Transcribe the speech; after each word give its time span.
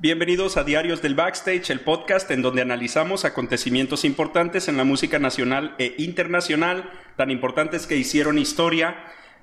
Bienvenidos 0.00 0.56
a 0.56 0.62
Diarios 0.62 1.02
del 1.02 1.16
Backstage, 1.16 1.70
el 1.70 1.80
podcast 1.80 2.30
en 2.30 2.40
donde 2.40 2.62
analizamos 2.62 3.24
acontecimientos 3.24 4.04
importantes 4.04 4.68
en 4.68 4.76
la 4.76 4.84
música 4.84 5.18
nacional 5.18 5.74
e 5.80 5.96
internacional, 5.98 6.88
tan 7.16 7.32
importantes 7.32 7.88
que 7.88 7.96
hicieron 7.96 8.38
historia. 8.38 8.94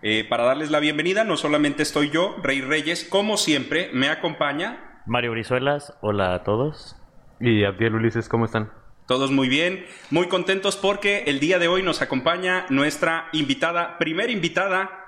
Eh, 0.01 0.25
para 0.29 0.45
darles 0.45 0.71
la 0.71 0.79
bienvenida, 0.79 1.25
no 1.25 1.35
solamente 1.35 1.83
estoy 1.83 2.09
yo, 2.09 2.37
Rey 2.41 2.61
Reyes, 2.61 3.03
como 3.03 3.35
siempre, 3.35 3.89
me 3.91 4.07
acompaña. 4.07 5.01
Mario 5.05 5.31
Brizuelas, 5.31 5.93
hola 5.99 6.33
a 6.33 6.43
todos. 6.45 6.95
Y 7.41 7.65
Abdiel 7.65 7.95
Ulises, 7.95 8.29
¿cómo 8.29 8.45
están? 8.45 8.71
Todos 9.07 9.31
muy 9.31 9.49
bien, 9.49 9.85
muy 10.09 10.29
contentos 10.29 10.77
porque 10.77 11.25
el 11.27 11.41
día 11.41 11.59
de 11.59 11.67
hoy 11.67 11.83
nos 11.83 12.01
acompaña 12.01 12.65
nuestra 12.69 13.27
invitada, 13.33 13.97
primera 13.97 14.31
invitada, 14.31 15.04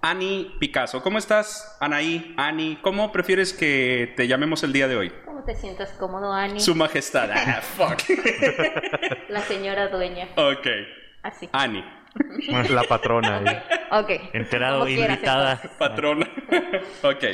Ani 0.00 0.54
Picasso. 0.60 1.02
¿Cómo 1.02 1.18
estás, 1.18 1.76
Anaí? 1.80 2.34
Ani, 2.36 2.78
¿cómo 2.82 3.10
prefieres 3.12 3.52
que 3.52 4.12
te 4.16 4.28
llamemos 4.28 4.62
el 4.62 4.72
día 4.72 4.86
de 4.88 4.96
hoy? 4.96 5.12
¿Cómo 5.24 5.42
te 5.44 5.56
sientas 5.56 5.92
cómodo, 5.92 6.32
Ani? 6.32 6.60
Su 6.60 6.74
majestad. 6.74 7.30
Ah, 7.32 7.60
fuck. 7.76 8.02
La 9.28 9.40
señora 9.40 9.88
dueña. 9.88 10.28
ok. 10.36 10.66
Así. 11.22 11.48
Ani, 11.52 11.84
La 12.70 12.84
patrona. 12.84 13.38
ahí. 13.38 14.00
Ok. 14.02 14.10
Enterado, 14.34 14.88
invitada. 14.88 15.60
patrona. 15.78 16.28
ok, 17.02 17.24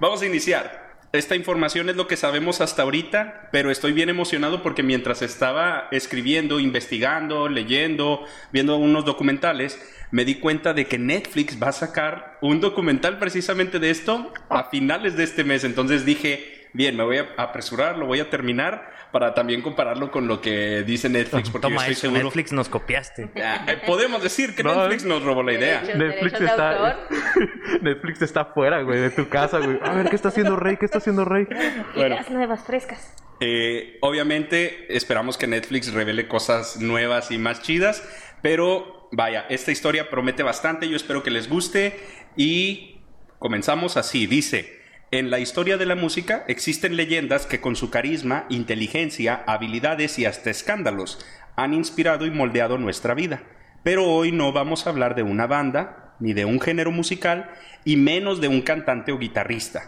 vamos 0.00 0.22
a 0.22 0.26
iniciar. 0.26 0.83
Esta 1.14 1.36
información 1.36 1.88
es 1.88 1.94
lo 1.94 2.08
que 2.08 2.16
sabemos 2.16 2.60
hasta 2.60 2.82
ahorita, 2.82 3.48
pero 3.52 3.70
estoy 3.70 3.92
bien 3.92 4.08
emocionado 4.08 4.64
porque 4.64 4.82
mientras 4.82 5.22
estaba 5.22 5.86
escribiendo, 5.92 6.58
investigando, 6.58 7.48
leyendo, 7.48 8.24
viendo 8.50 8.76
unos 8.78 9.04
documentales, 9.04 9.80
me 10.10 10.24
di 10.24 10.34
cuenta 10.40 10.74
de 10.74 10.86
que 10.86 10.98
Netflix 10.98 11.62
va 11.62 11.68
a 11.68 11.72
sacar 11.72 12.36
un 12.40 12.60
documental 12.60 13.20
precisamente 13.20 13.78
de 13.78 13.90
esto 13.90 14.32
a 14.48 14.64
finales 14.70 15.16
de 15.16 15.22
este 15.22 15.44
mes. 15.44 15.62
Entonces 15.62 16.04
dije, 16.04 16.53
bien, 16.74 16.96
me 16.96 17.04
voy 17.04 17.18
a 17.18 17.28
apresurar, 17.38 17.96
lo 17.96 18.04
voy 18.04 18.20
a 18.20 18.28
terminar 18.28 18.92
para 19.12 19.32
también 19.32 19.62
compararlo 19.62 20.10
con 20.10 20.26
lo 20.26 20.40
que 20.40 20.82
dice 20.82 21.08
Netflix, 21.08 21.48
porque 21.48 21.70
yo 21.70 21.76
estoy 21.76 21.92
eso, 21.92 22.00
seguro. 22.02 22.24
Netflix 22.24 22.52
nos 22.52 22.68
copiaste. 22.68 23.30
Ah, 23.44 23.64
eh, 23.68 23.78
podemos 23.86 24.22
decir 24.22 24.54
que 24.54 24.62
No, 24.62 24.74
Netflix 24.74 25.04
nos 25.04 25.22
robó 25.22 25.42
la 25.42 25.52
idea. 25.52 25.80
Derecho. 25.82 25.98
Netflix 25.98 26.32
derechos 26.32 26.40
de 26.40 26.46
está. 26.46 27.78
Netflix 27.82 28.22
está 28.22 28.40
afuera, 28.40 28.82
güey, 28.82 29.00
de 29.00 29.10
tu 29.10 29.28
casa, 29.28 29.58
güey. 29.58 29.78
A 29.82 29.92
ver, 29.92 30.08
¿qué 30.08 30.16
está 30.16 30.28
haciendo 30.28 30.56
Rey? 30.56 30.76
¿Qué 30.76 30.86
está 30.86 30.98
haciendo 30.98 31.24
Rey? 31.24 31.46
Bueno. 31.94 32.16
Ideas 32.16 32.30
nuevas, 32.30 32.64
frescas. 32.64 33.14
Eh, 33.40 33.98
obviamente 34.00 34.96
esperamos 34.96 35.36
que 35.36 35.46
Netflix 35.46 35.92
revele 35.92 36.26
cosas 36.26 36.80
nuevas 36.80 37.30
y 37.30 37.38
más 37.38 37.62
chidas, 37.62 38.02
pero 38.42 39.08
vaya, 39.12 39.46
esta 39.48 39.70
historia 39.70 40.10
promete 40.10 40.42
bastante, 40.42 40.88
yo 40.88 40.96
espero 40.96 41.22
que 41.22 41.30
les 41.30 41.48
guste 41.48 42.00
y 42.36 43.00
comenzamos 43.38 43.96
así, 43.96 44.26
dice, 44.26 44.80
en 45.18 45.30
la 45.30 45.38
historia 45.38 45.76
de 45.76 45.86
la 45.86 45.94
música 45.94 46.44
existen 46.48 46.96
leyendas 46.96 47.46
que 47.46 47.60
con 47.60 47.76
su 47.76 47.88
carisma, 47.88 48.46
inteligencia, 48.48 49.44
habilidades 49.46 50.18
y 50.18 50.26
hasta 50.26 50.50
escándalos 50.50 51.24
han 51.54 51.72
inspirado 51.72 52.26
y 52.26 52.32
moldeado 52.32 52.78
nuestra 52.78 53.14
vida. 53.14 53.44
Pero 53.84 54.08
hoy 54.08 54.32
no 54.32 54.52
vamos 54.52 54.86
a 54.86 54.90
hablar 54.90 55.14
de 55.14 55.22
una 55.22 55.46
banda, 55.46 56.16
ni 56.18 56.32
de 56.32 56.44
un 56.44 56.60
género 56.60 56.90
musical, 56.90 57.50
y 57.84 57.96
menos 57.96 58.40
de 58.40 58.48
un 58.48 58.62
cantante 58.62 59.12
o 59.12 59.18
guitarrista. 59.18 59.82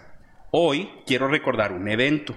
Hoy 0.53 0.91
quiero 1.07 1.27
recordar 1.27 1.73
un 1.73 1.89
evento. 1.89 2.37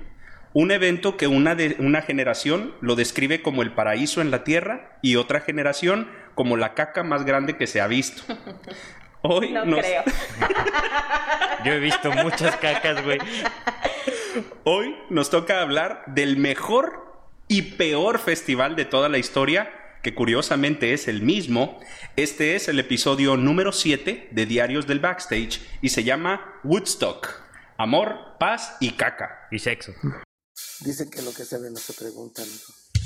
Un 0.53 0.71
evento 0.71 1.15
que 1.15 1.27
una, 1.27 1.53
de, 1.53 1.75
una 1.77 2.01
generación 2.01 2.73
lo 2.81 2.95
describe 2.95 3.43
como 3.43 3.61
el 3.61 3.73
paraíso 3.73 4.19
en 4.19 4.31
la 4.31 4.43
tierra 4.43 4.97
y 5.03 5.15
otra 5.15 5.41
generación 5.41 6.07
como 6.33 6.57
la 6.57 6.73
caca 6.73 7.03
más 7.03 7.23
grande 7.23 7.55
que 7.55 7.67
se 7.67 7.81
ha 7.81 7.87
visto. 7.87 8.23
Hoy 9.21 9.51
No 9.51 9.65
nos, 9.65 9.79
creo. 9.79 10.03
Yo 11.65 11.73
he 11.73 11.79
visto 11.79 12.11
muchas 12.11 12.55
cacas, 12.57 13.03
güey. 13.03 13.19
hoy 14.63 14.95
nos 15.09 15.29
toca 15.29 15.61
hablar 15.61 16.03
del 16.07 16.37
mejor 16.37 17.23
y 17.47 17.63
peor 17.63 18.19
festival 18.19 18.75
de 18.75 18.85
toda 18.85 19.09
la 19.09 19.17
historia, 19.17 19.71
que 20.03 20.15
curiosamente 20.15 20.93
es 20.93 21.07
el 21.07 21.21
mismo. 21.21 21.79
Este 22.15 22.55
es 22.55 22.69
el 22.69 22.79
episodio 22.79 23.35
número 23.35 23.73
7 23.73 24.29
de 24.31 24.45
Diarios 24.45 24.87
del 24.87 24.99
Backstage 24.99 25.59
y 25.81 25.89
se 25.89 26.03
llama 26.03 26.59
Woodstock. 26.63 27.27
Amor, 27.77 28.37
paz 28.39 28.77
y 28.79 28.91
caca. 28.91 29.47
Y 29.51 29.59
sexo. 29.59 29.93
Dicen 30.81 31.09
que 31.09 31.21
lo 31.21 31.33
que 31.33 31.43
se 31.43 31.57
ve 31.57 31.69
no 31.69 31.77
se 31.77 31.93
pregunta. 31.93 32.41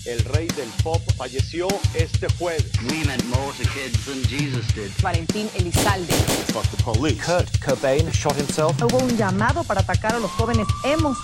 El 0.06 0.19
rey 0.25 0.47
del 0.47 0.68
pop 0.84 1.02
falleció 1.16 1.66
este 1.96 2.28
jueves. 2.38 2.66
We 2.90 3.06
meant 3.06 3.24
more 3.28 3.53
to 3.53 3.64
kids 3.69 4.06
than 4.06 4.22
Jesus 4.28 4.68
did. 4.75 4.91
Valentín 5.02 5.50
Elizalde. 5.56 6.14
Kurt 6.52 7.58
Cobain 7.59 8.12
shot 8.12 8.36
himself. 8.36 8.75
Hubo 8.81 8.97
un 8.97 9.16
llamado 9.16 9.63
para 9.63 9.80
atacar 9.80 10.16
a 10.16 10.19
los 10.19 10.30
jóvenes 10.31 10.68
hemos. 10.84 11.18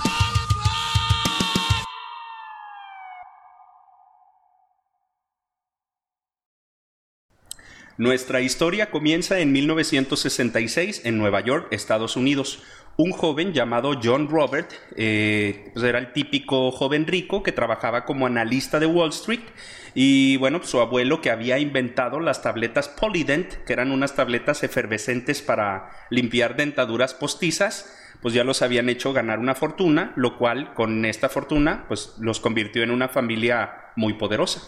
Nuestra 8.00 8.40
historia 8.40 8.92
comienza 8.92 9.40
en 9.40 9.52
1966 9.52 11.02
en 11.04 11.18
Nueva 11.18 11.42
York, 11.42 11.68
Estados 11.72 12.16
Unidos. 12.16 12.64
Un 12.96 13.12
joven 13.12 13.52
llamado 13.52 14.00
John 14.02 14.30
Robert, 14.30 14.72
eh, 14.96 15.70
pues 15.74 15.84
era 15.84 16.00
el 16.00 16.14
típico 16.14 16.72
joven 16.72 17.08
rico 17.08 17.44
que 17.44 17.52
trabajaba 17.52 18.06
como 18.06 18.26
analista 18.26 18.80
de 18.80 18.86
Wall 18.86 19.10
Street 19.10 19.42
y 19.94 20.38
bueno, 20.38 20.64
su 20.64 20.80
abuelo 20.80 21.20
que 21.20 21.30
había 21.30 21.60
inventado 21.60 22.22
las 22.22 22.42
tabletas 22.42 22.88
Polydent, 22.88 23.66
que 23.66 23.74
eran 23.74 23.92
unas 23.92 24.16
tabletas 24.16 24.64
efervescentes 24.64 25.42
para 25.42 25.90
limpiar 26.10 26.56
dentaduras 26.56 27.14
postizas, 27.14 27.94
pues 28.22 28.34
ya 28.34 28.46
los 28.46 28.62
habían 28.62 28.88
hecho 28.88 29.12
ganar 29.12 29.40
una 29.40 29.56
fortuna, 29.56 30.14
lo 30.16 30.38
cual 30.38 30.74
con 30.74 31.04
esta 31.04 31.28
fortuna 31.28 31.84
pues 31.90 32.16
los 32.22 32.40
convirtió 32.40 32.82
en 32.82 32.92
una 32.92 33.10
familia 33.10 33.92
muy 33.98 34.14
poderosa. 34.14 34.62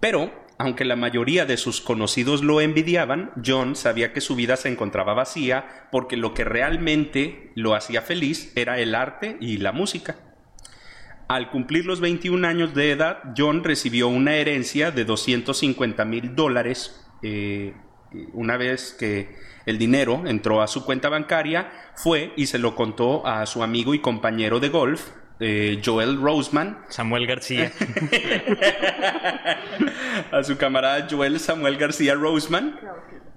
Pero, 0.00 0.43
aunque 0.64 0.86
la 0.86 0.96
mayoría 0.96 1.44
de 1.44 1.58
sus 1.58 1.82
conocidos 1.82 2.42
lo 2.42 2.62
envidiaban, 2.62 3.32
John 3.44 3.76
sabía 3.76 4.14
que 4.14 4.22
su 4.22 4.34
vida 4.34 4.56
se 4.56 4.70
encontraba 4.70 5.12
vacía 5.12 5.88
porque 5.92 6.16
lo 6.16 6.32
que 6.32 6.42
realmente 6.42 7.52
lo 7.54 7.74
hacía 7.74 8.00
feliz 8.00 8.50
era 8.56 8.78
el 8.78 8.94
arte 8.94 9.36
y 9.40 9.58
la 9.58 9.72
música. 9.72 10.16
Al 11.28 11.50
cumplir 11.50 11.84
los 11.84 12.00
21 12.00 12.46
años 12.46 12.74
de 12.74 12.92
edad, 12.92 13.34
John 13.36 13.62
recibió 13.62 14.08
una 14.08 14.36
herencia 14.36 14.90
de 14.90 15.04
250 15.04 16.04
mil 16.06 16.34
dólares. 16.34 16.98
eh, 17.22 17.74
una 18.32 18.56
vez 18.56 18.96
que 18.98 19.36
el 19.66 19.76
dinero 19.76 20.22
entró 20.26 20.62
a 20.62 20.68
su 20.68 20.84
cuenta 20.84 21.08
bancaria, 21.08 21.70
fue 21.94 22.32
y 22.36 22.46
se 22.46 22.58
lo 22.58 22.74
contó 22.74 23.26
a 23.26 23.44
su 23.44 23.62
amigo 23.62 23.92
y 23.92 23.98
compañero 23.98 24.60
de 24.60 24.68
golf, 24.68 25.10
eh, 25.40 25.80
Joel 25.84 26.20
Roseman, 26.20 26.78
Samuel 26.88 27.26
García. 27.26 27.72
a 30.32 30.44
su 30.44 30.56
camarada 30.56 31.06
Joel 31.10 31.40
Samuel 31.40 31.76
García 31.76 32.14
Roseman 32.14 32.78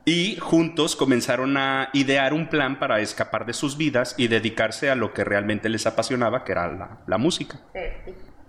y 0.06 0.38
juntos 0.38 0.96
comenzaron 0.96 1.58
a 1.58 1.90
idear 1.94 2.34
un 2.34 2.47
plan 2.47 2.80
para 2.80 3.02
escapar 3.02 3.46
de 3.46 3.53
sus 3.53 3.78
vidas 3.78 4.16
y 4.18 4.28
dedicarse 4.28 4.90
a 4.90 4.96
lo 4.96 5.13
que 5.13 5.24
realmente 5.24 5.69
les 5.69 5.85
apasionaba, 5.85 6.44
que 6.44 6.53
era 6.53 6.72
la, 6.72 7.00
la 7.06 7.18
música. 7.18 7.59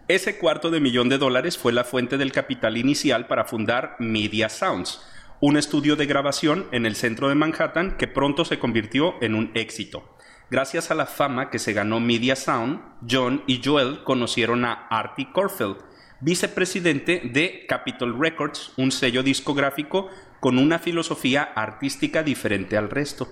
Ese 0.06 0.38
cuarto 0.38 0.70
de 0.70 0.80
millón 0.80 1.08
de 1.08 1.18
dólares 1.18 1.58
fue 1.58 1.72
la 1.72 1.84
fuente 1.84 2.16
del 2.16 2.32
capital 2.32 2.76
inicial 2.76 3.26
para 3.26 3.44
fundar 3.44 3.96
Media 3.98 4.48
Sounds, 4.48 5.02
un 5.40 5.56
estudio 5.56 5.96
de 5.96 6.06
grabación 6.06 6.66
en 6.72 6.86
el 6.86 6.96
centro 6.96 7.28
de 7.28 7.34
Manhattan 7.34 7.96
que 7.96 8.08
pronto 8.08 8.44
se 8.44 8.58
convirtió 8.58 9.14
en 9.20 9.34
un 9.34 9.50
éxito. 9.54 10.16
Gracias 10.50 10.90
a 10.90 10.94
la 10.94 11.04
fama 11.04 11.50
que 11.50 11.58
se 11.58 11.74
ganó 11.74 12.00
Media 12.00 12.34
Sound, 12.34 12.80
John 13.08 13.42
y 13.46 13.60
Joel 13.62 14.02
conocieron 14.02 14.64
a 14.64 14.86
Artie 14.88 15.30
Corfield, 15.30 15.76
vicepresidente 16.20 17.20
de 17.22 17.66
Capitol 17.68 18.18
Records, 18.18 18.72
un 18.78 18.90
sello 18.90 19.22
discográfico 19.22 20.08
con 20.40 20.58
una 20.58 20.78
filosofía 20.78 21.42
artística 21.42 22.22
diferente 22.22 22.78
al 22.78 22.88
resto. 22.88 23.28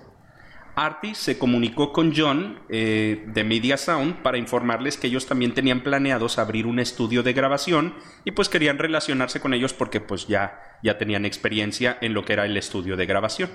Artie 0.75 1.15
se 1.15 1.39
comunicó 1.39 1.91
con 1.91 2.13
John 2.15 2.59
eh, 2.69 3.25
de 3.25 3.43
Media 3.43 3.77
Sound 3.77 4.21
para 4.21 4.37
informarles 4.37 4.97
que 4.97 5.07
ellos 5.07 5.25
también 5.25 5.55
tenían 5.55 5.81
planeados 5.81 6.37
abrir 6.37 6.67
un 6.67 6.77
estudio 6.77 7.23
de 7.23 7.33
grabación 7.33 7.95
y 8.25 8.31
pues 8.31 8.47
querían 8.47 8.77
relacionarse 8.77 9.39
con 9.39 9.55
ellos 9.55 9.73
porque 9.73 10.01
pues 10.01 10.27
ya, 10.27 10.61
ya 10.83 10.99
tenían 10.99 11.25
experiencia 11.25 11.97
en 11.99 12.13
lo 12.13 12.25
que 12.25 12.33
era 12.33 12.45
el 12.45 12.55
estudio 12.57 12.95
de 12.95 13.07
grabación. 13.07 13.49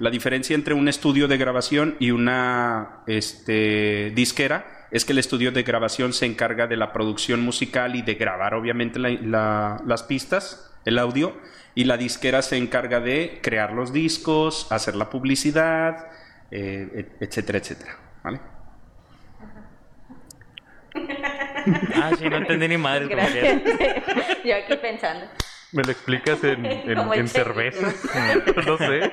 La 0.00 0.10
diferencia 0.10 0.54
entre 0.54 0.72
un 0.74 0.88
estudio 0.88 1.28
de 1.28 1.36
grabación 1.36 1.96
y 2.00 2.10
una 2.10 3.02
este, 3.06 4.10
disquera 4.14 4.86
es 4.90 5.04
que 5.04 5.12
el 5.12 5.18
estudio 5.18 5.52
de 5.52 5.62
grabación 5.62 6.12
se 6.14 6.24
encarga 6.26 6.66
de 6.66 6.76
la 6.76 6.92
producción 6.92 7.40
musical 7.42 7.94
y 7.94 8.02
de 8.02 8.14
grabar 8.14 8.54
obviamente 8.54 8.98
la- 8.98 9.10
la- 9.10 9.82
las 9.86 10.02
pistas, 10.02 10.74
el 10.86 10.98
audio, 10.98 11.36
y 11.74 11.84
la 11.84 11.96
disquera 11.98 12.40
se 12.42 12.56
encarga 12.56 12.98
de 13.00 13.40
crear 13.42 13.72
los 13.74 13.92
discos, 13.92 14.66
hacer 14.72 14.96
la 14.96 15.10
publicidad, 15.10 16.06
eh, 16.50 16.88
et- 16.94 17.16
etcétera, 17.22 17.58
etcétera. 17.58 17.96
¿vale? 18.24 18.40
Ah, 21.94 22.10
sí, 22.18 22.28
no 22.28 22.36
entendí 22.38 22.66
ni 22.68 22.78
madre. 22.78 23.06
Yo 24.44 24.56
aquí 24.56 24.76
pensando. 24.80 25.26
¿Me 25.72 25.84
lo 25.84 25.92
explicas 25.92 26.42
en, 26.42 26.64
en- 26.66 26.98
en 27.12 27.28
cerveza? 27.28 27.86
no 28.66 28.76
sé. 28.78 29.12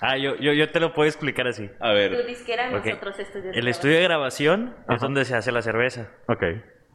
Ah, 0.00 0.16
yo, 0.16 0.36
yo, 0.36 0.52
yo 0.52 0.70
te 0.70 0.80
lo 0.80 0.92
puedo 0.94 1.08
explicar 1.08 1.46
así. 1.46 1.70
A 1.80 1.88
Tu 1.90 1.94
ver. 1.94 2.26
disquera, 2.26 2.68
Ok. 2.76 2.86
nosotros 2.86 3.18
estudios. 3.18 3.56
El 3.56 3.68
estudio 3.68 3.96
de 3.96 4.02
grabación 4.02 4.74
Ajá. 4.84 4.94
es 4.96 5.00
donde 5.00 5.24
se 5.24 5.34
hace 5.36 5.52
la 5.52 5.62
cerveza. 5.62 6.08
Ok. 6.28 6.42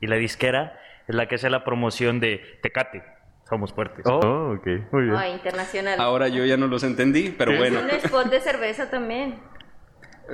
Y 0.02 0.08
la 0.08 0.16
disquera 0.16 0.80
es 1.08 1.16
la 1.16 1.28
que 1.28 1.36
hace 1.36 1.50
la 1.50 1.64
promoción 1.64 2.20
de 2.20 2.42
Tecate. 2.62 3.04
Somos 3.48 3.74
fuertes. 3.74 4.04
Oh, 4.08 4.56
ok. 4.58 4.68
Muy 4.92 5.04
bien. 5.04 5.16
Ah, 5.16 5.30
internacional. 5.30 6.00
Ahora 6.00 6.28
yo 6.30 6.44
ya 6.46 6.58
no 6.58 6.66
los 6.68 6.84
entendí, 6.84 7.30
pero 7.38 7.52
¿Qué? 7.52 7.58
bueno. 7.58 7.80
Un 7.82 7.90
spot 7.92 8.28
de 8.32 8.40
cerveza 8.42 8.90
también. 8.90 9.40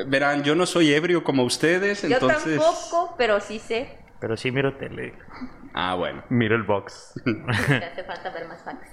Verán, 0.07 0.43
yo 0.43 0.55
no 0.55 0.65
soy 0.65 0.93
ebrio 0.93 1.21
como 1.23 1.43
ustedes, 1.43 2.01
Yo 2.03 2.07
entonces. 2.15 2.57
tampoco, 2.57 3.15
pero 3.17 3.41
sí 3.41 3.59
sé. 3.59 3.97
Pero 4.21 4.37
sí 4.37 4.49
miro 4.51 4.77
tele. 4.77 5.13
Ah, 5.73 5.95
bueno. 5.95 6.23
Mira 6.29 6.55
el 6.55 6.63
box. 6.63 7.13
Hace 7.57 8.03
falta 8.05 8.29
ver 8.29 8.47
más 8.47 8.63
facts. 8.63 8.87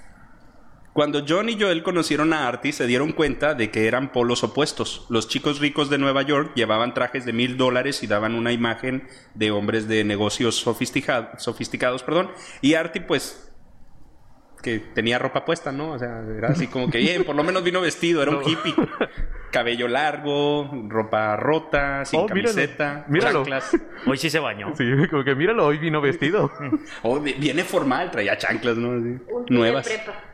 Cuando 0.98 1.22
John 1.28 1.48
y 1.48 1.56
Joel 1.56 1.84
conocieron 1.84 2.32
a 2.32 2.48
Artie, 2.48 2.72
se 2.72 2.88
dieron 2.88 3.12
cuenta 3.12 3.54
de 3.54 3.70
que 3.70 3.86
eran 3.86 4.10
polos 4.10 4.42
opuestos. 4.42 5.06
Los 5.10 5.28
chicos 5.28 5.60
ricos 5.60 5.90
de 5.90 5.96
Nueva 5.96 6.22
York 6.22 6.50
llevaban 6.56 6.92
trajes 6.92 7.24
de 7.24 7.32
mil 7.32 7.56
dólares 7.56 8.02
y 8.02 8.08
daban 8.08 8.34
una 8.34 8.50
imagen 8.50 9.06
de 9.34 9.52
hombres 9.52 9.86
de 9.86 10.02
negocios 10.02 10.56
sofistica- 10.60 11.38
sofisticados, 11.38 12.02
perdón. 12.02 12.32
Y 12.62 12.74
Artie, 12.74 13.00
pues, 13.00 13.48
que 14.60 14.80
tenía 14.80 15.20
ropa 15.20 15.44
puesta, 15.44 15.70
¿no? 15.70 15.92
O 15.92 15.98
sea, 16.00 16.20
era 16.36 16.48
así 16.48 16.66
como 16.66 16.90
que 16.90 16.98
bien, 16.98 17.22
por 17.22 17.36
lo 17.36 17.44
menos 17.44 17.62
vino 17.62 17.80
vestido, 17.80 18.20
era 18.20 18.32
un 18.32 18.42
hippie. 18.42 18.74
Cabello 19.52 19.86
largo, 19.86 20.68
ropa 20.88 21.36
rota, 21.36 22.04
sin 22.06 22.18
Oh, 22.18 22.26
camiseta, 22.26 23.04
Míralo. 23.08 23.44
chanclas. 23.44 23.70
Hoy 24.04 24.18
sí 24.18 24.30
se 24.30 24.40
bañó. 24.40 24.74
Sí, 24.76 24.84
como 25.08 25.22
que 25.22 25.36
míralo, 25.36 25.64
hoy 25.64 25.78
vino 25.78 26.00
vestido. 26.00 26.50
Oh, 27.04 27.20
vi- 27.20 27.34
viene 27.34 27.62
formal, 27.62 28.10
traía 28.10 28.36
chanclas, 28.36 28.76
¿no? 28.76 28.98
Así, 28.98 29.10
Un 29.32 29.46
tío 29.46 29.56
nuevas. 29.58 29.86
de 29.86 29.94
prepa. 29.94 30.24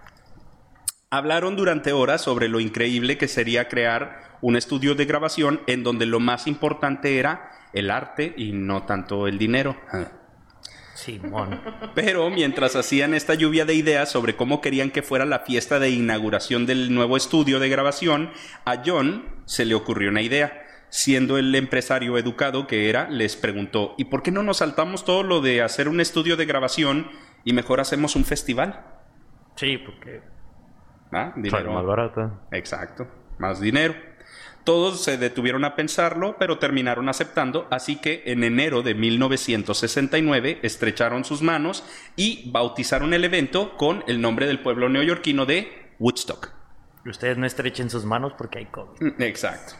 Hablaron 1.14 1.54
durante 1.54 1.92
horas 1.92 2.22
sobre 2.22 2.48
lo 2.48 2.58
increíble 2.58 3.16
que 3.16 3.28
sería 3.28 3.68
crear 3.68 4.36
un 4.40 4.56
estudio 4.56 4.96
de 4.96 5.04
grabación 5.04 5.60
en 5.68 5.84
donde 5.84 6.06
lo 6.06 6.18
más 6.18 6.48
importante 6.48 7.20
era 7.20 7.52
el 7.72 7.92
arte 7.92 8.34
y 8.36 8.50
no 8.50 8.82
tanto 8.82 9.28
el 9.28 9.38
dinero. 9.38 9.76
Simón. 10.94 11.60
Pero 11.94 12.28
mientras 12.30 12.74
hacían 12.74 13.14
esta 13.14 13.34
lluvia 13.34 13.64
de 13.64 13.74
ideas 13.74 14.10
sobre 14.10 14.34
cómo 14.34 14.60
querían 14.60 14.90
que 14.90 15.02
fuera 15.02 15.24
la 15.24 15.38
fiesta 15.38 15.78
de 15.78 15.90
inauguración 15.90 16.66
del 16.66 16.92
nuevo 16.92 17.16
estudio 17.16 17.60
de 17.60 17.68
grabación, 17.68 18.32
a 18.64 18.82
John 18.84 19.24
se 19.44 19.64
le 19.64 19.76
ocurrió 19.76 20.10
una 20.10 20.22
idea. 20.22 20.66
Siendo 20.88 21.38
el 21.38 21.54
empresario 21.54 22.18
educado 22.18 22.66
que 22.66 22.88
era, 22.90 23.08
les 23.08 23.36
preguntó, 23.36 23.94
¿y 23.98 24.06
por 24.06 24.24
qué 24.24 24.32
no 24.32 24.42
nos 24.42 24.56
saltamos 24.56 25.04
todo 25.04 25.22
lo 25.22 25.40
de 25.40 25.62
hacer 25.62 25.88
un 25.88 26.00
estudio 26.00 26.36
de 26.36 26.46
grabación 26.46 27.08
y 27.44 27.52
mejor 27.52 27.78
hacemos 27.78 28.16
un 28.16 28.24
festival? 28.24 28.84
Sí, 29.54 29.78
porque 29.78 30.33
¿Ah? 31.14 31.32
Dinero. 31.36 31.72
más 31.72 31.86
barata. 31.86 32.40
Exacto, 32.50 33.06
más 33.38 33.60
dinero. 33.60 33.94
Todos 34.64 35.04
se 35.04 35.18
detuvieron 35.18 35.64
a 35.66 35.76
pensarlo, 35.76 36.36
pero 36.38 36.58
terminaron 36.58 37.10
aceptando, 37.10 37.68
así 37.70 37.96
que 37.96 38.22
en 38.26 38.42
enero 38.44 38.82
de 38.82 38.94
1969 38.94 40.60
estrecharon 40.62 41.24
sus 41.24 41.42
manos 41.42 41.84
y 42.16 42.50
bautizaron 42.50 43.12
el 43.12 43.24
evento 43.24 43.76
con 43.76 44.02
el 44.06 44.22
nombre 44.22 44.46
del 44.46 44.60
pueblo 44.60 44.88
neoyorquino 44.88 45.44
de 45.44 45.92
Woodstock. 45.98 46.50
ustedes 47.06 47.36
no 47.36 47.46
estrechen 47.46 47.90
sus 47.90 48.06
manos 48.06 48.32
porque 48.38 48.60
hay 48.60 48.66
COVID. 48.66 49.20
Exacto. 49.20 49.74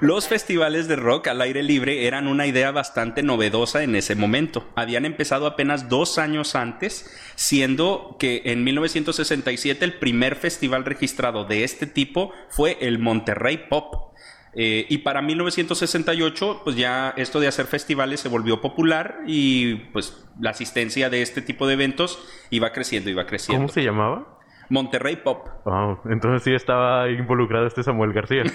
Los 0.00 0.28
festivales 0.28 0.88
de 0.88 0.96
rock 0.96 1.28
al 1.28 1.42
aire 1.42 1.62
libre 1.62 2.06
eran 2.06 2.26
una 2.26 2.46
idea 2.46 2.70
bastante 2.70 3.22
novedosa 3.22 3.82
en 3.82 3.94
ese 3.94 4.14
momento. 4.14 4.66
Habían 4.74 5.04
empezado 5.04 5.46
apenas 5.46 5.88
dos 5.90 6.18
años 6.18 6.54
antes, 6.54 7.10
siendo 7.34 8.16
que 8.18 8.42
en 8.46 8.64
1967 8.64 9.84
el 9.84 9.94
primer 9.94 10.36
festival 10.36 10.84
registrado 10.84 11.44
de 11.44 11.64
este 11.64 11.86
tipo 11.86 12.32
fue 12.48 12.78
el 12.80 12.98
Monterrey 12.98 13.66
Pop. 13.68 14.14
Eh, 14.54 14.86
y 14.88 14.98
para 14.98 15.22
1968, 15.22 16.62
pues 16.64 16.76
ya 16.76 17.14
esto 17.16 17.38
de 17.38 17.46
hacer 17.46 17.66
festivales 17.66 18.20
se 18.20 18.28
volvió 18.28 18.60
popular 18.60 19.20
y 19.26 19.76
pues 19.92 20.26
la 20.40 20.50
asistencia 20.50 21.10
de 21.10 21.22
este 21.22 21.42
tipo 21.42 21.66
de 21.66 21.74
eventos 21.74 22.18
iba 22.48 22.72
creciendo, 22.72 23.10
iba 23.10 23.26
creciendo. 23.26 23.66
¿Cómo 23.66 23.72
se 23.72 23.82
llamaba? 23.84 24.39
Monterrey 24.70 25.16
Pop. 25.16 25.48
Oh, 25.64 26.00
entonces 26.08 26.44
sí 26.44 26.54
estaba 26.54 27.10
involucrado 27.10 27.66
este 27.66 27.82
Samuel 27.82 28.12
García. 28.12 28.44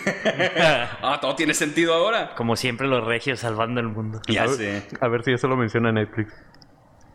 Ah, 1.02 1.20
todo 1.22 1.36
tiene 1.36 1.54
sentido 1.54 1.94
ahora. 1.94 2.34
Como 2.36 2.56
siempre 2.56 2.88
los 2.88 3.04
regios 3.04 3.40
salvando 3.40 3.80
el 3.80 3.88
mundo. 3.88 4.22
Ya 4.28 4.44
a, 4.44 4.48
ver, 4.48 4.56
sé. 4.56 4.84
a 5.00 5.08
ver 5.08 5.24
si 5.24 5.34
eso 5.34 5.48
lo 5.48 5.56
menciona 5.56 5.92
Netflix. 5.92 6.34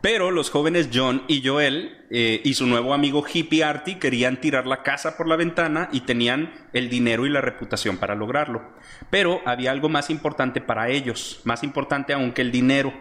Pero 0.01 0.31
los 0.31 0.51
jóvenes 0.51 0.91
John 0.93 1.23
y 1.29 1.47
Joel 1.47 2.07
eh, 2.11 2.41
y 2.45 2.55
su 2.55 2.67
nuevo 2.67 2.95
amigo 2.95 3.25
hippie 3.27 3.65
Artie 3.65 3.99
querían 3.99 4.41
tirar 4.41 4.67
la 4.67 4.83
casa 4.83 5.17
por 5.17 5.27
la 5.27 5.37
ventana 5.37 5.89
y 5.93 6.03
tenían 6.03 6.53
el 6.73 6.89
dinero 6.89 7.27
y 7.27 7.31
la 7.31 7.41
reputación 7.41 7.97
para 7.97 8.15
lograrlo. 8.15 8.63
Pero 9.11 9.41
había 9.45 9.73
algo 9.73 9.89
más 9.89 10.09
importante 10.09 10.61
para 10.61 10.89
ellos, 10.89 11.41
más 11.45 11.63
importante 11.65 12.13
aún 12.13 12.33
que 12.33 12.43
el 12.43 12.53
dinero. 12.53 12.93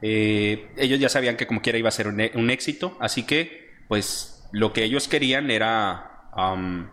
Eh, 0.00 0.72
ellos 0.76 0.98
ya 0.98 1.08
sabían 1.08 1.36
que 1.36 1.46
como 1.46 1.62
quiera 1.62 1.78
iba 1.78 1.88
a 1.88 1.92
ser 1.92 2.08
un, 2.08 2.20
un 2.34 2.50
éxito, 2.50 2.96
así 3.00 3.24
que 3.24 3.70
pues 3.86 4.31
lo 4.52 4.72
que 4.72 4.84
ellos 4.84 5.08
querían 5.08 5.50
era 5.50 6.28
am, 6.32 6.90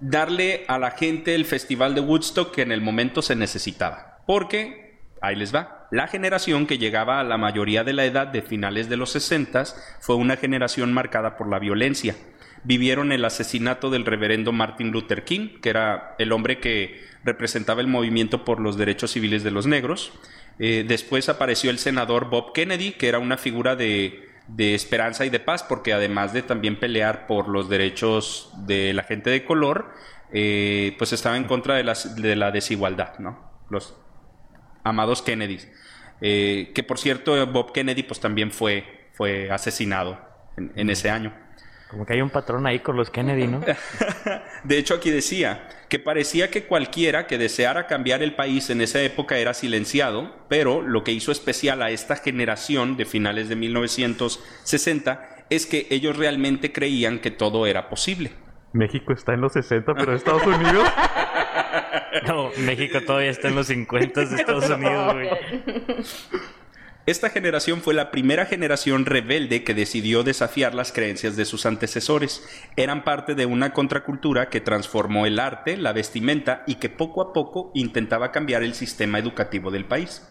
darle 0.00 0.64
a 0.68 0.78
la 0.78 0.92
gente 0.92 1.34
el 1.34 1.46
festival 1.46 1.94
de 1.94 2.02
Woodstock 2.02 2.54
que 2.54 2.62
en 2.62 2.72
el 2.72 2.80
momento 2.80 3.22
se 3.22 3.34
necesitaba. 3.34 4.18
Porque, 4.26 5.00
ahí 5.20 5.36
les 5.36 5.54
va, 5.54 5.88
la 5.90 6.06
generación 6.06 6.66
que 6.66 6.78
llegaba 6.78 7.18
a 7.18 7.24
la 7.24 7.38
mayoría 7.38 7.82
de 7.82 7.94
la 7.94 8.04
edad 8.04 8.26
de 8.26 8.42
finales 8.42 8.88
de 8.88 8.98
los 8.98 9.10
60 9.10 9.64
fue 10.00 10.16
una 10.16 10.36
generación 10.36 10.92
marcada 10.92 11.36
por 11.36 11.48
la 11.48 11.58
violencia. 11.58 12.14
Vivieron 12.62 13.12
el 13.12 13.24
asesinato 13.24 13.88
del 13.88 14.04
reverendo 14.04 14.52
Martin 14.52 14.90
Luther 14.90 15.24
King, 15.24 15.60
que 15.62 15.70
era 15.70 16.14
el 16.18 16.32
hombre 16.32 16.58
que 16.58 17.00
representaba 17.24 17.80
el 17.80 17.86
movimiento 17.86 18.44
por 18.44 18.60
los 18.60 18.76
derechos 18.76 19.12
civiles 19.12 19.44
de 19.44 19.50
los 19.50 19.66
negros. 19.66 20.12
Eh, 20.58 20.84
después 20.86 21.28
apareció 21.28 21.70
el 21.70 21.78
senador 21.78 22.28
Bob 22.28 22.52
Kennedy, 22.52 22.92
que 22.92 23.08
era 23.08 23.18
una 23.18 23.38
figura 23.38 23.76
de, 23.76 24.27
de 24.48 24.74
esperanza 24.74 25.24
y 25.26 25.30
de 25.30 25.40
paz, 25.40 25.62
porque 25.62 25.92
además 25.92 26.32
de 26.32 26.42
también 26.42 26.80
pelear 26.80 27.26
por 27.26 27.48
los 27.48 27.68
derechos 27.68 28.50
de 28.66 28.92
la 28.94 29.02
gente 29.04 29.30
de 29.30 29.44
color, 29.44 29.92
eh, 30.32 30.94
pues 30.98 31.12
estaba 31.12 31.36
en 31.36 31.44
contra 31.44 31.74
de, 31.76 31.84
las- 31.84 32.16
de 32.16 32.36
la 32.36 32.50
desigualdad, 32.50 33.18
¿no? 33.18 33.38
Los 33.70 33.94
amados 34.84 35.22
Kennedys. 35.22 35.68
Eh, 36.20 36.72
que 36.74 36.82
por 36.82 36.98
cierto, 36.98 37.46
Bob 37.46 37.72
Kennedy 37.72 38.02
pues 38.02 38.20
también 38.20 38.50
fue, 38.50 39.08
fue 39.12 39.50
asesinado 39.50 40.18
en, 40.56 40.72
en 40.76 40.90
ese 40.90 41.10
año. 41.10 41.32
Como 41.90 42.04
que 42.04 42.12
hay 42.12 42.20
un 42.20 42.28
patrón 42.28 42.66
ahí 42.66 42.80
con 42.80 42.96
los 42.96 43.10
Kennedy, 43.10 43.46
¿no? 43.46 43.60
De 44.64 44.78
hecho, 44.78 44.94
aquí 44.94 45.10
decía 45.10 45.68
que 45.88 45.98
parecía 45.98 46.50
que 46.50 46.64
cualquiera 46.64 47.26
que 47.26 47.38
deseara 47.38 47.86
cambiar 47.86 48.22
el 48.22 48.34
país 48.34 48.68
en 48.68 48.82
esa 48.82 49.00
época 49.00 49.38
era 49.38 49.54
silenciado, 49.54 50.34
pero 50.48 50.82
lo 50.82 51.02
que 51.02 51.12
hizo 51.12 51.32
especial 51.32 51.82
a 51.82 51.90
esta 51.90 52.16
generación 52.16 52.98
de 52.98 53.06
finales 53.06 53.48
de 53.48 53.56
1960 53.56 55.46
es 55.48 55.64
que 55.64 55.86
ellos 55.90 56.16
realmente 56.16 56.72
creían 56.72 57.20
que 57.20 57.30
todo 57.30 57.66
era 57.66 57.88
posible. 57.88 58.32
México 58.74 59.14
está 59.14 59.32
en 59.32 59.40
los 59.40 59.54
60, 59.54 59.94
pero 59.94 60.14
Estados 60.14 60.46
Unidos. 60.46 60.88
No, 62.26 62.50
México 62.58 63.00
todavía 63.06 63.30
está 63.30 63.48
en 63.48 63.54
los 63.54 63.66
50 63.66 64.24
de 64.24 64.36
Estados 64.36 64.68
Unidos, 64.70 65.14
güey. 65.14 65.28
Esta 67.08 67.30
generación 67.30 67.80
fue 67.80 67.94
la 67.94 68.10
primera 68.10 68.44
generación 68.44 69.06
rebelde 69.06 69.64
que 69.64 69.72
decidió 69.72 70.24
desafiar 70.24 70.74
las 70.74 70.92
creencias 70.92 71.36
de 71.36 71.46
sus 71.46 71.64
antecesores. 71.64 72.46
Eran 72.76 73.02
parte 73.02 73.34
de 73.34 73.46
una 73.46 73.72
contracultura 73.72 74.50
que 74.50 74.60
transformó 74.60 75.24
el 75.24 75.40
arte, 75.40 75.78
la 75.78 75.94
vestimenta 75.94 76.64
y 76.66 76.74
que 76.74 76.90
poco 76.90 77.22
a 77.22 77.32
poco 77.32 77.70
intentaba 77.72 78.30
cambiar 78.30 78.62
el 78.62 78.74
sistema 78.74 79.18
educativo 79.18 79.70
del 79.70 79.86
país. 79.86 80.22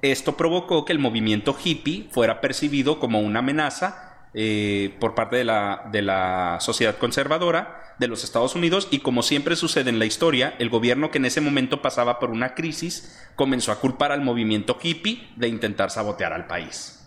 Esto 0.00 0.34
provocó 0.34 0.86
que 0.86 0.94
el 0.94 0.98
movimiento 0.98 1.54
hippie 1.62 2.08
fuera 2.10 2.40
percibido 2.40 3.00
como 3.00 3.20
una 3.20 3.40
amenaza 3.40 4.13
eh, 4.34 4.96
por 5.00 5.14
parte 5.14 5.36
de 5.36 5.44
la, 5.44 5.88
de 5.92 6.02
la 6.02 6.58
sociedad 6.60 6.96
conservadora 6.98 7.94
de 7.98 8.08
los 8.08 8.24
Estados 8.24 8.56
Unidos 8.56 8.88
y 8.90 8.98
como 8.98 9.22
siempre 9.22 9.56
sucede 9.56 9.90
en 9.90 9.98
la 9.98 10.04
historia, 10.04 10.54
el 10.58 10.68
gobierno 10.68 11.10
que 11.10 11.18
en 11.18 11.26
ese 11.26 11.40
momento 11.40 11.82
pasaba 11.82 12.18
por 12.18 12.30
una 12.30 12.54
crisis 12.54 13.30
comenzó 13.36 13.72
a 13.72 13.80
culpar 13.80 14.12
al 14.12 14.22
movimiento 14.22 14.76
hippie 14.82 15.28
de 15.36 15.48
intentar 15.48 15.90
sabotear 15.90 16.32
al 16.32 16.46
país. 16.46 17.00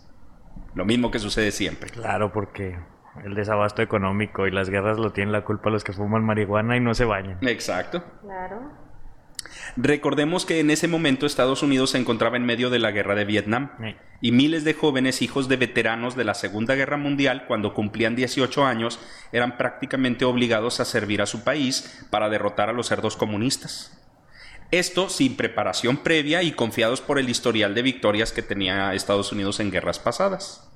Lo 0.74 0.84
mismo 0.84 1.10
que 1.10 1.18
sucede 1.18 1.50
siempre. 1.50 1.90
Claro, 1.90 2.32
porque 2.32 2.78
el 3.24 3.34
desabasto 3.34 3.82
económico 3.82 4.46
y 4.46 4.50
las 4.50 4.70
guerras 4.70 4.98
lo 4.98 5.12
tienen 5.12 5.32
la 5.32 5.44
culpa 5.44 5.70
los 5.70 5.84
que 5.84 5.92
fuman 5.92 6.24
marihuana 6.24 6.76
y 6.76 6.80
no 6.80 6.94
se 6.94 7.04
bañan. 7.04 7.38
Exacto. 7.42 8.02
Claro. 8.22 8.87
Recordemos 9.76 10.44
que 10.46 10.60
en 10.60 10.70
ese 10.70 10.88
momento 10.88 11.26
Estados 11.26 11.62
Unidos 11.62 11.90
se 11.90 11.98
encontraba 11.98 12.36
en 12.36 12.44
medio 12.46 12.70
de 12.70 12.78
la 12.78 12.90
guerra 12.90 13.14
de 13.14 13.24
Vietnam 13.24 13.70
Sí. 13.80 13.94
y 14.20 14.32
miles 14.32 14.64
de 14.64 14.74
jóvenes 14.74 15.22
hijos 15.22 15.48
de 15.48 15.56
veteranos 15.56 16.16
de 16.16 16.24
la 16.24 16.34
Segunda 16.34 16.74
Guerra 16.74 16.96
Mundial, 16.96 17.44
cuando 17.46 17.74
cumplían 17.74 18.16
18 18.16 18.64
años, 18.64 18.98
eran 19.32 19.56
prácticamente 19.56 20.24
obligados 20.24 20.80
a 20.80 20.84
servir 20.84 21.22
a 21.22 21.26
su 21.26 21.44
país 21.44 22.06
para 22.10 22.28
derrotar 22.28 22.68
a 22.68 22.72
los 22.72 22.88
cerdos 22.88 23.16
comunistas. 23.16 23.94
Esto 24.70 25.08
sin 25.08 25.36
preparación 25.36 25.98
previa 25.98 26.42
y 26.42 26.52
confiados 26.52 27.00
por 27.00 27.18
el 27.18 27.30
historial 27.30 27.74
de 27.74 27.82
victorias 27.82 28.32
que 28.32 28.42
tenía 28.42 28.92
Estados 28.92 29.32
Unidos 29.32 29.60
en 29.60 29.70
guerras 29.70 29.98
pasadas. 29.98 30.67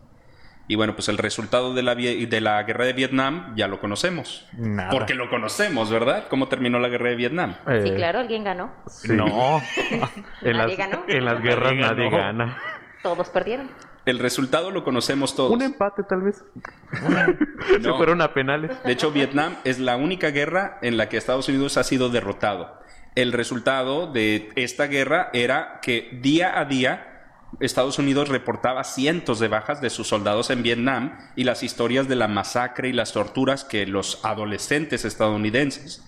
Y 0.69 0.77
bueno, 0.77 0.95
pues 0.95 1.09
el 1.09 1.19
resultado 1.19 1.75
de 1.75 1.83
la, 1.83 1.95
de 1.95 2.41
la 2.41 2.63
guerra 2.63 2.85
de 2.85 2.93
Vietnam 2.93 3.53
ya 3.57 3.67
lo 3.69 3.81
conocemos. 3.81 4.47
Nada. 4.57 4.91
Porque 4.91 5.15
lo 5.15 5.29
conocemos, 5.29 5.91
¿verdad? 5.91 6.29
¿Cómo 6.31 6.49
terminó 6.49 6.79
la 6.79 6.89
guerra 6.89 7.11
de 7.11 7.17
Vietnam? 7.17 7.57
Sí, 7.67 7.73
Eh, 7.91 7.95
claro, 7.97 8.21
alguien 8.21 8.45
ganó. 8.45 8.73
sí. 8.87 9.13
No. 9.13 9.61
En 10.43 10.57
las, 10.57 10.67
Nadie 10.67 10.77
ganó. 10.77 11.05
en 11.09 11.25
las 11.25 11.43
guerras 11.43 11.75
Nadie 11.75 12.11
gana. 12.11 12.59
Todos 13.03 13.29
perdieron. 13.31 13.71
El 14.07 14.19
resultado 14.19 14.71
lo 14.71 14.83
conocemos 14.85 15.35
todos. 15.37 15.51
Un 15.53 15.63
empate, 15.63 16.03
tal 16.05 16.23
vez. 16.23 16.45
Se 17.71 17.79
No. 17.81 17.97
fueron 17.97 18.21
a 18.21 18.33
penales. 18.33 18.71
De 18.85 18.93
hecho, 18.93 19.11
Vietnam 19.13 19.57
es 19.65 19.79
la 19.79 19.97
única 19.97 20.31
guerra 20.31 20.79
en 20.83 20.97
la 20.97 21.09
que 21.09 21.17
Estados 21.17 21.49
Unidos 21.49 21.77
ha 21.77 21.85
sido 21.85 22.09
derrotado. 22.09 22.81
El 23.15 23.33
resultado 23.33 24.11
de 24.11 24.51
esta 24.57 24.87
guerra 24.87 25.29
era 25.33 25.81
que 25.83 26.09
día 26.23 26.59
a 26.59 26.65
día 26.65 27.12
Estados 27.61 27.99
Unidos 27.99 28.29
reportaba 28.29 28.83
cientos 28.85 29.39
de 29.39 29.49
bajas 29.49 29.81
de 29.81 29.91
sus 29.91 30.09
soldados 30.09 30.51
en 30.51 30.63
Vietnam 30.63 31.19
y 31.37 31.45
las 31.45 31.63
historias 31.63 32.09
de 32.09 32.17
la 32.17 32.29
masacre 32.29 32.89
y 32.89 32.93
las 32.93 33.13
torturas 33.13 33.65
que 33.65 33.87
los 33.87 34.25
adolescentes 34.25 35.05
estadounidenses 35.05 36.03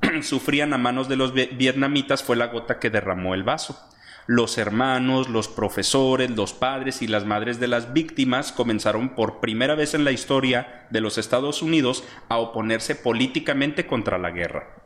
sufrían 0.22 0.72
a 0.72 0.78
manos 0.78 1.08
de 1.08 1.16
los 1.16 1.32
vi- 1.32 1.46
vietnamitas 1.46 2.22
fue 2.22 2.36
la 2.36 2.46
gota 2.48 2.78
que 2.78 2.90
derramó 2.90 3.34
el 3.34 3.42
vaso. 3.42 3.88
Los 4.28 4.56
hermanos, 4.58 5.28
los 5.28 5.48
profesores, 5.48 6.30
los 6.30 6.52
padres 6.52 7.02
y 7.02 7.08
las 7.08 7.24
madres 7.24 7.58
de 7.58 7.66
las 7.66 7.92
víctimas 7.92 8.52
comenzaron 8.52 9.16
por 9.16 9.40
primera 9.40 9.74
vez 9.74 9.94
en 9.94 10.04
la 10.04 10.12
historia 10.12 10.86
de 10.90 11.00
los 11.00 11.18
Estados 11.18 11.60
Unidos 11.62 12.04
a 12.28 12.38
oponerse 12.38 12.94
políticamente 12.94 13.86
contra 13.86 14.18
la 14.18 14.30
guerra. 14.30 14.81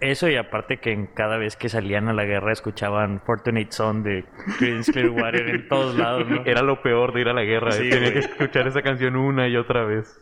Eso 0.00 0.28
y 0.28 0.36
aparte 0.36 0.78
que 0.78 0.92
en 0.92 1.06
cada 1.06 1.38
vez 1.38 1.56
que 1.56 1.70
salían 1.70 2.08
a 2.08 2.12
la 2.12 2.24
guerra 2.24 2.52
escuchaban 2.52 3.22
Fortunate 3.24 3.72
Son 3.72 4.02
de 4.02 4.26
Creedence 4.58 4.92
Clearwater 4.92 5.48
en 5.48 5.68
todos 5.68 5.96
lados, 5.96 6.28
¿no? 6.28 6.44
Era 6.44 6.62
lo 6.62 6.82
peor 6.82 7.14
de 7.14 7.22
ir 7.22 7.28
a 7.28 7.32
la 7.32 7.42
guerra. 7.42 7.72
Sí. 7.72 7.88
Tenía 7.88 8.12
que 8.12 8.18
escuchar 8.18 8.66
esa 8.66 8.82
canción 8.82 9.16
una 9.16 9.48
y 9.48 9.56
otra 9.56 9.84
vez. 9.84 10.20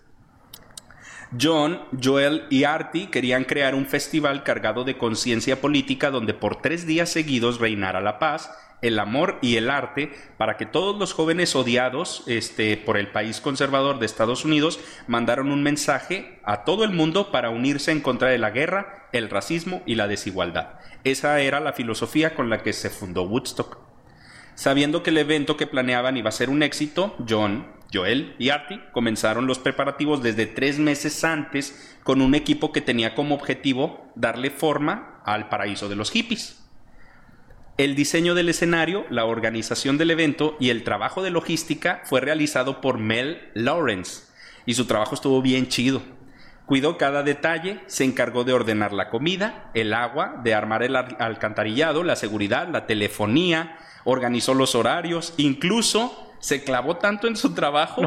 John, 1.41 1.81
Joel 2.01 2.45
y 2.51 2.65
Artie 2.65 3.11
querían 3.11 3.45
crear 3.45 3.75
un 3.75 3.87
festival 3.87 4.45
cargado 4.45 4.85
de 4.85 4.99
conciencia 4.99 5.61
política 5.61 6.11
donde 6.11 6.35
por 6.35 6.61
tres 6.61 6.87
días 6.87 7.09
seguidos 7.09 7.59
reinara 7.59 8.01
la 8.01 8.19
paz, 8.19 8.51
el 8.83 8.99
amor 8.99 9.39
y 9.41 9.57
el 9.57 9.71
arte 9.71 10.13
para 10.37 10.57
que 10.57 10.67
todos 10.67 10.99
los 10.99 11.15
jóvenes 11.15 11.57
odiados 11.57 12.25
este, 12.27 12.77
por 12.77 12.99
el 12.99 13.11
país 13.11 13.41
conservador 13.41 13.99
de 13.99 14.07
Estados 14.07 14.45
Unidos 14.45 14.81
mandaron 15.07 15.51
un 15.51 15.63
mensaje 15.63 16.41
a 16.45 16.65
todo 16.65 16.85
el 16.85 16.91
mundo 16.91 17.31
para 17.31 17.51
unirse 17.51 17.93
en 17.93 18.01
contra 18.01 18.29
de 18.29 18.39
la 18.39 18.51
guerra, 18.51 19.09
el 19.13 19.31
racismo 19.31 19.83
y 19.87 19.95
la 19.95 20.09
desigualdad. 20.09 20.81
Esa 21.05 21.41
era 21.41 21.61
la 21.61 21.73
filosofía 21.73 22.35
con 22.35 22.51
la 22.51 22.63
que 22.63 22.73
se 22.73 22.91
fundó 22.91 23.23
Woodstock. 23.23 23.79
Sabiendo 24.55 25.03
que 25.03 25.11
el 25.11 25.19
evento 25.19 25.57
que 25.57 25.67
planeaban 25.67 26.17
iba 26.17 26.29
a 26.29 26.33
ser 26.33 26.51
un 26.51 26.63
éxito, 26.63 27.17
John, 27.27 27.67
Joel 27.93 28.35
y 28.39 28.51
Artie 28.51 28.81
comenzaron 28.93 29.47
los 29.47 29.59
preparativos 29.59 30.23
desde 30.23 30.47
tres 30.47 30.79
meses 30.79 31.25
antes 31.25 31.97
con 32.03 32.21
un 32.21 32.35
equipo 32.35 32.73
que 32.73 32.81
tenía 32.81 33.15
como 33.15 33.35
objetivo 33.35 34.13
darle 34.15 34.51
forma 34.51 35.23
al 35.25 35.49
paraíso 35.49 35.89
de 35.89 35.97
los 35.97 36.11
hippies. 36.11 36.62
El 37.79 37.95
diseño 37.95 38.35
del 38.35 38.49
escenario, 38.51 39.07
la 39.09 39.25
organización 39.25 39.97
del 39.97 40.11
evento 40.11 40.57
y 40.61 40.69
el 40.71 40.85
trabajo 40.85 41.23
de 41.23 41.31
logística 41.31 42.03
fue 42.05 42.21
realizado 42.21 42.81
por 42.81 42.99
Mel 42.99 43.51
Lawrence 43.55 44.25
y 44.67 44.75
su 44.75 44.87
trabajo 44.87 45.15
estuvo 45.15 45.41
bien 45.41 45.69
chido. 45.69 46.03
Cuidó 46.67 46.97
cada 46.97 47.23
detalle, 47.23 47.81
se 47.87 48.05
encargó 48.05 48.45
de 48.45 48.53
ordenar 48.53 48.93
la 48.93 49.09
comida, 49.09 49.71
el 49.75 49.95
agua, 49.95 50.41
de 50.45 50.55
armar 50.55 50.83
el 50.83 50.97
al- 50.97 51.17
alcantarillado, 51.19 52.05
la 52.05 52.15
seguridad, 52.15 52.69
la 52.69 52.87
telefonía, 52.87 53.77
organizó 54.05 54.55
los 54.55 54.75
horarios, 54.75 55.35
incluso 55.39 56.35
se 56.41 56.65
clavó 56.65 56.97
tanto 56.97 57.27
en 57.27 57.37
su 57.37 57.55
trabajo 57.55 58.03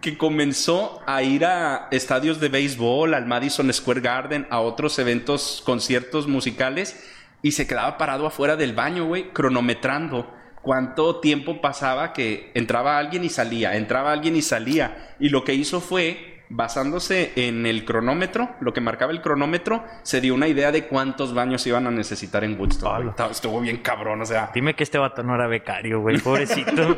que 0.00 0.18
comenzó 0.18 1.00
a 1.06 1.22
ir 1.22 1.44
a 1.44 1.88
estadios 1.90 2.40
de 2.40 2.48
béisbol, 2.48 3.14
al 3.14 3.26
Madison 3.26 3.72
Square 3.72 4.00
Garden, 4.00 4.46
a 4.50 4.60
otros 4.60 4.98
eventos, 4.98 5.62
conciertos 5.64 6.26
musicales 6.26 7.02
y 7.42 7.52
se 7.52 7.66
quedaba 7.66 7.98
parado 7.98 8.26
afuera 8.26 8.56
del 8.56 8.74
baño, 8.74 9.06
güey, 9.06 9.30
cronometrando 9.32 10.34
cuánto 10.62 11.20
tiempo 11.20 11.60
pasaba 11.60 12.12
que 12.12 12.50
entraba 12.54 12.98
alguien 12.98 13.24
y 13.24 13.28
salía, 13.28 13.76
entraba 13.76 14.12
alguien 14.12 14.36
y 14.36 14.42
salía. 14.42 15.14
Y 15.18 15.30
lo 15.30 15.44
que 15.44 15.54
hizo 15.54 15.80
fue, 15.80 16.44
basándose 16.50 17.32
en 17.36 17.64
el 17.64 17.84
cronómetro, 17.84 18.56
lo 18.60 18.72
que 18.72 18.80
marcaba 18.80 19.12
el 19.12 19.22
cronómetro, 19.22 19.84
se 20.02 20.20
dio 20.20 20.34
una 20.34 20.48
idea 20.48 20.72
de 20.72 20.86
cuántos 20.86 21.32
baños 21.32 21.66
iban 21.66 21.86
a 21.86 21.90
necesitar 21.90 22.44
en 22.44 22.58
Woodstock. 22.58 23.18
Estuvo 23.30 23.60
bien 23.60 23.78
cabrón, 23.78 24.20
o 24.20 24.26
sea. 24.26 24.50
Dime 24.52 24.74
que 24.74 24.82
este 24.84 24.98
vato 24.98 25.22
no 25.22 25.34
era 25.34 25.46
becario, 25.46 26.00
güey, 26.00 26.18
pobrecito. 26.18 26.72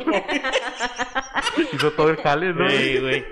Hizo 1.73 1.91
todo 1.91 2.09
el 2.09 2.17
jale, 2.17 2.53
¿no? 2.53 2.65
Güey, 2.65 2.99
güey. 2.99 3.25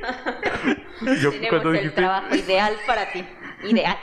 Yo 1.22 1.32
Tenemos 1.32 1.50
cuando 1.50 1.70
el 1.70 1.75
dijiste... 1.75 1.96
trabajo 2.01 2.36
ideal 2.36 2.75
para 2.86 3.12
ti. 3.12 3.25
Ideal. 3.63 3.98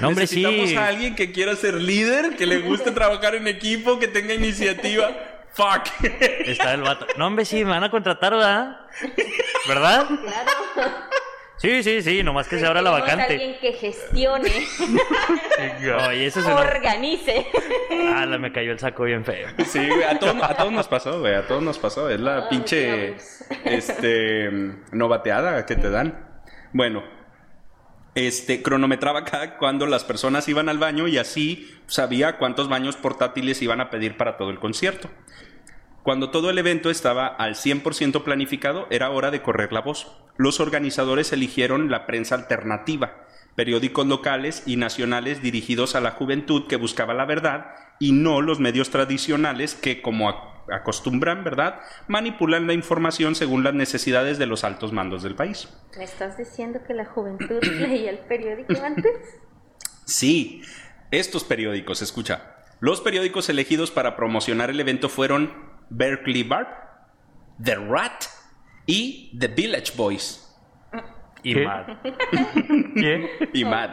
No, 0.00 0.08
hombre, 0.08 0.26
sí. 0.26 0.42
Necesitamos 0.42 0.76
a 0.82 0.88
alguien 0.88 1.14
que 1.14 1.32
quiera 1.32 1.54
ser 1.56 1.74
líder, 1.74 2.36
que 2.36 2.46
le 2.46 2.58
guste 2.60 2.90
trabajar 2.90 3.34
en 3.34 3.46
equipo, 3.48 3.98
que 3.98 4.08
tenga 4.08 4.34
iniciativa. 4.34 5.10
Fuck. 5.52 6.04
Está 6.20 6.74
el 6.74 6.82
vato. 6.82 7.06
No, 7.16 7.26
hombre, 7.26 7.44
sí, 7.44 7.64
me 7.64 7.70
van 7.72 7.84
a 7.84 7.90
contratar, 7.90 8.32
¿verdad? 8.32 8.80
¿Verdad? 9.66 10.06
Claro. 10.06 11.08
Sí, 11.56 11.82
sí, 11.82 12.02
sí, 12.02 12.22
nomás 12.22 12.46
que 12.46 12.60
se 12.60 12.66
abra 12.66 12.80
la 12.80 12.90
vacante. 12.90 13.32
alguien 13.32 13.58
que 13.60 13.72
gestione, 13.72 14.48
Oye, 16.08 16.26
eso 16.26 16.40
se 16.40 16.48
lo... 16.50 16.56
organice. 16.56 17.48
Ah, 18.14 18.24
la 18.26 18.38
me 18.38 18.52
cayó 18.52 18.70
el 18.70 18.78
saco 18.78 19.02
bien 19.02 19.24
feo. 19.24 19.48
Sí, 19.66 19.84
güey, 19.88 20.04
a 20.04 20.16
todos, 20.20 20.36
a 20.40 20.54
todos 20.54 20.70
nos 20.70 20.86
pasó, 20.86 21.18
güey, 21.18 21.34
a 21.34 21.48
todos 21.48 21.60
nos 21.60 21.76
pasó. 21.78 22.08
Es 22.08 22.20
la 22.20 22.36
Ay, 22.36 22.42
pinche, 22.50 22.86
diablos. 22.86 23.44
este, 23.64 24.50
novateada 24.92 25.66
que 25.66 25.74
te 25.74 25.90
dan. 25.90 26.42
Bueno, 26.72 27.02
este, 28.26 28.62
cronometraba 28.62 29.24
cada 29.24 29.58
cuando 29.58 29.86
las 29.86 30.02
personas 30.02 30.48
iban 30.48 30.68
al 30.68 30.78
baño 30.78 31.06
y 31.06 31.18
así 31.18 31.70
sabía 31.86 32.36
cuántos 32.36 32.68
baños 32.68 32.96
portátiles 32.96 33.62
iban 33.62 33.80
a 33.80 33.90
pedir 33.90 34.16
para 34.16 34.36
todo 34.36 34.50
el 34.50 34.58
concierto. 34.58 35.08
Cuando 36.02 36.30
todo 36.30 36.50
el 36.50 36.58
evento 36.58 36.90
estaba 36.90 37.28
al 37.28 37.54
100% 37.54 38.24
planificado, 38.24 38.88
era 38.90 39.10
hora 39.10 39.30
de 39.30 39.42
correr 39.42 39.72
la 39.72 39.82
voz. 39.82 40.08
Los 40.36 40.58
organizadores 40.58 41.32
eligieron 41.32 41.90
la 41.90 42.06
prensa 42.06 42.34
alternativa, 42.34 43.26
periódicos 43.54 44.06
locales 44.06 44.64
y 44.66 44.76
nacionales 44.76 45.40
dirigidos 45.40 45.94
a 45.94 46.00
la 46.00 46.12
juventud 46.12 46.66
que 46.66 46.76
buscaba 46.76 47.14
la 47.14 47.24
verdad 47.24 47.74
y 48.00 48.12
no 48.12 48.40
los 48.40 48.58
medios 48.58 48.90
tradicionales 48.90 49.74
que, 49.74 50.02
como 50.02 50.28
acostumbran, 50.72 51.44
¿verdad?, 51.44 51.80
manipulan 52.06 52.66
la 52.66 52.72
información 52.72 53.34
según 53.34 53.64
las 53.64 53.74
necesidades 53.74 54.38
de 54.38 54.46
los 54.46 54.64
altos 54.64 54.92
mandos 54.92 55.22
del 55.22 55.34
país. 55.34 55.68
¿Me 55.96 56.04
estás 56.04 56.36
diciendo 56.36 56.80
que 56.86 56.94
la 56.94 57.04
juventud 57.04 57.62
leía 57.62 58.10
el 58.10 58.18
periódico 58.18 58.74
antes? 58.84 59.12
Sí, 60.04 60.62
estos 61.10 61.44
periódicos, 61.44 62.02
escucha. 62.02 62.56
Los 62.80 63.00
periódicos 63.00 63.48
elegidos 63.48 63.90
para 63.90 64.14
promocionar 64.16 64.70
el 64.70 64.80
evento 64.80 65.08
fueron 65.08 65.52
Berkeley 65.90 66.44
Barb, 66.44 66.68
The 67.62 67.74
Rat 67.74 68.24
y 68.86 69.36
The 69.38 69.48
Village 69.48 69.92
Boys. 69.96 70.47
Y. 71.42 71.54
Y 73.52 73.64
Mad. 73.64 73.90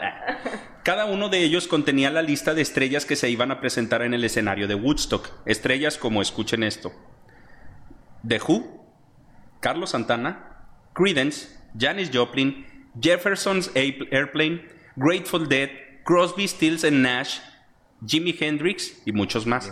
Cada 0.83 1.05
uno 1.05 1.29
de 1.29 1.39
ellos 1.43 1.67
contenía 1.67 2.11
la 2.11 2.21
lista 2.21 2.53
de 2.53 2.61
estrellas 2.61 3.05
que 3.05 3.15
se 3.15 3.29
iban 3.29 3.51
a 3.51 3.59
presentar 3.59 4.01
en 4.01 4.13
el 4.13 4.23
escenario 4.23 4.67
de 4.67 4.75
Woodstock. 4.75 5.29
Estrellas 5.45 5.97
como, 5.97 6.21
escuchen 6.21 6.63
esto: 6.63 6.91
The 8.27 8.39
Who, 8.39 8.85
Carlos 9.61 9.91
Santana, 9.91 10.67
Credence, 10.93 11.49
Janis 11.77 12.11
Joplin, 12.13 12.65
Jefferson's 12.99 13.71
Airplane, 13.75 14.63
Grateful 14.95 15.47
Dead, 15.47 15.69
Crosby, 16.03 16.47
Stills 16.47 16.83
and 16.83 17.01
Nash, 17.01 17.39
Jimi 18.05 18.35
Hendrix 18.39 19.01
y 19.05 19.11
muchos 19.11 19.45
más. 19.45 19.71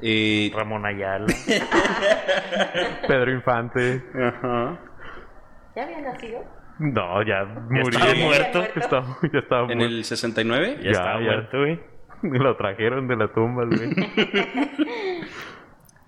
Eh, 0.00 0.50
Ramón 0.54 0.86
Ayala. 0.86 1.26
Pedro 3.08 3.32
Infante. 3.32 4.02
ajá. 4.14 4.78
¿Ya 5.74 5.82
había 5.84 6.00
nacido? 6.00 6.57
No, 6.78 7.22
ya 7.22 7.44
murió. 7.44 7.88
estaba 7.98 8.14
muerto. 8.14 8.62
Estaba- 8.76 9.18
ya 9.32 9.38
estaba 9.40 9.72
En 9.72 9.78
muerto. 9.78 9.94
el 9.96 10.04
69. 10.04 10.76
Ya, 10.78 10.84
Ya, 10.84 10.90
estaba 10.90 11.14
ya. 11.20 11.24
muerto, 11.26 11.58
güey. 11.58 11.80
Lo 12.22 12.56
trajeron 12.56 13.06
de 13.08 13.16
la 13.16 13.32
tumba, 13.32 13.64
güey. 13.64 13.90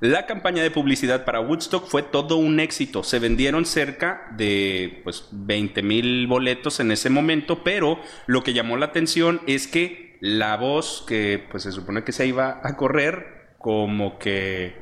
La 0.00 0.24
campaña 0.24 0.62
de 0.62 0.70
publicidad 0.70 1.26
para 1.26 1.40
Woodstock 1.40 1.86
fue 1.86 2.02
todo 2.02 2.36
un 2.38 2.58
éxito. 2.58 3.02
Se 3.02 3.18
vendieron 3.18 3.66
cerca 3.66 4.28
de 4.34 5.02
pues, 5.04 5.28
20 5.30 5.82
mil 5.82 6.26
boletos 6.26 6.80
en 6.80 6.90
ese 6.90 7.10
momento, 7.10 7.62
pero 7.62 8.00
lo 8.26 8.42
que 8.42 8.54
llamó 8.54 8.78
la 8.78 8.86
atención 8.86 9.42
es 9.46 9.68
que 9.68 10.16
la 10.22 10.56
voz 10.56 11.04
que 11.06 11.44
pues, 11.50 11.64
se 11.64 11.72
supone 11.72 12.02
que 12.02 12.12
se 12.12 12.26
iba 12.26 12.60
a 12.62 12.76
correr, 12.78 13.50
como 13.58 14.18
que 14.18 14.74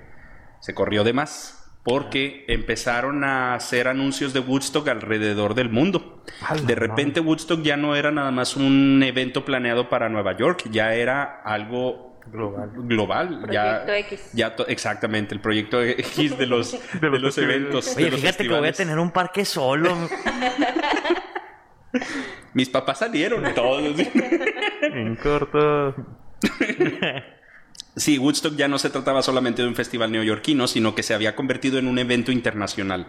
se 0.61 0.73
corrió 0.73 1.02
de 1.02 1.12
más. 1.14 1.58
Porque 1.88 2.45
empezaron 2.49 3.25
a 3.25 3.54
hacer 3.54 3.88
anuncios 3.88 4.35
de 4.35 4.40
Woodstock 4.40 4.87
alrededor 4.88 5.54
del 5.54 5.71
mundo. 5.71 6.23
De 6.66 6.75
repente 6.75 7.21
Woodstock 7.21 7.62
ya 7.62 7.78
no 7.78 7.97
era 7.97 8.11
nada 8.11 8.30
más 8.30 8.57
un 8.57 9.02
evento 9.02 9.45
planeado 9.45 9.88
para 9.88 10.11
Nueva 10.11 10.37
York, 10.37 10.64
ya 10.71 10.92
era 10.95 11.40
algo 11.45 12.21
Global. 12.26 12.71
global. 12.75 13.47
ya, 13.50 13.85
Proyecto 13.87 14.14
X. 14.16 14.30
ya 14.35 14.54
exactamente, 14.66 15.35
el 15.35 15.40
proyecto 15.40 15.83
X 15.83 16.37
de 16.37 16.47
los, 16.47 16.73
de 17.00 17.18
los 17.18 17.38
eventos. 17.38 17.97
de 17.97 18.02
Oye, 18.02 18.11
los 18.11 18.21
fíjate 18.21 18.42
que 18.47 18.50
voy 18.54 18.68
a 18.68 18.73
tener 18.73 18.99
un 18.99 19.11
parque 19.11 19.47
solo. 19.47 19.97
Mis 22.52 22.68
papás 22.68 22.99
salieron 22.99 23.54
todos. 23.54 23.97
En 24.83 25.16
corto. 25.16 25.95
Sí, 27.99 28.17
Woodstock 28.17 28.55
ya 28.55 28.69
no 28.69 28.78
se 28.78 28.90
trataba 28.90 29.23
solamente 29.23 29.62
de 29.62 29.69
un 29.69 29.75
festival 29.75 30.12
neoyorquino, 30.12 30.69
sino 30.69 30.95
que 30.95 31.02
se 31.02 31.14
había 31.14 31.35
convertido 31.35 31.78
en 31.78 31.88
un 31.88 31.99
evento 31.99 32.31
internacional. 32.31 33.09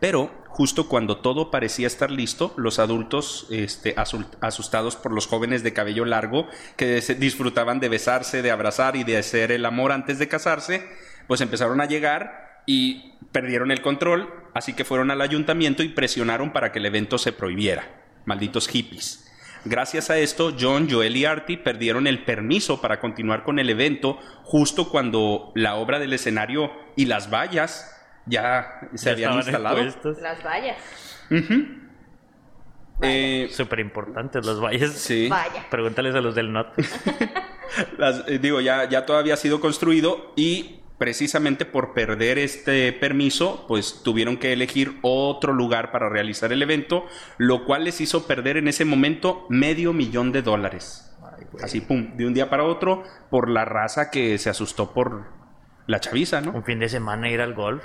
Pero 0.00 0.42
justo 0.48 0.88
cuando 0.88 1.18
todo 1.18 1.50
parecía 1.50 1.86
estar 1.86 2.10
listo, 2.10 2.54
los 2.56 2.78
adultos, 2.78 3.46
este, 3.50 3.94
asustados 4.40 4.96
por 4.96 5.12
los 5.12 5.26
jóvenes 5.26 5.62
de 5.62 5.74
cabello 5.74 6.06
largo 6.06 6.46
que 6.76 7.00
disfrutaban 7.18 7.78
de 7.78 7.90
besarse, 7.90 8.40
de 8.40 8.50
abrazar 8.50 8.96
y 8.96 9.04
de 9.04 9.18
hacer 9.18 9.52
el 9.52 9.66
amor 9.66 9.92
antes 9.92 10.18
de 10.18 10.28
casarse, 10.28 10.88
pues 11.26 11.42
empezaron 11.42 11.82
a 11.82 11.86
llegar 11.86 12.62
y 12.66 13.12
perdieron 13.32 13.70
el 13.70 13.82
control, 13.82 14.32
así 14.54 14.72
que 14.72 14.86
fueron 14.86 15.10
al 15.10 15.20
ayuntamiento 15.20 15.82
y 15.82 15.88
presionaron 15.88 16.52
para 16.52 16.72
que 16.72 16.78
el 16.78 16.86
evento 16.86 17.18
se 17.18 17.32
prohibiera. 17.32 17.84
Malditos 18.24 18.68
hippies. 18.68 19.30
Gracias 19.64 20.10
a 20.10 20.18
esto, 20.18 20.52
John, 20.58 20.88
Joel 20.90 21.16
y 21.16 21.24
Artie 21.24 21.56
perdieron 21.58 22.06
el 22.08 22.24
permiso 22.24 22.80
para 22.80 22.98
continuar 22.98 23.44
con 23.44 23.58
el 23.58 23.70
evento 23.70 24.18
justo 24.42 24.88
cuando 24.88 25.52
la 25.54 25.76
obra 25.76 25.98
del 26.00 26.12
escenario 26.12 26.72
y 26.96 27.04
las 27.06 27.30
vallas 27.32 27.88
ya 28.26 28.80
se 28.94 29.06
Ya 29.06 29.12
habían 29.12 29.34
instalado. 29.34 29.78
expuestos. 29.78 30.20
Las 30.20 30.42
vallas. 30.44 30.76
Eh, 33.00 33.48
Súper 33.50 33.80
importantes 33.80 34.44
los 34.46 34.60
valles. 34.60 34.92
sí. 34.92 35.28
Vaya. 35.28 35.66
Pregúntales 35.70 36.14
a 36.14 36.20
los 36.20 36.34
del 36.34 36.52
norte. 36.52 36.82
Las- 37.98 38.24
eh, 38.28 38.38
digo, 38.38 38.60
ya, 38.60 38.88
ya 38.88 39.06
todo 39.06 39.16
había 39.16 39.36
sido 39.36 39.60
construido 39.60 40.32
y 40.36 40.81
precisamente 41.02 41.64
por 41.64 41.94
perder 41.94 42.38
este 42.38 42.92
permiso, 42.92 43.64
pues 43.66 44.02
tuvieron 44.04 44.36
que 44.36 44.52
elegir 44.52 45.00
otro 45.02 45.52
lugar 45.52 45.90
para 45.90 46.08
realizar 46.08 46.52
el 46.52 46.62
evento, 46.62 47.06
lo 47.38 47.64
cual 47.64 47.82
les 47.82 48.00
hizo 48.00 48.28
perder 48.28 48.56
en 48.56 48.68
ese 48.68 48.84
momento 48.84 49.44
medio 49.48 49.92
millón 49.92 50.30
de 50.30 50.42
dólares. 50.42 51.12
Así, 51.60 51.80
pum, 51.80 52.16
de 52.16 52.24
un 52.24 52.34
día 52.34 52.48
para 52.48 52.62
otro, 52.62 53.02
por 53.30 53.50
la 53.50 53.64
raza 53.64 54.12
que 54.12 54.38
se 54.38 54.48
asustó 54.48 54.94
por 54.94 55.24
la 55.88 55.98
chaviza, 55.98 56.40
¿no? 56.40 56.52
Un 56.52 56.62
fin 56.62 56.78
de 56.78 56.88
semana 56.88 57.28
ir 57.28 57.40
al 57.40 57.54
golf. 57.54 57.84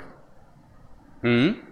Mm. 1.22 1.67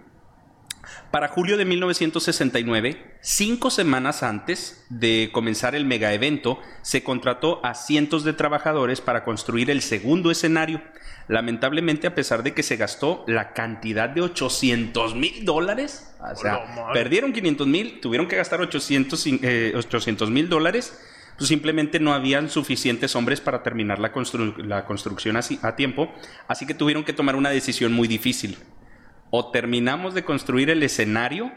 Para 1.11 1.27
julio 1.29 1.57
de 1.57 1.65
1969, 1.65 3.17
cinco 3.21 3.69
semanas 3.69 4.23
antes 4.23 4.85
de 4.89 5.29
comenzar 5.31 5.75
el 5.75 5.85
mega 5.85 6.13
evento, 6.13 6.59
se 6.81 7.03
contrató 7.03 7.63
a 7.65 7.73
cientos 7.75 8.23
de 8.23 8.33
trabajadores 8.33 9.01
para 9.01 9.23
construir 9.23 9.69
el 9.71 9.81
segundo 9.81 10.31
escenario. 10.31 10.81
Lamentablemente, 11.27 12.07
a 12.07 12.15
pesar 12.15 12.41
de 12.43 12.53
que 12.53 12.63
se 12.63 12.77
gastó 12.77 13.23
la 13.27 13.53
cantidad 13.53 14.07
de 14.09 14.21
800 14.21 15.15
mil 15.15 15.43
dólares, 15.45 16.13
o 16.19 16.35
sea, 16.35 16.59
perdieron 16.93 17.33
500 17.33 17.67
mil, 17.67 17.99
tuvieron 17.99 18.27
que 18.27 18.35
gastar 18.37 18.61
800 18.61 20.29
mil 20.29 20.49
dólares, 20.49 20.97
pues 21.37 21.49
simplemente 21.49 21.99
no 21.99 22.13
habían 22.13 22.49
suficientes 22.49 23.15
hombres 23.15 23.41
para 23.41 23.61
terminar 23.61 23.99
la, 23.99 24.11
constru- 24.13 24.57
la 24.57 24.85
construcción 24.85 25.37
así- 25.37 25.59
a 25.61 25.75
tiempo, 25.75 26.11
así 26.47 26.65
que 26.65 26.73
tuvieron 26.73 27.03
que 27.03 27.13
tomar 27.13 27.35
una 27.35 27.49
decisión 27.49 27.93
muy 27.93 28.07
difícil 28.07 28.57
o 29.29 29.51
terminamos 29.51 30.13
de 30.13 30.23
construir 30.23 30.69
el 30.69 30.83
escenario 30.83 31.51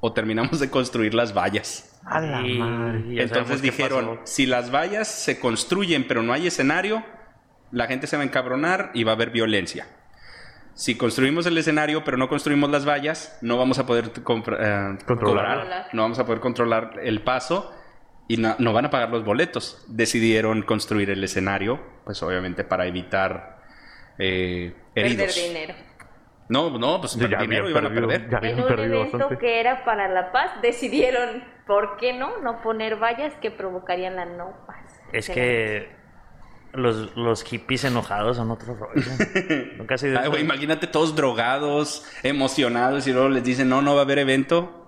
o 0.00 0.12
terminamos 0.12 0.58
de 0.60 0.70
construir 0.70 1.14
las 1.14 1.36
vallas. 1.36 2.00
A 2.04 2.20
la 2.20 2.40
madre. 2.40 3.22
Entonces 3.22 3.62
dijeron, 3.62 4.20
si 4.24 4.46
las 4.46 4.72
vallas 4.74 5.06
se 5.08 5.38
construyen 5.38 6.06
pero 6.08 6.22
no 6.22 6.32
hay 6.32 6.46
escenario, 6.48 7.04
la 7.70 7.86
gente 7.86 8.06
se 8.06 8.16
va 8.16 8.22
a 8.22 8.26
encabronar 8.26 8.90
y 8.94 9.04
va 9.04 9.12
a 9.12 9.14
haber 9.14 9.30
violencia. 9.30 9.86
Si 10.74 10.96
construimos 10.96 11.46
el 11.46 11.56
escenario 11.58 12.02
pero 12.02 12.16
no 12.16 12.28
construimos 12.28 12.70
las 12.70 12.86
vallas, 12.88 13.38
no 13.42 13.56
vamos 13.58 13.78
a 13.78 13.86
poder 13.86 14.10
compra- 14.24 14.94
eh, 14.94 14.98
Controlar. 15.06 15.88
no 15.92 16.02
vamos 16.02 16.18
a 16.18 16.24
poder 16.26 16.40
controlar 16.40 16.94
el 17.02 17.22
paso 17.22 17.72
y 18.26 18.38
no, 18.38 18.56
no 18.58 18.72
van 18.72 18.86
a 18.86 18.90
pagar 18.90 19.10
los 19.10 19.24
boletos. 19.24 19.84
Decidieron 19.88 20.62
construir 20.62 21.10
el 21.10 21.22
escenario, 21.22 21.80
pues 22.04 22.22
obviamente 22.22 22.64
para 22.64 22.86
evitar 22.86 23.60
eh, 24.18 24.74
heridos. 24.94 25.34
Perder 25.34 25.48
dinero. 25.48 25.74
No, 26.48 26.76
no, 26.78 27.00
pues 27.00 27.14
Ya 27.16 27.26
dinero 27.38 27.68
iban 27.70 27.86
a 27.86 27.88
perdido- 27.88 28.08
perder. 28.08 28.28
Ya 28.30 28.38
En 28.48 28.60
un 28.62 28.78
evento 28.78 29.18
bastante. 29.18 29.38
que 29.38 29.60
era 29.60 29.84
para 29.84 30.08
la 30.08 30.32
paz, 30.32 30.50
decidieron, 30.60 31.44
¿por 31.66 31.96
qué 31.96 32.12
no? 32.12 32.38
No 32.40 32.60
poner 32.62 32.96
vallas 32.96 33.32
que 33.40 33.50
provocarían 33.50 34.16
la 34.16 34.26
no 34.26 34.52
paz. 34.66 34.84
Es 35.12 35.28
que 35.30 35.88
los, 36.72 37.16
los 37.16 37.42
hippies 37.44 37.84
enojados 37.84 38.36
son 38.38 38.50
otro 38.50 38.74
rollo. 38.74 39.02
Nunca 39.78 39.96
se 39.98 40.16
Ay, 40.16 40.28
güey, 40.28 40.42
imagínate 40.42 40.86
todos 40.86 41.14
drogados, 41.14 42.06
emocionados 42.22 43.06
y 43.06 43.12
luego 43.12 43.28
les 43.28 43.44
dicen, 43.44 43.68
no, 43.68 43.82
no 43.82 43.94
va 43.94 44.00
a 44.00 44.04
haber 44.04 44.18
evento. 44.18 44.78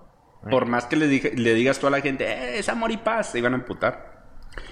Por 0.50 0.66
más 0.66 0.84
que 0.84 0.96
le, 0.96 1.06
dije- 1.08 1.32
le 1.34 1.54
digas 1.54 1.78
tú 1.78 1.86
a 1.86 1.90
la 1.90 2.02
gente, 2.02 2.26
eh, 2.30 2.58
es 2.58 2.68
amor 2.68 2.90
y 2.90 2.98
paz, 2.98 3.30
se 3.32 3.38
iban 3.38 3.54
a 3.54 3.56
emputar. 3.56 4.13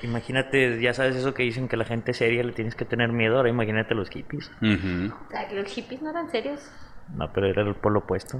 Imagínate, 0.02 0.80
ya 0.80 0.94
sabes 0.94 1.16
eso 1.16 1.34
que 1.34 1.42
dicen 1.42 1.68
que 1.68 1.76
la 1.76 1.84
gente 1.84 2.12
seria 2.12 2.42
le 2.42 2.52
tienes 2.52 2.74
que 2.74 2.84
tener 2.84 3.12
miedo. 3.12 3.36
Ahora 3.36 3.48
imagínate 3.48 3.94
los 3.94 4.10
hippies. 4.10 4.50
Ujú. 4.60 5.14
O 5.28 5.30
sea, 5.30 5.48
que 5.48 5.54
los 5.54 5.68
hippies 5.70 6.02
no 6.02 6.10
eran 6.10 6.30
serios. 6.30 6.60
No, 7.14 7.32
pero 7.32 7.46
era 7.48 7.62
el 7.62 7.74
polo 7.74 8.00
opuesto. 8.00 8.38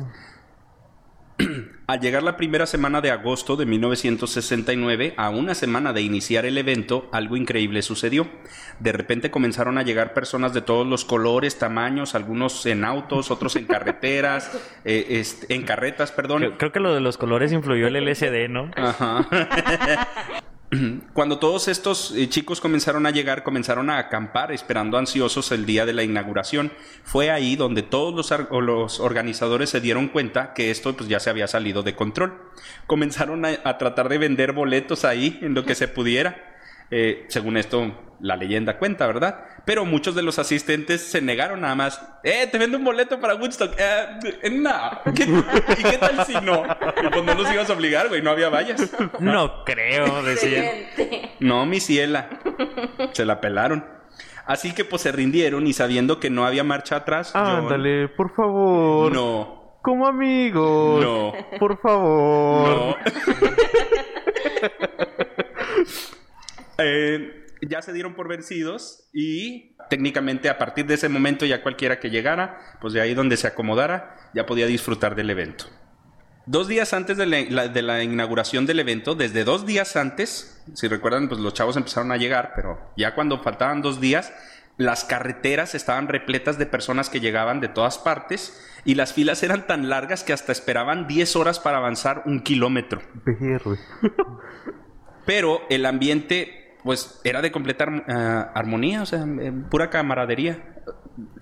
Al 1.87 2.01
llegar 2.01 2.23
la 2.23 2.37
primera 2.37 2.67
semana 2.67 3.01
de 3.01 3.11
agosto 3.11 3.57
de 3.57 3.67
1969, 3.67 5.15
a 5.17 5.31
una 5.31 5.55
semana 5.55 5.93
de 5.93 6.03
iniciar 6.03 6.47
el 6.47 6.57
evento, 6.59 7.09
algo 7.13 7.37
increíble 7.37 7.83
sucedió. 7.83 8.29
De 8.79 8.93
repente 8.93 9.31
comenzaron 9.31 9.79
a 9.79 9.83
llegar 9.83 10.15
personas 10.15 10.55
de 10.55 10.63
todos 10.63 10.87
los 10.87 11.05
colores, 11.05 11.59
tamaños, 11.59 12.15
algunos 12.15 12.65
en 12.67 12.85
autos, 12.85 13.31
otros 13.31 13.57
en 13.57 13.67
carreteras, 13.67 14.51
eh, 14.85 15.07
este, 15.11 15.55
en 15.55 15.63
carretas, 15.63 16.13
perdón. 16.13 16.39
Creo, 16.39 16.59
creo 16.59 16.73
que 16.73 16.81
lo 16.81 16.95
de 16.95 17.01
los 17.01 17.19
colores 17.19 17.53
influyó 17.53 17.87
el 17.87 18.05
LSD, 18.05 18.49
¿no? 18.49 18.71
Ajá. 18.77 19.27
Cuando 21.13 21.39
todos 21.39 21.69
estos 21.69 22.13
eh, 22.13 22.29
chicos 22.29 22.61
comenzaron 22.61 23.07
a 23.07 23.11
llegar, 23.11 23.43
comenzaron 23.43 23.91
a 23.91 23.99
acampar 23.99 24.53
esperando 24.53 24.97
ansiosos 24.97 25.53
el 25.53 25.67
día 25.67 25.85
de 25.85 25.93
la 25.93 26.03
inauguración. 26.03 26.73
Fue 27.05 27.31
ahí 27.31 27.57
donde 27.57 27.83
todos 27.83 28.31
los, 28.51 29.01
organizadores 29.01 29.71
se 29.71 29.81
dieron 29.81 30.09
cuenta 30.09 30.55
que 30.55 30.71
esto 30.71 30.97
pues, 30.97 31.09
ya 31.09 31.21
se 31.21 31.31
había 31.31 31.47
salido 31.47 31.83
de 31.83 31.95
control. 31.95 32.39
Comenzaron 32.87 33.45
a 33.45 33.79
tratar 33.79 34.09
de 34.09 34.19
vender 34.19 34.53
boletos 34.53 35.05
ahí 35.05 35.39
en 35.43 35.55
lo 35.55 35.65
que 35.65 35.75
se 35.75 35.89
pudiera. 35.89 36.52
Eh, 36.95 37.25
según 37.29 37.57
esto, 37.57 37.91
la 38.21 38.37
leyenda 38.37 38.79
cuenta, 38.79 39.07
¿verdad? 39.07 39.45
Pero 39.65 39.87
muchos 39.87 40.15
de 40.15 40.23
los 40.23 40.39
asistentes 40.39 41.01
se 41.01 41.23
negaron 41.23 41.63
nada 41.63 41.75
más. 41.75 42.07
¡Eh, 42.23 42.47
te 42.53 42.59
vendo 42.59 42.77
un 42.77 42.85
boleto 42.85 43.19
para 43.19 43.35
Woodstock! 43.35 43.73
Eh, 43.79 44.51
no. 44.51 44.71
¿Qué- 45.15 45.23
¿Y 45.79 45.83
qué 45.83 45.97
tal 45.99 46.25
si 46.27 46.35
no? 46.35 46.65
Y 47.03 47.09
pues 47.09 47.25
no 47.25 47.35
los 47.35 47.51
ibas 47.53 47.71
a 47.71 47.73
obligar, 47.73 48.09
güey, 48.09 48.21
no 48.21 48.31
había 48.31 48.51
vallas. 48.51 48.91
No 49.21 49.65
creo, 49.65 50.23
decían. 50.23 50.67
No, 51.41 51.65
mi 51.65 51.81
ciela. 51.81 52.29
Se 53.13 53.25
la 53.25 53.41
pelaron. 53.41 53.87
Así 54.45 54.75
que 54.75 54.85
pues 54.85 55.01
se 55.03 55.13
rindieron 55.13 55.67
y 55.67 55.73
sabiendo 55.73 56.21
que 56.21 56.29
no 56.29 56.45
había 56.45 56.65
marcha 56.65 56.97
atrás, 56.97 57.35
Ándale, 57.35 58.09
por 58.09 58.35
favor. 58.35 59.11
No, 59.13 59.79
Como 59.83 60.07
amigos. 60.07 61.03
no, 61.03 61.33
Por 61.59 61.81
favor. 61.81 62.69
no. 62.69 62.97
Eh, 66.85 67.47
ya 67.63 67.81
se 67.81 67.93
dieron 67.93 68.15
por 68.15 68.29
vencidos 68.29 69.09
y 69.13 69.77
técnicamente 69.89 70.49
a 70.49 70.59
partir 70.59 70.87
de 70.87 70.95
ese 70.95 71.09
momento 71.09 71.47
ya 71.47 71.63
cualquiera 71.63 72.01
que 72.01 72.11
llegara, 72.11 72.59
pues 72.81 72.93
de 72.93 73.01
ahí 73.01 73.15
donde 73.15 73.37
se 73.37 73.47
acomodara, 73.47 74.17
ya 74.35 74.47
podía 74.47 74.67
disfrutar 74.67 75.15
del 75.15 75.31
evento. 75.31 75.67
Dos 76.47 76.67
días 76.67 76.93
antes 76.93 77.17
de 77.17 77.27
la, 77.27 77.69
de 77.69 77.83
la 77.83 78.03
inauguración 78.03 78.67
del 78.67 78.81
evento, 78.81 79.15
desde 79.15 79.45
dos 79.45 79.65
días 79.65 79.95
antes, 79.95 80.61
si 80.75 80.89
recuerdan, 80.89 81.29
pues 81.29 81.41
los 81.41 81.55
chavos 81.55 81.77
empezaron 81.77 82.11
a 82.11 82.17
llegar, 82.17 82.53
pero 82.57 82.81
ya 82.97 83.15
cuando 83.15 83.41
faltaban 83.41 83.81
dos 83.81 84.01
días, 84.01 84.33
las 84.77 85.05
carreteras 85.05 85.77
estaban 85.77 86.09
repletas 86.09 86.59
de 86.59 86.67
personas 86.67 87.11
que 87.11 87.21
llegaban 87.21 87.61
de 87.61 87.69
todas 87.69 87.99
partes 87.99 88.61
y 88.85 88.97
las 88.97 89.13
filas 89.13 89.43
eran 89.43 89.67
tan 89.67 89.89
largas 89.89 90.25
que 90.25 90.33
hasta 90.33 90.51
esperaban 90.51 91.07
10 91.07 91.37
horas 91.37 91.61
para 91.61 91.77
avanzar 91.77 92.23
un 92.27 92.41
kilómetro. 92.41 93.03
Pero 95.27 95.61
el 95.71 95.87
ambiente, 95.87 96.62
pues, 96.85 97.21
era 97.25 97.41
de 97.43 97.51
completa 97.53 97.85
arm- 97.85 98.05
ah, 98.09 98.51
armonía, 98.55 99.03
o 99.03 99.07
sea, 99.07 99.21
eh, 99.41 99.53
pura 99.71 99.91
camaradería. 99.91 100.59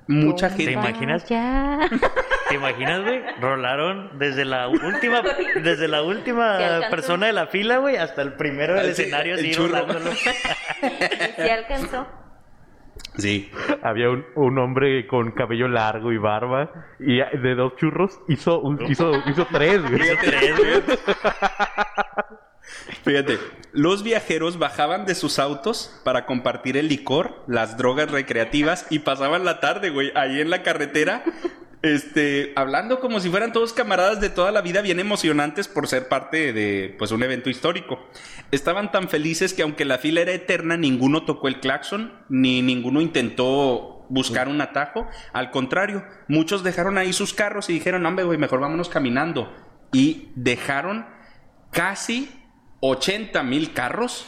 Mucha 0.08 0.48
¿Te 0.48 0.56
gente. 0.64 0.72
imaginas? 0.72 1.28
Ya. 1.28 1.78
¿Te 2.48 2.56
imaginas, 2.56 3.02
güey? 3.02 3.20
Rolaron 3.40 4.18
desde 4.18 4.44
la 4.44 4.66
última, 4.68 5.22
desde 5.62 5.86
la 5.86 6.02
última 6.02 6.58
persona 6.90 7.26
de 7.26 7.32
la 7.32 7.46
fila, 7.46 7.78
güey, 7.78 7.96
hasta 7.96 8.22
el 8.22 8.32
primero 8.34 8.74
del 8.74 8.90
Ah, 8.90 8.94
sí, 8.94 9.02
escenario, 9.02 9.34
así 9.36 9.52
rolándolo. 9.52 10.10
Y 10.82 11.42
se 11.42 11.50
alcanzó. 11.52 12.06
Sí. 13.16 13.50
Había 13.82 14.10
un, 14.10 14.24
un 14.34 14.58
hombre 14.58 15.06
con 15.06 15.30
cabello 15.32 15.68
largo 15.68 16.10
y 16.12 16.18
barba. 16.18 16.70
Y 16.98 17.18
de 17.18 17.54
dos 17.54 17.76
churros 17.76 18.18
hizo, 18.28 18.60
un- 18.60 18.82
hizo, 18.90 19.12
hizo 19.26 19.46
tres, 19.52 19.80
güey. 19.82 20.02
Hizo 20.02 20.14
tres, 20.22 20.56
güey. 20.56 20.82
Fíjate, 23.04 23.38
los 23.72 24.02
viajeros 24.02 24.58
bajaban 24.58 25.06
de 25.06 25.14
sus 25.14 25.38
autos 25.38 26.00
para 26.04 26.26
compartir 26.26 26.76
el 26.76 26.88
licor, 26.88 27.42
las 27.46 27.76
drogas 27.76 28.10
recreativas 28.10 28.86
y 28.90 29.00
pasaban 29.00 29.44
la 29.44 29.60
tarde, 29.60 29.90
güey, 29.90 30.12
ahí 30.14 30.40
en 30.40 30.50
la 30.50 30.62
carretera, 30.62 31.24
este, 31.82 32.52
hablando 32.56 33.00
como 33.00 33.20
si 33.20 33.30
fueran 33.30 33.54
todos 33.54 33.72
camaradas 33.72 34.20
de 34.20 34.28
toda 34.28 34.52
la 34.52 34.60
vida, 34.60 34.82
bien 34.82 35.00
emocionantes 35.00 35.66
por 35.66 35.88
ser 35.88 36.08
parte 36.08 36.52
de, 36.52 36.94
pues, 36.98 37.10
un 37.10 37.22
evento 37.22 37.48
histórico. 37.48 38.06
Estaban 38.50 38.92
tan 38.92 39.08
felices 39.08 39.54
que 39.54 39.62
aunque 39.62 39.86
la 39.86 39.98
fila 39.98 40.20
era 40.20 40.32
eterna, 40.32 40.76
ninguno 40.76 41.24
tocó 41.24 41.48
el 41.48 41.60
claxon, 41.60 42.12
ni 42.28 42.60
ninguno 42.60 43.00
intentó 43.00 44.04
buscar 44.10 44.48
un 44.48 44.60
atajo. 44.60 45.06
Al 45.32 45.50
contrario, 45.50 46.04
muchos 46.28 46.62
dejaron 46.62 46.98
ahí 46.98 47.14
sus 47.14 47.32
carros 47.32 47.70
y 47.70 47.74
dijeron, 47.74 48.04
hombre, 48.04 48.24
güey, 48.24 48.36
mejor 48.36 48.60
vámonos 48.60 48.90
caminando. 48.90 49.54
Y 49.92 50.32
dejaron 50.34 51.06
casi 51.70 52.39
80 52.80 53.42
mil 53.42 53.72
carros 53.72 54.26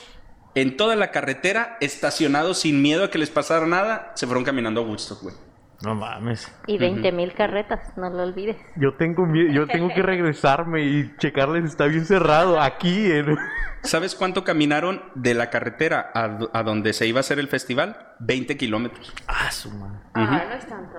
en 0.54 0.76
toda 0.76 0.96
la 0.96 1.10
carretera, 1.10 1.76
estacionados 1.80 2.58
sin 2.60 2.82
miedo 2.82 3.04
a 3.04 3.10
que 3.10 3.18
les 3.18 3.30
pasara 3.30 3.66
nada, 3.66 4.12
se 4.14 4.26
fueron 4.26 4.44
caminando 4.44 4.82
a 4.82 4.84
Woodstock, 4.84 5.22
güey. 5.22 5.34
No 5.82 5.94
mames. 5.96 6.46
Y 6.68 6.78
20 6.78 7.10
mil 7.10 7.32
carretas, 7.34 7.80
no 7.96 8.08
lo 8.08 8.22
olvides. 8.22 8.56
Yo 8.76 8.94
tengo 8.94 9.26
mie- 9.26 9.52
yo 9.52 9.66
tengo 9.66 9.88
que 9.88 10.02
regresarme 10.02 10.84
y 10.84 11.12
checarles 11.16 11.64
está 11.64 11.86
bien 11.86 12.04
cerrado 12.04 12.60
aquí 12.60 13.10
en 13.10 13.36
¿Sabes 13.82 14.14
cuánto 14.14 14.44
caminaron 14.44 15.02
de 15.16 15.34
la 15.34 15.50
carretera 15.50 16.08
a, 16.14 16.38
a 16.52 16.62
donde 16.62 16.92
se 16.92 17.08
iba 17.08 17.18
a 17.18 17.20
hacer 17.22 17.40
el 17.40 17.48
festival? 17.48 17.96
20 18.20 18.56
kilómetros. 18.56 19.12
Ah, 19.26 19.50
su 19.50 19.72
madre. 19.72 19.98
Ah, 20.14 20.44
no 20.48 20.54
es 20.54 20.66
tanto. 20.68 20.98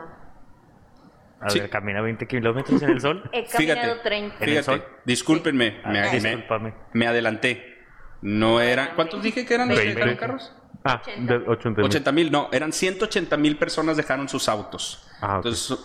A 1.45 1.49
Sí. 1.49 1.59
ver, 1.59 1.69
camina 1.69 2.01
20 2.01 2.25
kilómetros 2.27 2.81
en 2.81 2.89
el 2.91 3.01
sol. 3.01 3.29
He 3.33 3.45
caminado 3.45 3.81
Fíjate, 3.81 3.99
30. 4.03 4.35
¿En 4.37 4.43
el 4.43 4.49
Fíjate, 4.49 4.63
sol? 4.63 4.85
discúlpenme, 5.05 5.81
Ah, 5.83 5.89
me, 5.89 6.01
me- 6.01 6.09
discúlpame. 6.11 6.73
me 6.93 7.07
adelanté. 7.07 7.77
No 8.21 8.61
eran. 8.61 8.91
¿Cuántos 8.95 9.21
dije 9.21 9.45
que 9.45 9.53
eran 9.53 9.67
los 9.69 9.77
que 9.77 9.85
20. 9.85 9.99
dejaron 9.99 10.17
carros? 10.19 10.55
Ah, 10.85 11.01
de 11.17 11.35
80 11.35 11.77
mil. 11.81 11.85
80 11.85 12.11
mil, 12.11 12.31
no, 12.31 12.49
eran 12.51 12.73
180 12.73 13.37
mil 13.37 13.57
personas 13.57 13.95
dejaron 13.95 14.27
sus 14.27 14.49
autos. 14.49 15.07
Ah, 15.21 15.39
ok. 15.39 15.45
Entonces, 15.45 15.77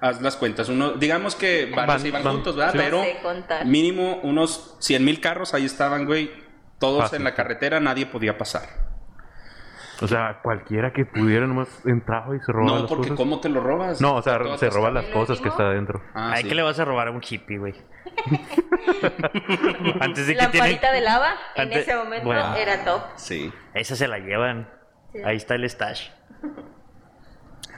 haz 0.00 0.22
las 0.22 0.36
cuentas. 0.36 0.68
Uno, 0.70 0.92
digamos 0.92 1.34
que 1.34 1.66
varios 1.74 1.86
Van- 2.02 2.06
iban 2.06 2.24
van- 2.24 2.34
juntos, 2.36 2.56
¿verdad? 2.56 2.72
sí. 2.72 2.78
Pero 2.78 2.98
No 2.98 3.04
sé 3.04 3.16
contar. 3.22 3.66
mínimo 3.66 4.20
unos 4.22 4.76
100 4.80 5.04
mil 5.04 5.20
carros 5.20 5.52
ahí 5.52 5.64
estaban, 5.66 6.06
güey. 6.06 6.30
Todos 6.78 7.02
Fácil. 7.02 7.18
en 7.18 7.24
la 7.24 7.34
carretera, 7.34 7.80
nadie 7.80 8.06
podía 8.06 8.38
pasar. 8.38 8.85
O 10.02 10.06
sea, 10.08 10.40
cualquiera 10.42 10.92
que 10.92 11.04
pudiera 11.06 11.46
nomás 11.46 11.68
entraba 11.86 12.36
y 12.36 12.40
se 12.40 12.52
robaba 12.52 12.72
No, 12.76 12.82
las 12.82 12.88
porque 12.88 13.02
cosas. 13.08 13.16
¿cómo 13.16 13.40
te 13.40 13.48
lo 13.48 13.60
robas? 13.62 14.00
No, 14.00 14.16
o 14.16 14.22
sea, 14.22 14.34
se 14.34 14.38
roba 14.38 14.54
atascado. 14.88 14.90
las 14.92 15.04
¿El 15.06 15.12
cosas 15.12 15.40
que 15.40 15.48
está 15.48 15.62
adentro. 15.68 16.02
Ah, 16.14 16.32
Ay, 16.34 16.42
sí. 16.42 16.48
¿qué 16.48 16.54
le 16.54 16.62
vas 16.62 16.78
a 16.78 16.84
robar 16.84 17.08
a 17.08 17.10
un 17.12 17.22
hippie, 17.26 17.58
güey? 17.58 17.74
Antes 20.00 20.26
de 20.26 20.34
que 20.34 20.42
Lamparita 20.42 20.80
tienen... 20.80 20.94
de 20.94 21.00
lava, 21.00 21.30
en 21.54 21.62
Antes- 21.62 21.82
ese 21.82 21.96
momento 21.96 22.26
Bueno. 22.26 22.54
era 22.56 22.84
top. 22.84 23.02
Sí. 23.16 23.52
Esa 23.74 23.96
se 23.96 24.08
la 24.08 24.18
llevan. 24.18 24.68
Sí. 25.12 25.20
Ahí 25.24 25.36
está 25.36 25.54
el 25.54 25.64
stash. 25.68 26.10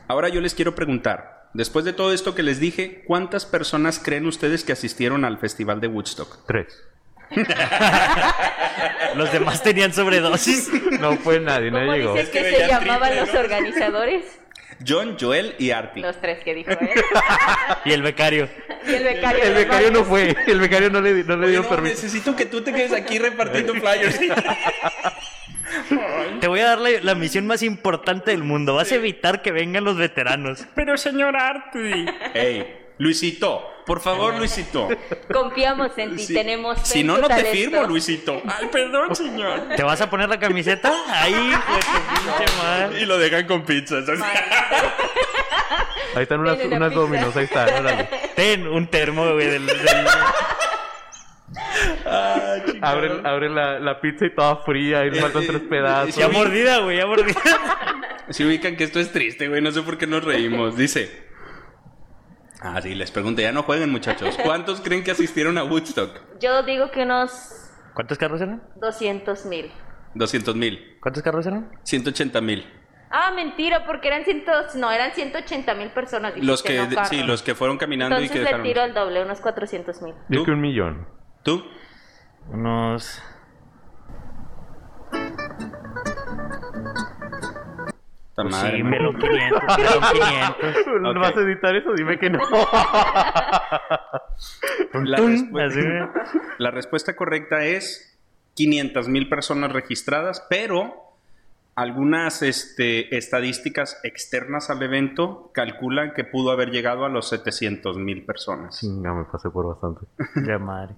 Ahora 0.09 0.29
yo 0.29 0.41
les 0.41 0.55
quiero 0.55 0.75
preguntar, 0.75 1.49
después 1.55 1.85
de 1.85 1.93
todo 1.93 2.13
esto 2.13 2.35
que 2.35 2.43
les 2.43 2.59
dije, 2.61 3.05
¿cuántas 3.07 3.47
personas 3.47 4.01
creen 4.03 4.27
ustedes 4.27 4.65
que 4.65 4.73
asistieron 4.73 5.25
al 5.25 5.39
festival 5.39 5.81
de 5.81 5.89
Woodstock? 5.89 6.45
Tres. 6.47 6.83
Los 9.15 9.33
demás 9.33 9.63
tenían 9.63 9.93
sobredosis. 9.93 10.71
No 11.01 11.17
fue 11.17 11.41
nadie, 11.41 11.71
¿Cómo 11.71 11.85
nadie 11.85 12.01
llegó. 12.01 12.15
dices 12.15 12.31
que 12.31 12.43
que 12.43 12.51
se 12.57 12.67
llamaban 12.69 13.17
los 13.17 13.33
¿no? 13.33 13.41
organizadores? 13.41 14.25
John, 14.87 15.17
Joel 15.21 15.55
y 15.59 15.73
Artie. 15.73 16.03
Los 16.03 16.21
tres 16.21 16.43
que 16.45 16.55
dijo 16.55 16.71
él. 16.71 16.79
y 17.85 17.93
el 17.93 18.03
becario. 18.03 18.49
Y 18.87 18.95
el 18.95 19.05
becario. 19.05 19.43
El 19.45 19.55
becario 19.55 19.91
no 19.91 20.05
fue, 20.05 20.37
el 20.47 20.61
becario 20.61 20.89
no 20.91 21.01
le, 21.01 21.25
no 21.25 21.37
le 21.37 21.45
Oye, 21.47 21.51
dio 21.53 21.63
no, 21.63 21.69
permiso. 21.69 21.95
necesito 21.97 22.37
que 22.37 22.47
tú 22.47 22.61
te 22.63 22.73
quedes 22.73 22.93
aquí 22.93 23.19
repartiendo 23.19 23.75
flyers. 23.75 24.21
Te 26.41 26.47
voy 26.49 26.61
a 26.61 26.67
dar 26.67 26.79
la, 26.79 26.91
la 27.03 27.15
misión 27.15 27.47
más 27.47 27.63
importante 27.63 28.31
del 28.31 28.43
mundo. 28.45 28.75
Vas 28.77 28.91
a 28.93 28.95
evitar 28.95 29.43
que 29.43 29.53
vengan 29.53 29.85
los 29.85 29.97
veteranos. 29.97 30.65
Pero 30.75 30.97
señor 30.97 31.37
Artie. 31.37 32.07
Ey, 32.35 32.77
Luisito, 32.99 33.65
por 33.87 34.01
favor, 34.01 34.37
Luisito. 34.37 34.89
Confiamos 35.33 35.97
en 35.97 36.17
ti, 36.17 36.25
Si- 36.25 36.35
tenemos 36.35 36.79
Si 36.83 37.05
no, 37.05 37.17
no 37.19 37.23
te 37.29 37.35
talento. 37.35 37.51
firmo, 37.53 37.83
Luisito. 37.85 38.43
Ay, 38.45 38.67
perdón, 38.73 39.15
señor. 39.15 39.69
¿Te 39.77 39.83
vas 39.83 40.01
a 40.01 40.11
poner 40.11 40.29
la 40.29 40.39
camiseta? 40.39 40.93
Ahí, 41.09 41.53
pues, 41.67 41.87
pinche 41.87 42.57
madre. 42.63 43.01
Y 43.01 43.07
lo 43.07 43.17
dejan 43.19 43.47
con 43.47 43.65
pizzas. 43.65 44.05
Ahí 46.15 46.23
están 46.23 46.41
unas, 46.41 46.59
una 46.65 46.89
dominos, 46.89 47.37
ahí 47.37 47.45
están, 47.45 47.69
órale. 47.69 48.09
Ten 48.35 48.67
un 48.67 48.89
termo, 48.89 49.31
güey, 49.35 49.47
del, 49.47 49.67
del-. 49.67 50.07
Abre, 52.81 53.21
abre 53.25 53.49
la, 53.51 53.79
la 53.79 54.01
pizza 54.01 54.25
y 54.27 54.35
toda 54.35 54.57
fría, 54.57 55.05
y 55.05 55.11
le 55.11 55.21
faltan 55.21 55.47
tres 55.47 55.61
pedazos. 55.69 56.17
Ya 56.17 56.29
mordida, 56.29 56.79
güey, 56.79 56.97
ya 56.97 57.07
mordida. 57.07 57.37
Si 58.31 58.45
ubican 58.45 58.77
que 58.77 58.85
esto 58.85 58.99
es 59.01 59.13
triste, 59.13 59.49
güey, 59.49 59.61
no 59.61 59.71
sé 59.71 59.83
por 59.83 59.97
qué 59.99 60.07
nos 60.07 60.25
reímos. 60.25 60.77
Dice. 60.77 61.28
Ah, 62.61 62.81
sí, 62.83 62.95
les 62.95 63.11
pregunto, 63.11 63.41
ya 63.41 63.53
no 63.53 63.63
jueguen, 63.63 63.91
muchachos. 63.91 64.37
¿Cuántos 64.43 64.81
creen 64.81 65.05
que 65.05 65.13
asistieron 65.13 65.59
a 65.59 65.65
Woodstock? 65.65 66.21
Yo 66.41 66.63
digo 66.63 66.91
que 66.91 67.03
unos 67.03 67.69
¿Cuántos 67.99 68.17
carros 68.17 68.41
eran? 68.41 68.63
200 68.77 69.47
mil. 69.47 69.73
200 70.15 70.55
mil. 70.55 70.99
¿Cuántos 71.01 71.21
carros 71.21 71.45
eran? 71.47 71.69
180 71.83 72.41
mil. 72.41 72.65
Ah, 73.11 73.33
mentira, 73.35 73.85
porque 73.87 74.07
eran 74.07 74.25
cientos, 74.25 74.77
no, 74.77 74.93
eran 74.93 75.13
180 75.13 75.75
mil 75.75 75.91
personas. 75.91 76.35
Los 76.37 76.63
que, 76.63 76.79
no 76.79 77.05
sí, 77.07 77.25
los 77.25 77.43
que 77.43 77.57
fueron 77.57 77.77
caminando 77.77 78.15
Entonces 78.15 78.31
y 78.31 78.33
que 78.35 78.39
le 78.39 78.45
dejaron. 78.45 78.67
tiro 78.67 78.83
al 78.83 78.95
doble, 78.95 79.23
unos 79.25 79.41
400 79.41 80.01
mil. 80.03 80.15
Yo 80.29 80.45
que 80.45 80.51
un 80.53 80.61
millón. 80.61 81.09
¿Tú? 81.43 81.65
Unos. 82.53 83.21
Pues 88.43 88.55
madre, 88.55 88.77
sí, 88.77 88.83
melón 88.85 89.19
500, 89.19 89.63
melón 89.79 90.03
500. 90.13 90.87
¿No 91.01 91.21
vas 91.21 91.37
a 91.37 91.41
editar 91.41 91.75
eso? 91.75 91.93
Dime 91.95 92.19
que 92.19 92.31
no. 92.31 92.39
La, 96.59 96.71
respuesta 96.71 97.17
correcta 97.17 97.65
es 97.65 98.17
500 98.55 99.09
mil 99.09 99.29
personas 99.29 99.73
registradas, 99.73 100.47
pero 100.49 100.95
algunas 101.75 102.43
este, 102.43 103.17
estadísticas 103.17 104.01
externas 104.05 104.71
al 104.71 104.83
evento 104.83 105.51
calculan 105.53 106.15
que 106.15 106.25
pudo 106.25 106.51
haber 106.53 106.71
llegado 106.71 107.05
a 107.05 107.09
los 107.09 107.29
700 107.29 107.99
mil 107.99 108.25
personas. 108.25 108.79
Chinga, 108.79 109.15
me 109.15 109.25
pasé 109.25 109.51
por 109.51 109.67
bastante. 109.67 110.07
Ya 110.47 110.59
madre. 110.59 110.95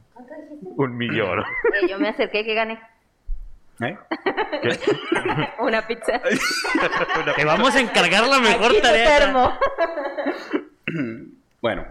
Un 0.63 0.97
millón. 0.97 1.43
Yo 1.89 1.99
me 1.99 2.09
acerqué 2.09 2.45
que 2.45 2.55
gané 2.55 2.79
¿Eh? 3.83 3.99
una 5.59 5.87
pizza. 5.87 6.21
Te 7.37 7.45
vamos 7.45 7.75
a 7.75 7.81
encargar 7.81 8.27
la 8.27 8.39
mejor 8.39 8.73
Aquí 8.73 8.81
tarea. 8.81 9.19
termo. 9.19 9.53
Bueno, 11.63 11.87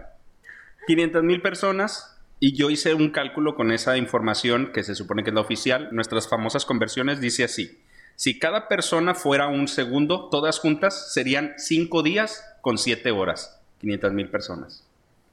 500 0.88 1.22
mil 1.22 1.40
personas 1.40 2.18
y 2.40 2.56
yo 2.56 2.70
hice 2.70 2.92
un 2.92 3.10
cálculo 3.10 3.54
con 3.54 3.70
esa 3.70 3.96
información 3.96 4.72
que 4.72 4.82
se 4.82 4.96
supone 4.96 5.22
que 5.22 5.30
es 5.30 5.34
la 5.34 5.42
oficial. 5.42 5.88
Nuestras 5.92 6.28
famosas 6.28 6.64
conversiones 6.64 7.20
dice 7.20 7.44
así. 7.44 7.78
Si 8.16 8.38
cada 8.40 8.66
persona 8.66 9.14
fuera 9.14 9.46
un 9.46 9.68
segundo, 9.68 10.28
todas 10.28 10.58
juntas 10.58 11.14
serían 11.14 11.54
5 11.56 12.02
días 12.02 12.44
con 12.62 12.78
7 12.78 13.12
horas. 13.12 13.60
500 13.80 14.12
mil 14.12 14.28
personas. 14.28 14.84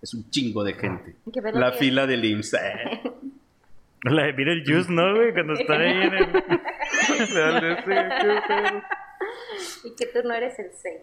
Es 0.04 0.14
un 0.14 0.30
chingo 0.30 0.64
de 0.64 0.74
gente. 0.76 1.16
La 1.54 1.72
fila 1.72 2.06
del 2.06 2.24
IMSS. 2.24 2.56
La 4.04 4.24
de 4.24 4.34
Mira 4.34 4.54
el 4.54 4.64
Juice, 4.66 4.92
¿no, 4.92 5.16
güey? 5.16 5.34
Cuando 5.34 5.54
están 5.60 5.82
ahí 5.82 5.92
en 5.92 6.14
el... 6.14 6.28
Y 9.84 9.96
que 9.96 10.06
tú 10.06 10.28
no 10.28 10.34
eres 10.34 10.58
el 10.60 10.70
6. 10.72 11.02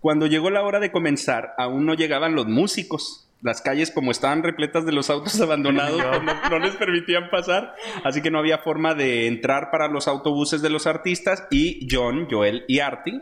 Cuando 0.00 0.26
llegó 0.26 0.50
la 0.50 0.62
hora 0.62 0.80
de 0.80 0.90
comenzar, 0.90 1.54
aún 1.58 1.86
no 1.86 1.94
llegaban 1.94 2.34
los 2.34 2.46
músicos. 2.46 3.28
Las 3.42 3.60
calles, 3.60 3.90
como 3.90 4.10
estaban 4.10 4.42
repletas 4.42 4.86
de 4.86 4.92
los 4.92 5.10
autos 5.10 5.40
abandonados, 5.40 6.02
pues 6.02 6.22
no, 6.22 6.50
no 6.50 6.58
les 6.58 6.76
permitían 6.76 7.30
pasar. 7.30 7.74
Así 8.04 8.22
que 8.22 8.30
no 8.30 8.38
había 8.38 8.58
forma 8.58 8.94
de 8.94 9.26
entrar 9.26 9.70
para 9.70 9.88
los 9.88 10.08
autobuses 10.08 10.62
de 10.62 10.70
los 10.70 10.86
artistas. 10.86 11.46
Y 11.50 11.86
John, 11.90 12.28
Joel 12.30 12.64
y 12.68 12.80
Artie 12.80 13.20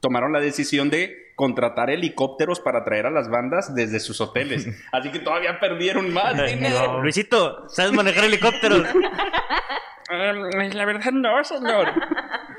tomaron 0.00 0.32
la 0.32 0.40
decisión 0.40 0.90
de 0.90 1.29
contratar 1.40 1.88
helicópteros 1.88 2.60
para 2.60 2.84
traer 2.84 3.06
a 3.06 3.10
las 3.10 3.30
bandas 3.30 3.74
desde 3.74 3.98
sus 3.98 4.20
hoteles. 4.20 4.68
Así 4.92 5.10
que 5.10 5.20
todavía 5.20 5.58
perdieron 5.58 6.12
más 6.12 6.36
dinero. 6.36 7.00
Luisito, 7.00 7.66
¿sabes 7.70 7.92
manejar 7.92 8.24
helicópteros? 8.24 8.86
Eh, 10.12 10.70
la 10.74 10.84
verdad 10.84 11.12
no, 11.12 11.42
señor. 11.42 11.92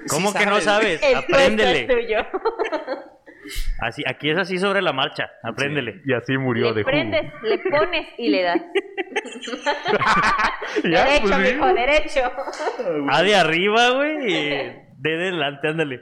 ¿Cómo 0.10 0.32
Sí 0.32 0.40
que 0.40 0.46
no 0.48 0.60
sabes. 0.62 1.00
El 1.04 1.16
Apréndele. 1.16 1.82
es 1.82 1.88
tuyo. 1.88 2.18
Así, 3.82 4.02
aquí 4.08 4.32
es 4.32 4.38
así 4.40 4.58
sobre 4.58 4.82
la 4.82 4.94
marcha. 4.94 5.30
Apréndele. 5.44 6.02
Y 6.04 6.14
así 6.14 6.36
murió 6.40 6.70
Le 6.70 6.74
de 6.74 6.82
jugo. 6.82 6.92
prendes, 6.92 7.34
le 7.44 7.58
pones 7.60 8.08
y 8.18 8.30
le 8.30 8.42
das. 8.42 8.62
Ya, 10.84 11.06
derecho, 11.06 11.22
pues 11.28 11.36
sí. 11.36 11.54
mijo, 11.54 11.68
derecho. 11.74 12.22
A 13.12 13.22
de 13.22 13.36
arriba, 13.36 13.90
güey. 13.92 14.34
De 14.98 15.18
delante, 15.18 15.68
ándale. 15.68 16.02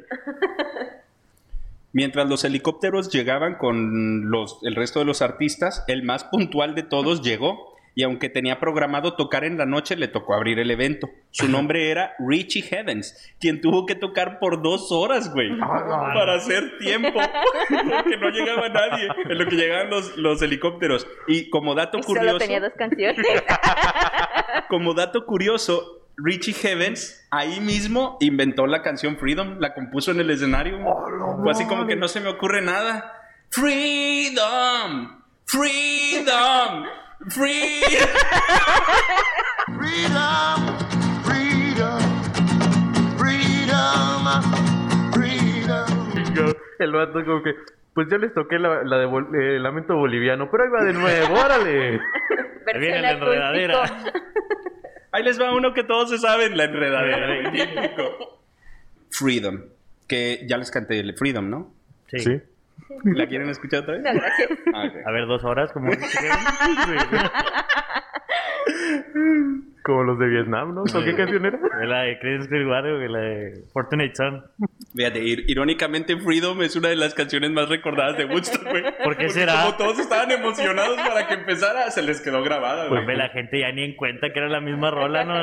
Mientras 1.92 2.30
los 2.30 2.44
helicópteros 2.44 3.10
llegaban 3.10 3.56
con 3.56 4.30
los, 4.30 4.60
el 4.64 4.76
resto 4.76 5.00
de 5.00 5.06
los 5.06 5.22
artistas, 5.22 5.84
el 5.88 6.04
más 6.04 6.24
puntual 6.24 6.76
de 6.76 6.84
todos 6.84 7.22
llegó 7.22 7.70
y 7.96 8.04
aunque 8.04 8.30
tenía 8.30 8.60
programado 8.60 9.16
tocar 9.16 9.44
en 9.44 9.58
la 9.58 9.66
noche, 9.66 9.98
le 9.98 10.08
tocó 10.08 10.34
abrir 10.34 10.60
el 10.60 10.72
evento. 10.72 11.10
Su 11.32 11.50
nombre 11.50 11.92
era 11.92 12.14
Richie 12.20 12.62
Heavens, 12.62 13.36
quien 13.42 13.60
tuvo 13.60 13.86
que 13.86 13.96
tocar 13.96 14.40
por 14.40 14.62
dos 14.62 14.92
horas, 14.92 15.34
güey, 15.34 15.50
para 15.60 16.36
hacer 16.36 16.78
tiempo, 16.78 17.10
porque 17.70 18.18
no 18.18 18.30
llegaba 18.30 18.70
nadie, 18.70 19.10
en 19.30 19.38
lo 19.38 19.46
que 19.48 19.56
llegaban 19.58 19.90
los, 19.90 20.16
los 20.16 20.42
helicópteros. 20.42 21.08
Y 21.28 21.50
como 21.50 21.76
dato 21.76 21.98
Y 21.98 22.04
solo 22.04 22.20
curioso, 22.20 22.38
tenía 22.38 22.62
dos 22.62 22.74
canciones. 22.78 23.26
como 24.70 24.94
dato 24.94 25.26
curioso, 25.26 26.08
Richie 26.24 26.54
Heavens 26.54 27.26
ahí 27.32 27.60
mismo 27.60 28.18
inventó 28.20 28.68
la 28.68 28.82
canción 28.82 29.18
Freedom, 29.18 29.58
la 29.60 29.74
compuso 29.74 30.12
en 30.12 30.20
el 30.20 30.30
escenario. 30.30 30.78
Fue 31.42 31.52
así 31.52 31.66
como 31.68 31.88
que 31.88 31.96
no 31.96 32.08
se 32.08 32.20
me 32.22 32.30
ocurre 32.30 32.62
nada. 32.62 33.14
Freedom, 33.50 35.22
freedom, 35.46 36.84
freedom. 37.28 38.00
El 46.80 46.92
vato 46.94 47.26
como 47.26 47.44
que, 47.44 47.56
pues 47.94 48.08
yo 48.10 48.18
les 48.18 48.34
toqué 48.34 48.58
la, 48.58 48.84
la 48.84 48.98
de 48.98 49.06
bol- 49.06 49.36
eh, 49.36 49.60
Lamento 49.60 49.96
Boliviano, 49.96 50.50
pero 50.50 50.64
ahí 50.64 50.70
va 50.70 50.84
de 50.84 50.94
nuevo, 50.94 51.34
órale. 51.34 52.00
Viene 52.80 53.02
la 53.02 53.12
enredadera. 53.12 53.84
Ahí 55.12 55.24
les 55.24 55.40
va 55.40 55.54
uno 55.54 55.74
que 55.74 55.84
todos 55.84 56.10
se 56.10 56.18
saben, 56.18 56.58
la 56.58 56.64
enredadera. 56.66 57.52
típico. 57.52 58.40
Freedom, 59.10 59.62
que 60.08 60.46
ya 60.48 60.58
les 60.58 60.72
canté 60.72 61.00
el 61.00 61.16
Freedom, 61.16 61.50
¿no? 61.50 61.74
Sí. 62.08 62.20
Sí. 62.20 62.42
¿La 63.04 63.28
quieren 63.28 63.50
escuchar 63.50 63.82
otra 63.82 63.96
vez? 63.96 64.04
No, 64.04 64.14
gracias. 64.14 64.50
Ah. 64.74 64.90
A 65.06 65.12
ver, 65.12 65.28
dos 65.28 65.44
horas, 65.44 65.72
como 65.72 65.92
Como 69.90 70.04
los 70.04 70.20
de 70.20 70.28
Vietnam, 70.28 70.76
¿no? 70.76 70.82
¿O 70.84 71.04
qué 71.04 71.16
canción 71.16 71.46
era? 71.46 71.60
la 71.86 72.02
de 72.04 72.20
Creedence 72.20 72.48
Clearwater, 72.48 73.10
la 73.10 73.20
de 73.20 73.64
Fortunate 73.74 74.14
Son. 74.16 74.44
Fíjate, 74.96 75.20
ir- 75.24 75.46
irónicamente 75.48 76.16
Freedom 76.18 76.62
es 76.62 76.76
una 76.76 76.90
de 76.90 76.96
las 76.96 77.14
canciones 77.16 77.50
más 77.52 77.70
recordadas 77.70 78.18
de 78.18 78.26
Woodstock, 78.26 78.64
güey. 78.70 78.84
¿Por 78.84 78.94
qué 78.94 79.04
Porque 79.04 79.30
será? 79.30 79.64
Como 79.64 79.78
todos 79.78 80.00
estaban 80.00 80.30
emocionados 80.32 80.96
para 80.98 81.28
que 81.28 81.34
empezara, 81.34 81.90
se 81.92 82.02
les 82.04 82.22
quedó 82.22 82.44
grabada, 82.44 82.88
güey. 82.88 83.04
Pues 83.04 83.08
ve, 83.08 83.18
la 83.18 83.30
gente 83.30 83.60
ya 83.60 83.72
ni 83.72 83.84
en 83.84 83.96
cuenta 83.96 84.32
que 84.32 84.40
era 84.40 84.50
la 84.50 84.62
misma 84.62 84.92
rola, 84.92 85.24
¿no? 85.26 85.34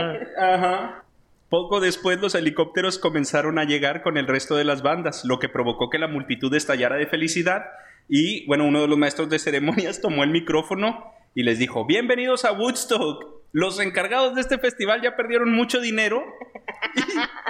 Ajá. 0.41 1.03
Poco 1.49 1.81
después 1.81 2.21
los 2.21 2.35
helicópteros 2.35 2.99
comenzaron 2.99 3.59
a 3.59 3.65
llegar 3.65 4.03
con 4.03 4.17
el 4.17 4.27
resto 4.27 4.57
de 4.57 4.65
las 4.65 4.83
bandas, 4.83 5.25
lo 5.25 5.39
que 5.39 5.49
provocó 5.49 5.91
que 5.91 5.99
la 5.99 6.09
multitud 6.09 6.53
estallara 6.55 6.97
de 6.97 7.07
felicidad 7.07 7.65
y 8.09 8.47
bueno, 8.47 8.65
uno 8.65 8.81
de 8.83 8.89
los 8.89 8.99
maestros 8.99 9.29
de 9.31 9.39
ceremonias 9.39 10.01
tomó 10.03 10.23
el 10.25 10.31
micrófono 10.31 11.13
y 11.35 11.43
les 11.43 11.59
dijo, 11.59 11.85
bienvenidos 11.87 12.45
a 12.45 12.53
Woodstock. 12.53 13.36
Los 13.57 13.81
encargados 13.81 14.35
de 14.35 14.43
este 14.43 14.59
festival 14.59 15.01
ya 15.01 15.17
perdieron 15.17 15.51
mucho 15.51 15.81
dinero 15.81 16.23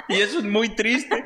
y, 0.07 0.13
eso 0.21 0.39
es 0.39 0.45
muy 0.45 0.69
triste, 0.69 1.21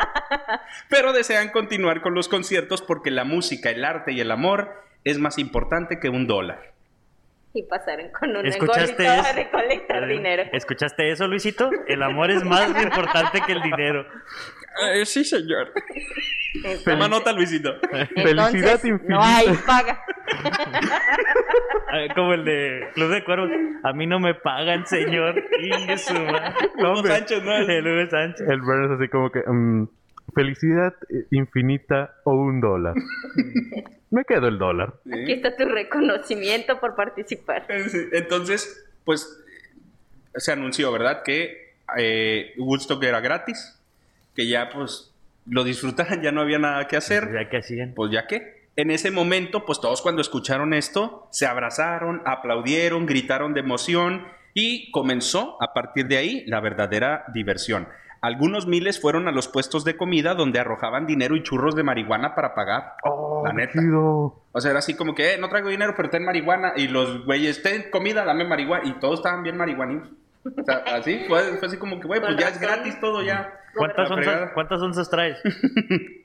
pero 0.90 1.14
desean 1.14 1.50
continuar 1.50 2.02
con 2.02 2.16
los 2.16 2.28
conciertos 2.28 2.82
porque 2.82 3.12
la 3.12 3.24
música, 3.24 3.70
el 3.70 3.86
arte 3.86 4.12
y 4.12 4.22
el 4.22 4.32
amor 4.32 4.74
es 5.04 5.20
más 5.20 5.38
importante 5.38 6.00
que 6.00 6.10
un 6.10 6.26
dólar. 6.26 6.71
Y 7.54 7.64
pasaron 7.64 8.10
con 8.18 8.36
un 8.36 8.46
¿Escuchaste 8.46 8.92
engolito 9.04 9.12
a 9.12 9.30
eso? 9.30 9.36
recolectar 9.36 10.08
dinero. 10.08 10.44
¿Escuchaste 10.54 11.12
eso, 11.12 11.28
Luisito? 11.28 11.70
El 11.88 12.02
amor 12.02 12.32
es 12.32 12.44
más 12.46 12.70
importante 12.84 13.42
que 13.46 13.52
el 13.52 13.62
dinero. 13.62 14.06
Eh, 14.94 15.06
sí, 15.06 15.26
señor. 15.26 15.74
Entonces- 16.56 16.84
Toma 16.86 17.10
nota, 17.10 17.34
Luisito. 17.34 17.74
Felicidad 18.16 18.50
entonces, 18.54 18.86
infinita. 18.86 19.14
No 19.14 19.22
hay 19.22 19.48
paga. 19.66 20.02
Ah, 21.90 22.06
Como 22.16 22.34
el 22.34 22.46
de 22.46 22.88
Club 22.94 23.10
de 23.12 23.24
Cuervos. 23.26 23.50
A 23.84 23.92
mí 23.94 24.08
no 24.08 24.20
me 24.20 24.34
pagan, 24.34 24.86
señor. 24.88 25.36
Ingue 25.60 25.98
su 25.98 26.14
madre. 26.14 26.54
No, 26.78 26.92
Hugo 26.92 27.00
hombre. 27.00 27.12
Sánchez, 27.16 27.44
¿no? 27.44 27.54
El 27.54 27.86
Hugo 27.88 28.10
Sánchez. 28.10 28.48
El 28.50 28.62
Burns 28.62 28.92
así 29.00 29.10
como 29.10 29.30
que, 29.30 29.42
mm, 29.46 29.88
felicidad 30.34 30.94
eh, 31.10 31.26
infinita 31.32 32.16
o 32.24 32.34
un 32.34 32.62
dólar. 32.62 32.96
Me 34.10 34.26
quedo 34.26 34.48
el 34.48 34.58
dólar. 34.58 34.96
Aquí 35.06 35.32
está 35.32 35.56
tu 35.56 35.66
reconocimiento 35.66 36.80
por 36.80 36.96
participar. 36.96 37.66
Sí, 37.88 37.98
Entonces, 38.12 38.86
pues 39.06 39.42
se 40.36 40.52
anunció, 40.52 40.92
¿verdad? 40.92 41.24
Que 41.24 41.76
eh, 41.98 42.54
Woodstock 42.58 43.04
era 43.04 43.22
gratis, 43.22 43.80
que 44.36 44.48
ya 44.48 44.70
pues 44.70 45.14
lo 45.46 45.64
disfrutaran, 45.64 46.22
ya 46.22 46.32
no 46.32 46.42
había 46.42 46.60
nada 46.60 46.88
que 46.88 46.98
hacer. 46.98 47.32
Ya 47.34 47.50
que 47.50 47.58
hacían. 47.58 47.94
Pues 47.94 48.12
ya 48.12 48.28
que. 48.28 48.62
En 48.78 48.90
ese 48.90 49.12
momento, 49.12 49.66
pues 49.66 49.82
todos 49.82 50.02
cuando 50.02 50.22
escucharon 50.22 50.74
esto, 50.74 51.28
se 51.32 51.46
abrazaron, 51.46 52.22
aplaudieron, 52.26 53.06
gritaron 53.06 53.54
de 53.54 53.60
emoción 53.60 54.26
y 54.54 54.92
comenzó 54.92 55.62
a 55.62 55.74
partir 55.74 56.08
de 56.08 56.18
ahí 56.18 56.44
la 56.48 56.62
verdadera 56.62 57.26
diversión. 57.34 57.88
Algunos 58.22 58.68
miles 58.68 59.02
fueron 59.02 59.28
a 59.28 59.32
los 59.32 59.48
puestos 59.48 59.84
de 59.84 59.98
comida 59.98 60.36
donde 60.36 60.60
arrojaban 60.60 61.08
dinero 61.08 61.36
y 61.36 61.42
churros 61.42 61.76
de 61.76 61.82
marihuana 61.82 62.36
para 62.36 62.54
pagar. 62.54 62.94
Oh, 63.04 63.42
La 63.46 63.52
neta. 63.52 63.74
chido. 63.74 64.44
O 64.52 64.62
sea, 64.62 64.70
era 64.70 64.80
así 64.80 64.96
como 64.96 65.16
que, 65.16 65.34
eh, 65.34 65.38
no 65.40 65.50
traigo 65.50 65.70
dinero, 65.70 65.94
pero 65.98 66.10
ten 66.12 66.24
marihuana. 66.24 66.74
Y 66.76 66.88
los 66.88 67.26
güeyes, 67.26 67.64
ten 67.64 67.90
comida, 67.90 68.24
dame 68.24 68.46
marihuana. 68.46 68.88
Y 68.88 68.94
todos 69.00 69.20
estaban 69.22 69.42
bien 69.42 69.58
marihuanitos. 69.58 70.10
O 70.46 70.64
sea, 70.64 70.84
así, 70.96 71.24
fue, 71.28 71.58
fue 71.58 71.68
así 71.68 71.78
como 71.78 72.00
que, 72.00 72.08
güey, 72.08 72.22
pues 72.22 72.38
ya 72.38 72.50
es 72.50 72.60
gratis 72.60 73.00
todo 73.00 73.24
ya. 73.24 73.54
¿Cuántas 73.76 74.12
onzas. 74.12 74.52
¿Cuántas 74.54 74.82
onzas 74.82 75.10
traes? 75.10 75.38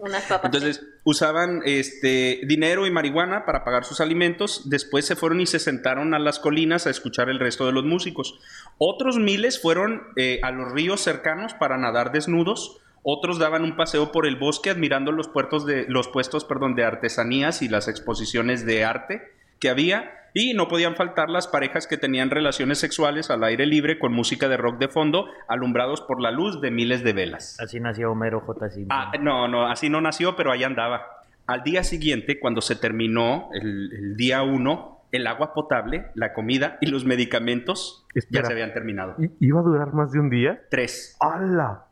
Unas 0.00 0.24
papas. 0.24 0.46
Entonces, 0.46 0.84
usaban 1.04 1.62
este 1.64 2.40
dinero 2.46 2.86
y 2.86 2.90
marihuana 2.90 3.44
para 3.44 3.64
pagar 3.64 3.84
sus 3.84 4.00
alimentos. 4.00 4.68
Después 4.68 5.04
se 5.06 5.16
fueron 5.16 5.40
y 5.40 5.46
se 5.46 5.58
sentaron 5.58 6.14
a 6.14 6.18
las 6.18 6.38
colinas 6.38 6.86
a 6.86 6.90
escuchar 6.90 7.28
el 7.28 7.38
resto 7.38 7.66
de 7.66 7.72
los 7.72 7.84
músicos. 7.84 8.38
Otros 8.78 9.18
miles 9.18 9.60
fueron 9.60 10.02
eh, 10.16 10.40
a 10.42 10.50
los 10.50 10.72
ríos 10.72 11.00
cercanos 11.00 11.54
para 11.54 11.78
nadar 11.78 12.12
desnudos. 12.12 12.78
Otros 13.02 13.38
daban 13.38 13.62
un 13.62 13.76
paseo 13.76 14.10
por 14.10 14.26
el 14.26 14.36
bosque 14.36 14.70
admirando 14.70 15.12
los, 15.12 15.28
puertos 15.28 15.64
de, 15.64 15.86
los 15.88 16.08
puestos 16.08 16.44
perdón, 16.44 16.74
de 16.74 16.84
artesanías 16.84 17.62
y 17.62 17.68
las 17.68 17.86
exposiciones 17.86 18.66
de 18.66 18.84
arte 18.84 19.36
que 19.58 19.68
había. 19.70 20.12
Y 20.34 20.52
no 20.52 20.68
podían 20.68 20.96
faltar 20.96 21.30
las 21.30 21.46
parejas 21.48 21.86
que 21.86 21.96
tenían 21.96 22.28
relaciones 22.28 22.78
sexuales 22.78 23.30
al 23.30 23.42
aire 23.42 23.64
libre 23.64 23.98
con 23.98 24.12
música 24.12 24.50
de 24.50 24.58
rock 24.58 24.78
de 24.78 24.88
fondo, 24.88 25.28
alumbrados 25.48 26.02
por 26.02 26.20
la 26.20 26.30
luz 26.30 26.60
de 26.60 26.70
miles 26.70 27.02
de 27.02 27.14
velas. 27.14 27.58
Así 27.58 27.80
nació 27.80 28.12
Homero 28.12 28.40
J. 28.42 28.68
Simpson. 28.68 28.86
Ah, 28.90 29.12
no, 29.18 29.48
no, 29.48 29.66
así 29.66 29.88
no 29.88 30.02
nació, 30.02 30.36
pero 30.36 30.52
ahí 30.52 30.62
andaba. 30.62 31.06
Al 31.46 31.62
día 31.62 31.82
siguiente, 31.84 32.38
cuando 32.38 32.60
se 32.60 32.76
terminó 32.76 33.48
el, 33.54 33.90
el 33.94 34.16
día 34.18 34.42
uno, 34.42 35.00
el 35.10 35.26
agua 35.26 35.54
potable, 35.54 36.06
la 36.14 36.34
comida 36.34 36.76
y 36.82 36.86
los 36.90 37.06
medicamentos 37.06 38.04
Espera. 38.14 38.42
ya 38.42 38.46
se 38.48 38.52
habían 38.52 38.74
terminado. 38.74 39.14
¿I- 39.18 39.30
¿Iba 39.40 39.60
a 39.60 39.62
durar 39.62 39.94
más 39.94 40.12
de 40.12 40.20
un 40.20 40.28
día? 40.28 40.60
Tres. 40.70 41.16
¡Hala! 41.20 41.85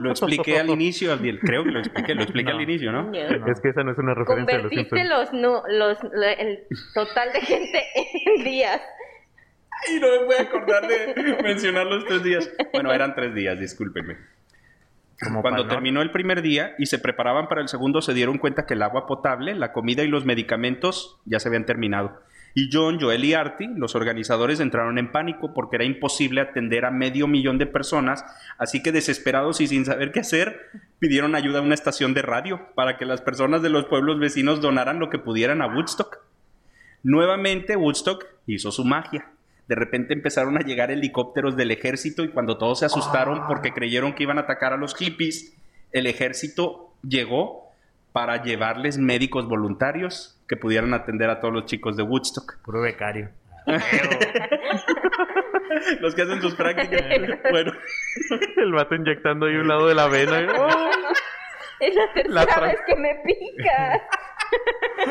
Lo 0.00 0.10
expliqué 0.10 0.58
al 0.58 0.70
inicio, 0.70 1.12
Abdiel. 1.12 1.38
Creo 1.40 1.64
que 1.64 1.70
lo 1.70 1.78
expliqué, 1.80 2.14
lo 2.14 2.22
expliqué 2.22 2.50
No. 2.50 2.56
al 2.56 2.62
inicio, 2.62 2.92
¿no? 2.92 3.04
No. 3.04 3.46
Es 3.46 3.60
que 3.60 3.68
esa 3.70 3.82
no 3.84 3.92
es 3.92 3.98
una 3.98 4.14
referencia 4.14 4.56
de 4.56 4.62
los 4.62 4.70
Convertiste 4.72 5.04
los, 5.04 5.32
nu- 5.32 5.62
los, 5.68 5.98
el 6.38 6.64
total 6.94 7.32
de 7.32 7.40
gente 7.40 7.82
en 8.26 8.44
días. 8.44 8.80
Y 9.94 9.98
no 10.00 10.06
me 10.08 10.24
voy 10.26 10.34
a 10.38 10.42
acordar 10.42 10.86
de 10.86 11.42
mencionar 11.42 11.86
los 11.86 12.04
tres 12.04 12.22
días. 12.22 12.50
Bueno, 12.72 12.92
eran 12.92 13.14
tres 13.14 13.34
días, 13.34 13.58
discúlpenme. 13.58 14.16
Como 15.22 15.40
Cuando 15.42 15.66
terminó 15.68 16.02
el 16.02 16.10
primer 16.10 16.42
día 16.42 16.74
y 16.78 16.86
se 16.86 16.98
preparaban 16.98 17.46
para 17.48 17.60
el 17.60 17.68
segundo, 17.68 18.02
se 18.02 18.12
dieron 18.12 18.38
cuenta 18.38 18.66
que 18.66 18.74
el 18.74 18.82
agua 18.82 19.06
potable, 19.06 19.54
la 19.54 19.72
comida 19.72 20.02
y 20.02 20.08
los 20.08 20.24
medicamentos 20.24 21.20
ya 21.26 21.38
se 21.38 21.48
habían 21.48 21.64
terminado. 21.64 22.20
Y 22.54 22.68
John, 22.70 23.00
Joel 23.00 23.24
y 23.24 23.34
Artie, 23.34 23.70
los 23.76 23.94
organizadores, 23.94 24.60
entraron 24.60 24.98
en 24.98 25.10
pánico 25.10 25.54
porque 25.54 25.76
era 25.76 25.84
imposible 25.84 26.40
atender 26.40 26.84
a 26.84 26.90
medio 26.90 27.26
millón 27.26 27.58
de 27.58 27.66
personas, 27.66 28.24
así 28.58 28.82
que 28.82 28.92
desesperados 28.92 29.60
y 29.60 29.66
sin 29.66 29.86
saber 29.86 30.12
qué 30.12 30.20
hacer, 30.20 30.68
pidieron 30.98 31.34
ayuda 31.34 31.60
a 31.60 31.62
una 31.62 31.74
estación 31.74 32.12
de 32.12 32.22
radio 32.22 32.68
para 32.74 32.98
que 32.98 33.06
las 33.06 33.22
personas 33.22 33.62
de 33.62 33.70
los 33.70 33.86
pueblos 33.86 34.18
vecinos 34.18 34.60
donaran 34.60 34.98
lo 34.98 35.08
que 35.08 35.18
pudieran 35.18 35.62
a 35.62 35.66
Woodstock. 35.66 36.18
Nuevamente 37.02 37.76
Woodstock 37.76 38.26
hizo 38.46 38.70
su 38.70 38.84
magia. 38.84 39.30
De 39.66 39.74
repente 39.74 40.12
empezaron 40.12 40.58
a 40.58 40.60
llegar 40.60 40.90
helicópteros 40.90 41.56
del 41.56 41.70
ejército 41.70 42.22
y 42.22 42.28
cuando 42.28 42.58
todos 42.58 42.80
se 42.80 42.86
asustaron 42.86 43.46
porque 43.46 43.72
creyeron 43.72 44.14
que 44.14 44.24
iban 44.24 44.38
a 44.38 44.42
atacar 44.42 44.72
a 44.72 44.76
los 44.76 44.94
hippies, 44.94 45.56
el 45.92 46.06
ejército 46.06 46.92
llegó 47.02 47.71
para 48.12 48.42
llevarles 48.42 48.98
médicos 48.98 49.48
voluntarios 49.48 50.38
que 50.48 50.56
pudieran 50.56 50.94
atender 50.94 51.30
a 51.30 51.40
todos 51.40 51.54
los 51.54 51.66
chicos 51.66 51.96
de 51.96 52.02
Woodstock. 52.02 52.58
Puro 52.62 52.82
becario. 52.82 53.30
Los 56.00 56.14
que 56.14 56.22
hacen 56.22 56.40
sus 56.40 56.54
prácticas. 56.54 57.02
Bueno, 57.50 57.72
El 58.56 58.72
vato 58.72 58.94
inyectando 58.94 59.46
ahí 59.46 59.56
un 59.56 59.68
lado 59.68 59.88
de 59.88 59.94
la 59.94 60.08
vena. 60.08 60.46
¡Oh! 60.58 60.90
Es 61.80 61.94
la 61.94 62.12
tercera 62.12 62.46
La 62.46 62.60
vez 62.60 62.80
que 62.86 62.96
me 62.96 63.14
pica. 63.24 64.02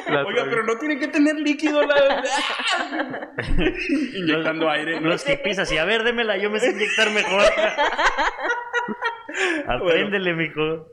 La 0.08 0.24
oiga, 0.24 0.46
pero 0.50 0.64
no 0.64 0.78
tiene 0.78 1.00
que 1.00 1.08
tener 1.08 1.36
líquido 1.36 1.82
la... 1.82 2.24
Inyectando 4.16 4.70
aire, 4.70 5.02
¿no? 5.02 5.10
Los 5.10 5.26
hippies 5.26 5.60
así, 5.60 5.78
a 5.78 5.86
ver, 5.86 6.04
démela, 6.04 6.38
yo 6.38 6.50
me 6.50 6.60
sé 6.60 6.72
inyectar 6.72 7.10
mejor. 7.10 7.44
Apréndele, 9.68 10.34
mijo. 10.34 10.88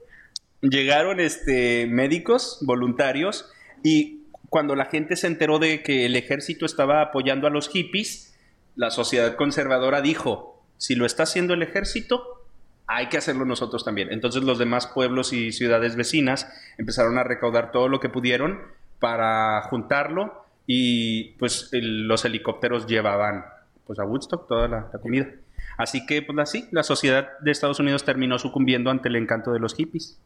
Llegaron 0.60 1.20
este, 1.20 1.86
médicos 1.86 2.58
voluntarios 2.62 3.50
y 3.82 4.22
cuando 4.48 4.74
la 4.74 4.86
gente 4.86 5.16
se 5.16 5.26
enteró 5.26 5.58
de 5.58 5.82
que 5.82 6.06
el 6.06 6.16
ejército 6.16 6.66
estaba 6.66 7.02
apoyando 7.02 7.46
a 7.46 7.50
los 7.50 7.68
hippies, 7.68 8.34
la 8.76 8.90
sociedad 8.90 9.36
conservadora 9.36 10.00
dijo, 10.00 10.62
si 10.78 10.94
lo 10.94 11.04
está 11.04 11.24
haciendo 11.24 11.54
el 11.54 11.62
ejército, 11.62 12.46
hay 12.86 13.08
que 13.08 13.18
hacerlo 13.18 13.44
nosotros 13.44 13.84
también. 13.84 14.10
Entonces 14.10 14.42
los 14.42 14.58
demás 14.58 14.86
pueblos 14.86 15.32
y 15.32 15.52
ciudades 15.52 15.96
vecinas 15.96 16.50
empezaron 16.78 17.18
a 17.18 17.24
recaudar 17.24 17.70
todo 17.70 17.88
lo 17.88 18.00
que 18.00 18.08
pudieron 18.08 18.60
para 18.98 19.62
juntarlo 19.62 20.44
y 20.66 21.32
pues 21.38 21.70
los 21.72 22.24
helicópteros 22.24 22.86
llevaban 22.86 23.44
pues 23.86 23.98
a 23.98 24.04
Woodstock 24.04 24.48
toda 24.48 24.68
la, 24.68 24.88
la 24.92 24.98
comida. 25.00 25.28
Así 25.76 26.06
que 26.06 26.22
pues 26.22 26.38
así, 26.38 26.66
la 26.72 26.82
sociedad 26.82 27.38
de 27.40 27.50
Estados 27.50 27.78
Unidos 27.80 28.04
terminó 28.04 28.38
sucumbiendo 28.38 28.90
ante 28.90 29.08
el 29.08 29.16
encanto 29.16 29.52
de 29.52 29.60
los 29.60 29.74
hippies. 29.74 30.18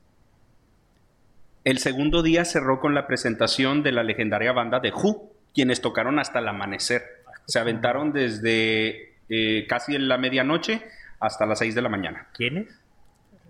El 1.65 1.79
segundo 1.79 2.23
día 2.23 2.45
cerró 2.45 2.81
con 2.81 2.95
la 2.95 3.07
presentación 3.07 3.83
de 3.83 3.93
la 3.93 4.03
legendaria 4.03 4.53
banda 4.53 4.81
de 4.81 4.91
Who, 4.91 5.33
quienes 5.55 5.81
tocaron 5.81 6.19
hasta 6.19 6.41
el 6.41 6.49
amanecer. 6.49 7.03
Se 7.47 7.59
aventaron 7.59 8.13
desde 8.13 9.15
eh, 9.29 9.67
casi 9.69 9.95
en 9.95 10.09
la 10.09 10.19
medianoche 10.19 10.83
hasta 11.21 11.47
las 11.47 11.61
6 11.61 11.75
de 11.75 11.83
la 11.83 11.89
mañana. 11.89 12.29
¿Quiénes? 12.35 12.67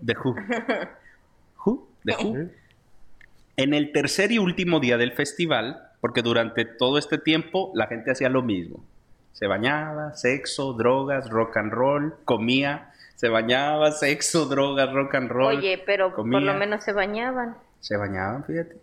The 0.05 0.15
Who. 0.23 0.35
Who? 1.65 1.89
The 2.05 2.15
Who. 2.23 2.49
En 3.55 3.73
el 3.73 3.91
tercer 3.91 4.31
y 4.31 4.37
último 4.37 4.79
día 4.79 4.97
del 4.97 5.13
festival, 5.13 5.89
porque 5.99 6.21
durante 6.21 6.65
todo 6.65 6.97
este 6.97 7.17
tiempo 7.17 7.71
la 7.73 7.87
gente 7.87 8.11
hacía 8.11 8.29
lo 8.29 8.43
mismo. 8.43 8.85
Se 9.31 9.47
bañaba, 9.47 10.13
sexo, 10.13 10.73
drogas, 10.73 11.29
rock 11.29 11.57
and 11.57 11.71
roll, 11.71 12.15
comía, 12.25 12.91
se 13.15 13.29
bañaba, 13.29 13.91
sexo, 13.91 14.45
drogas, 14.45 14.91
rock 14.93 15.15
and 15.15 15.31
roll. 15.31 15.57
Oye, 15.57 15.81
pero 15.83 16.13
por 16.13 16.27
lo 16.27 16.53
menos 16.53 16.83
se 16.83 16.93
bañaban. 16.93 17.55
Se 17.83 17.97
bañaban, 17.97 18.45
fíjate. 18.45 18.77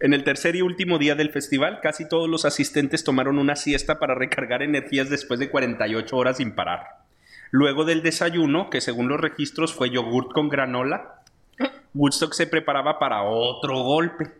En 0.00 0.12
el 0.12 0.24
tercer 0.24 0.56
y 0.56 0.62
último 0.62 0.98
día 0.98 1.14
del 1.14 1.30
festival, 1.30 1.78
casi 1.80 2.08
todos 2.08 2.28
los 2.28 2.44
asistentes 2.44 3.04
tomaron 3.04 3.38
una 3.38 3.54
siesta 3.54 4.00
para 4.00 4.16
recargar 4.16 4.62
energías 4.62 5.08
después 5.08 5.38
de 5.38 5.50
48 5.50 6.16
horas 6.16 6.38
sin 6.38 6.50
parar. 6.56 6.82
Luego 7.52 7.84
del 7.84 8.02
desayuno, 8.02 8.70
que 8.70 8.80
según 8.80 9.06
los 9.06 9.20
registros 9.20 9.72
fue 9.72 9.90
yogurt 9.90 10.32
con 10.32 10.48
granola, 10.48 11.22
Woodstock 11.94 12.34
se 12.34 12.48
preparaba 12.48 12.98
para 12.98 13.22
otro 13.22 13.80
golpe. 13.84 14.32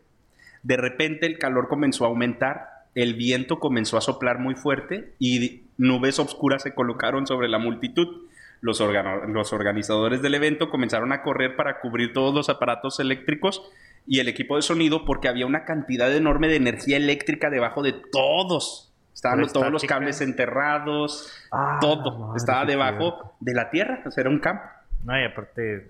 De 0.65 0.77
repente 0.77 1.27
el 1.27 1.39
calor 1.39 1.69
comenzó 1.69 2.05
a 2.05 2.09
aumentar, 2.09 2.87
el 2.97 3.15
viento 3.15 3.61
comenzó 3.61 3.97
a 3.97 4.01
soplar 4.01 4.41
muy 4.41 4.57
fuerte 4.57 5.15
y 5.21 5.63
nubes 5.79 6.19
oscuras 6.19 6.65
se 6.65 6.75
colocaron 6.75 7.29
sobre 7.29 7.49
la 7.49 7.59
multitud. 7.59 8.27
Los, 8.61 8.81
organo- 8.81 9.27
los 9.27 9.53
organizadores 9.53 10.23
del 10.23 10.35
evento 10.35 10.71
comenzaron 10.71 11.13
a 11.13 11.23
correr 11.23 11.57
para 11.57 11.81
cubrir 11.81 12.13
todos 12.13 12.35
los 12.35 12.49
aparatos 12.49 12.99
eléctricos 13.01 13.63
y 14.07 14.21
el 14.21 14.29
equipo 14.29 14.57
de 14.57 14.63
sonido 14.63 15.05
porque 15.05 15.29
había 15.29 15.47
una 15.47 15.65
cantidad 15.65 16.15
enorme 16.15 16.49
de 16.49 16.57
energía 16.57 16.97
eléctrica 16.97 17.51
debajo 17.51 17.83
de 17.83 17.93
todos. 18.13 18.93
Estaban 19.15 19.47
todos 19.49 19.71
los 19.73 19.83
cables 19.85 20.21
enterrados, 20.21 21.33
Ah, 21.51 21.79
todo 21.81 22.35
estaba 22.37 22.65
debajo 22.65 23.35
de 23.41 23.55
la 23.55 23.71
tierra, 23.71 24.03
o 24.07 24.11
sea, 24.11 24.21
era 24.23 24.31
un 24.31 24.39
campo 24.41 24.65
No, 25.05 25.19
y 25.21 25.25
aparte, 25.25 25.87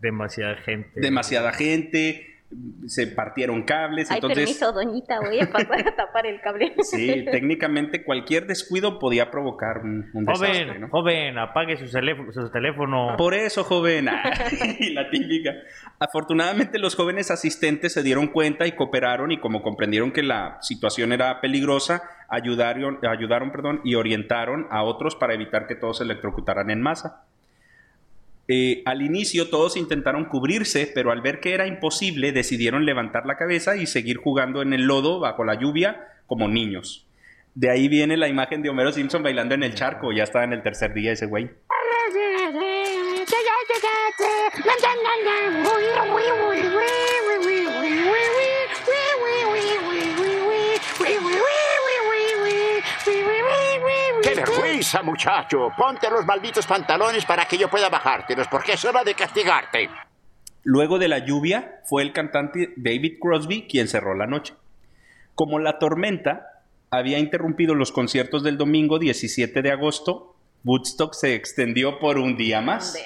demasiada 0.00 0.56
gente. 0.56 1.00
demasiada 1.00 1.52
gente, 1.52 2.31
se 2.86 3.06
partieron 3.06 3.62
cables, 3.62 4.10
Ay, 4.10 4.16
entonces 4.16 4.38
permiso, 4.38 4.72
doñita, 4.72 5.20
voy 5.20 5.40
a 5.40 5.50
pasar 5.50 5.80
a 5.88 5.96
tapar 5.96 6.26
el 6.26 6.40
cable. 6.40 6.74
sí, 6.82 7.24
técnicamente 7.30 8.04
cualquier 8.04 8.46
descuido 8.46 8.98
podía 8.98 9.30
provocar 9.30 9.78
un, 9.78 10.10
un 10.12 10.24
desastre, 10.24 10.64
Joven, 10.66 10.80
¿no? 10.80 10.88
joven, 10.88 11.38
apague 11.38 11.76
su 11.76 11.90
teléfono. 11.90 12.32
Su 12.32 12.50
teléfono. 12.50 13.16
Por 13.16 13.34
eso, 13.34 13.64
joven, 13.64 14.08
y 14.80 14.92
la 14.92 15.08
típica. 15.10 15.52
Afortunadamente 15.98 16.78
los 16.78 16.94
jóvenes 16.96 17.30
asistentes 17.30 17.92
se 17.92 18.02
dieron 18.02 18.28
cuenta 18.28 18.66
y 18.66 18.72
cooperaron 18.72 19.32
y 19.32 19.38
como 19.38 19.62
comprendieron 19.62 20.12
que 20.12 20.22
la 20.22 20.58
situación 20.60 21.12
era 21.12 21.40
peligrosa, 21.40 22.02
ayudaron, 22.28 22.98
ayudaron 23.08 23.52
perdón, 23.52 23.80
y 23.84 23.94
orientaron 23.94 24.66
a 24.70 24.82
otros 24.82 25.16
para 25.16 25.34
evitar 25.34 25.66
que 25.66 25.74
todos 25.74 25.98
se 25.98 26.04
electrocutaran 26.04 26.70
en 26.70 26.80
masa. 26.82 27.24
Eh, 28.48 28.82
al 28.86 29.02
inicio 29.02 29.48
todos 29.50 29.76
intentaron 29.76 30.24
cubrirse, 30.24 30.90
pero 30.92 31.12
al 31.12 31.20
ver 31.20 31.40
que 31.40 31.54
era 31.54 31.66
imposible 31.66 32.32
decidieron 32.32 32.84
levantar 32.84 33.24
la 33.26 33.36
cabeza 33.36 33.76
y 33.76 33.86
seguir 33.86 34.16
jugando 34.16 34.62
en 34.62 34.72
el 34.72 34.82
lodo 34.82 35.20
bajo 35.20 35.44
la 35.44 35.54
lluvia 35.54 36.08
como 36.26 36.48
niños. 36.48 37.06
De 37.54 37.70
ahí 37.70 37.88
viene 37.88 38.16
la 38.16 38.28
imagen 38.28 38.62
de 38.62 38.70
Homero 38.70 38.92
Simpson 38.92 39.22
bailando 39.22 39.54
en 39.54 39.62
el 39.62 39.74
charco, 39.74 40.12
ya 40.12 40.24
estaba 40.24 40.44
en 40.44 40.54
el 40.54 40.62
tercer 40.62 40.94
día 40.94 41.12
ese 41.12 41.26
güey. 41.26 41.50
¡Qué 54.82 54.98
vergüenza, 54.98 55.02
muchacho! 55.04 55.68
Ponte 55.76 56.10
los 56.10 56.26
malditos 56.26 56.66
pantalones 56.66 57.24
para 57.24 57.44
que 57.44 57.56
yo 57.56 57.68
pueda 57.68 57.88
bajártelos, 57.88 58.48
porque 58.48 58.72
es 58.72 58.84
hora 58.84 59.04
de 59.04 59.14
castigarte. 59.14 59.88
Luego 60.64 60.98
de 60.98 61.06
la 61.06 61.18
lluvia, 61.18 61.82
fue 61.84 62.02
el 62.02 62.12
cantante 62.12 62.72
David 62.76 63.18
Crosby 63.20 63.68
quien 63.68 63.86
cerró 63.86 64.16
la 64.16 64.26
noche. 64.26 64.54
Como 65.36 65.60
la 65.60 65.78
tormenta 65.78 66.64
había 66.90 67.20
interrumpido 67.20 67.76
los 67.76 67.92
conciertos 67.92 68.42
del 68.42 68.58
domingo 68.58 68.98
17 68.98 69.62
de 69.62 69.70
agosto, 69.70 70.34
Woodstock 70.64 71.14
se 71.14 71.36
extendió 71.36 72.00
por 72.00 72.18
un 72.18 72.36
día 72.36 72.60
más. 72.60 72.98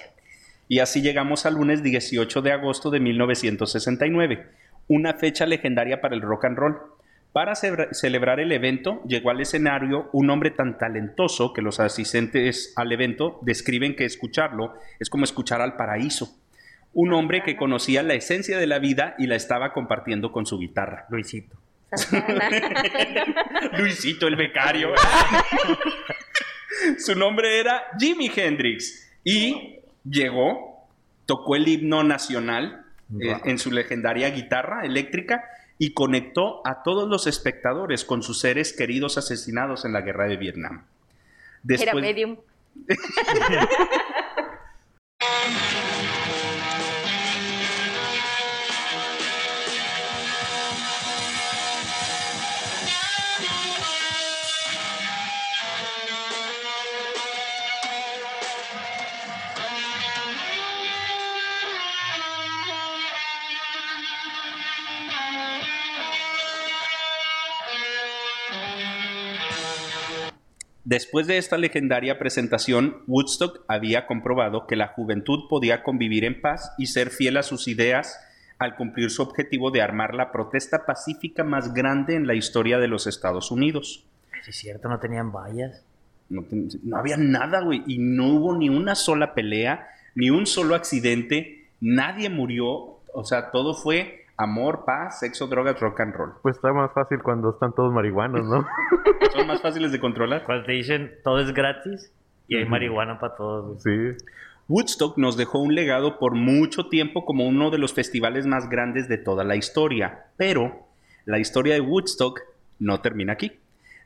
Y 0.69 0.79
así 0.79 1.03
llegamos 1.03 1.45
al 1.45 1.55
lunes 1.55 1.83
18 1.83 2.41
de 2.41 2.53
agosto 2.53 2.91
de 2.91 3.01
1969, 3.01 4.49
una 4.89 5.13
fecha 5.13 5.45
legendaria 5.45 6.01
para 6.01 6.15
el 6.15 6.23
rock 6.23 6.47
and 6.47 6.57
roll. 6.57 6.79
Para 7.37 7.55
celebra- 7.55 7.93
celebrar 7.93 8.41
el 8.41 8.51
evento, 8.51 9.03
llegó 9.07 9.29
al 9.29 9.43
escenario 9.43 10.09
un 10.15 10.31
hombre 10.31 10.51
tan 10.53 10.79
talentoso 10.79 11.53
que 11.53 11.61
los 11.61 11.81
asistentes 11.81 12.73
al 12.77 12.91
evento 12.93 13.41
describen 13.43 13.95
que 13.95 14.07
escucharlo 14.07 14.73
es 14.99 15.11
como 15.11 15.25
escuchar 15.25 15.61
al 15.61 15.77
paraíso. 15.77 16.35
Un 16.95 17.13
hombre 17.13 17.43
que 17.43 17.55
conocía 17.55 18.03
la 18.03 18.15
esencia 18.15 18.57
de 18.57 18.67
la 18.67 18.79
vida 18.79 19.17
y 19.19 19.27
la 19.27 19.35
estaba 19.37 19.75
compartiendo 19.75 20.33
con 20.33 20.47
su 20.47 20.59
guitarra. 20.59 21.05
Luisito. 21.11 21.59
Luisito 23.77 24.29
el 24.29 24.37
becario. 24.37 24.95
Su 26.97 27.15
nombre 27.17 27.61
era 27.61 27.83
Jimi 27.99 28.31
Hendrix 28.35 29.13
y 29.25 29.81
llegó, 30.09 30.89
tocó 31.27 31.57
el 31.57 31.69
himno 31.69 32.03
nacional 32.03 32.87
eh, 33.21 33.37
en 33.45 33.59
su 33.59 33.71
legendaria 33.71 34.31
guitarra 34.31 34.87
eléctrica 34.87 35.45
y 35.79 35.93
conectó 35.93 36.63
a 36.65 36.83
todos 36.83 37.09
los 37.09 37.27
espectadores 37.27 38.05
con 38.05 38.23
sus 38.23 38.41
seres 38.41 38.73
queridos 38.73 39.19
asesinados 39.19 39.85
en 39.85 39.93
la 39.93 40.01
guerra 40.01 40.27
de 40.27 40.37
Vietnam. 40.37 40.85
Era 41.69 41.95
medium. 41.95 42.37
Después 70.87 71.27
de 71.27 71.37
esta 71.37 71.59
legendaria 71.59 72.17
presentación, 72.17 72.99
Woodstock 73.09 73.65
había 73.67 74.07
comprobado 74.07 74.69
que 74.69 74.77
la 74.77 74.87
juventud 74.87 75.49
podía 75.49 75.83
convivir 75.83 76.25
en 76.25 76.41
paz 76.41 76.71
y 76.79 76.87
ser 76.87 77.11
fiel 77.11 77.39
a 77.39 77.43
sus 77.43 77.67
ideas 77.67 78.21
al 78.61 78.77
cumplir 78.77 79.11
su 79.11 79.21
objetivo 79.23 79.73
de 79.73 79.83
armar 79.83 80.15
la 80.15 80.31
protesta 80.31 80.87
pacífica 80.87 81.43
más 81.43 81.75
grande 81.75 82.15
en 82.15 82.29
la 82.29 82.35
historia 82.35 82.79
de 82.79 82.87
los 82.87 83.09
Estados 83.09 83.51
Unidos. 83.51 84.05
Es 84.47 84.55
cierto, 84.55 84.89
no 84.89 85.01
tenían 85.01 85.33
vallas. 85.33 85.83
No, 86.29 86.43
ten- 86.45 86.69
no 86.85 86.97
había 86.99 87.17
nada, 87.17 87.63
güey, 87.63 87.83
y 87.89 87.99
no 87.99 88.29
hubo 88.29 88.57
ni 88.57 88.69
una 88.69 88.95
sola 88.95 89.35
pelea, 89.35 89.89
ni 90.15 90.31
un 90.31 90.47
solo 90.47 90.77
accidente, 90.77 91.67
nadie 91.81 92.31
murió, 92.31 93.01
o 93.13 93.25
sea, 93.25 93.51
todo 93.51 93.75
fue 93.75 94.25
amor, 94.37 94.85
paz, 94.85 95.21
sexo, 95.21 95.47
drogas, 95.47 95.79
rock 95.81 96.01
and 96.01 96.15
roll. 96.15 96.33
Pues 96.43 96.57
está 96.57 96.73
más 96.73 96.93
fácil 96.93 97.23
cuando 97.23 97.51
están 97.51 97.75
todos 97.75 97.93
marihuanos, 97.93 98.47
¿no? 98.47 98.67
Son 99.35 99.47
más 99.47 99.63
fáciles 99.63 99.93
de 99.93 100.01
controlar. 100.01 100.45
Cuando 100.45 100.65
te 100.65 100.73
dicen 100.73 101.15
todo 101.25 101.41
es 101.41 101.53
gratis 101.53 102.13
y 102.49 102.57
hay 102.57 102.65
marihuana 102.65 103.19
para 103.19 103.37
todos. 103.37 103.83
Sí. 103.83 104.17
Woodstock 104.69 105.17
nos 105.17 105.37
dejó 105.37 105.61
un 105.61 105.75
legado 105.75 106.19
por 106.19 106.35
mucho 106.35 106.89
tiempo 106.89 107.25
como 107.25 107.47
uno 107.47 107.71
de 107.71 107.79
los 107.79 107.93
festivales 107.93 108.47
más 108.47 108.69
grandes 108.69 109.09
de 109.09 109.17
toda 109.17 109.45
la 109.45 109.55
historia, 109.55 110.27
pero 110.37 110.87
la 111.25 111.39
historia 111.39 111.75
de 111.75 111.81
Woodstock 111.81 112.41
no 112.81 113.01
termina 113.01 113.35
aquí. 113.35 113.53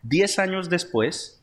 Diez 0.03 0.39
años 0.39 0.69
después, 0.69 1.43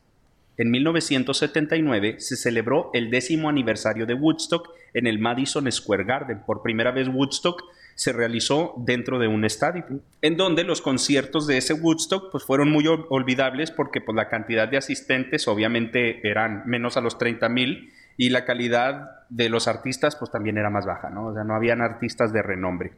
en 0.57 0.71
1979, 0.71 2.19
se 2.19 2.35
celebró 2.35 2.91
el 2.93 3.09
décimo 3.09 3.49
aniversario 3.49 4.05
de 4.05 4.13
Woodstock 4.13 4.69
en 4.93 5.07
el 5.07 5.19
Madison 5.19 5.71
Square 5.71 6.03
Garden. 6.03 6.43
Por 6.45 6.61
primera 6.61 6.91
vez 6.91 7.07
Woodstock 7.07 7.63
se 7.97 8.13
realizó 8.13 8.75
dentro 8.85 9.17
de 9.17 9.27
un 9.27 9.43
estadio, 9.43 9.83
en 10.21 10.37
donde 10.37 10.63
los 10.63 10.83
conciertos 10.83 11.47
de 11.47 11.57
ese 11.57 11.73
Woodstock 11.73 12.31
pues, 12.31 12.43
fueron 12.43 12.69
muy 12.69 12.83
ol- 12.85 13.07
olvidables 13.09 13.71
porque 13.71 14.01
pues, 14.01 14.15
la 14.15 14.29
cantidad 14.29 14.67
de 14.67 14.77
asistentes 14.77 15.47
obviamente 15.47 16.27
eran 16.29 16.61
menos 16.67 16.95
a 16.95 17.01
los 17.01 17.17
30 17.17 17.49
mil 17.49 17.91
y 18.15 18.29
la 18.29 18.45
calidad 18.45 19.25
de 19.29 19.49
los 19.49 19.67
artistas 19.67 20.15
pues 20.15 20.29
también 20.29 20.59
era 20.59 20.69
más 20.69 20.85
baja, 20.85 21.09
¿no? 21.09 21.25
O 21.25 21.33
sea, 21.33 21.43
no 21.43 21.55
habían 21.55 21.81
artistas 21.81 22.31
de 22.31 22.43
renombre. 22.43 22.91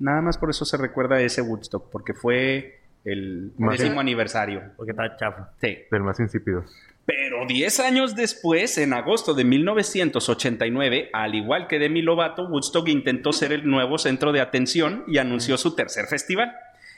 Nada 0.00 0.20
más 0.20 0.36
por 0.36 0.50
eso 0.50 0.64
se 0.64 0.76
recuerda 0.76 1.20
ese 1.20 1.40
Woodstock, 1.40 1.90
porque 1.92 2.12
fue 2.12 2.80
el 3.04 3.52
Más- 3.56 3.78
décimo 3.78 4.00
aniversario. 4.00 4.62
Porque 4.76 4.90
estaba 4.90 5.16
chafa. 5.16 5.50
Sí. 5.60 5.78
Del 5.92 6.02
más 6.02 6.18
insípido. 6.18 6.64
Pero 7.10 7.44
10 7.44 7.80
años 7.80 8.14
después, 8.14 8.78
en 8.78 8.92
agosto 8.92 9.34
de 9.34 9.42
1989, 9.42 11.10
al 11.12 11.34
igual 11.34 11.66
que 11.66 11.80
Demi 11.80 12.02
Lovato, 12.02 12.46
Woodstock 12.46 12.86
intentó 12.86 13.32
ser 13.32 13.52
el 13.52 13.68
nuevo 13.68 13.98
centro 13.98 14.30
de 14.30 14.40
atención 14.40 15.02
y 15.08 15.18
anunció 15.18 15.58
su 15.58 15.74
tercer 15.74 16.06
festival. 16.06 16.52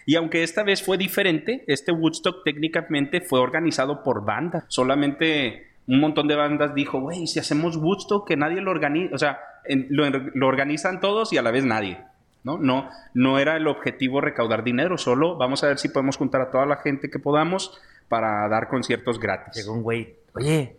Y 0.04 0.16
aunque 0.16 0.42
esta 0.42 0.64
vez 0.64 0.82
fue 0.82 0.98
diferente, 0.98 1.64
este 1.66 1.92
Woodstock 1.92 2.44
técnicamente 2.44 3.22
fue 3.22 3.40
organizado 3.40 4.02
por 4.02 4.22
banda. 4.22 4.66
Solamente 4.68 5.68
un 5.86 6.00
montón 6.00 6.28
de 6.28 6.34
bandas 6.34 6.74
dijo, 6.74 7.00
güey, 7.00 7.26
si 7.26 7.38
hacemos 7.38 7.78
Woodstock, 7.78 8.28
que 8.28 8.36
nadie 8.36 8.60
lo 8.60 8.70
organiza, 8.70 9.14
o 9.14 9.18
sea, 9.18 9.40
lo, 9.88 10.10
lo 10.10 10.46
organizan 10.46 11.00
todos 11.00 11.32
y 11.32 11.38
a 11.38 11.42
la 11.42 11.52
vez 11.52 11.64
nadie. 11.64 11.98
¿no? 12.44 12.58
No, 12.58 12.90
no 13.14 13.38
era 13.38 13.56
el 13.56 13.66
objetivo 13.66 14.20
recaudar 14.20 14.62
dinero, 14.62 14.98
solo 14.98 15.38
vamos 15.38 15.64
a 15.64 15.68
ver 15.68 15.78
si 15.78 15.88
podemos 15.88 16.18
juntar 16.18 16.42
a 16.42 16.50
toda 16.50 16.66
la 16.66 16.76
gente 16.76 17.08
que 17.08 17.18
podamos 17.18 17.80
para 18.12 18.46
dar 18.50 18.68
conciertos 18.68 19.18
gratis. 19.18 19.54
Llegó 19.56 19.72
un 19.72 19.82
güey. 19.82 20.14
Oye, 20.34 20.76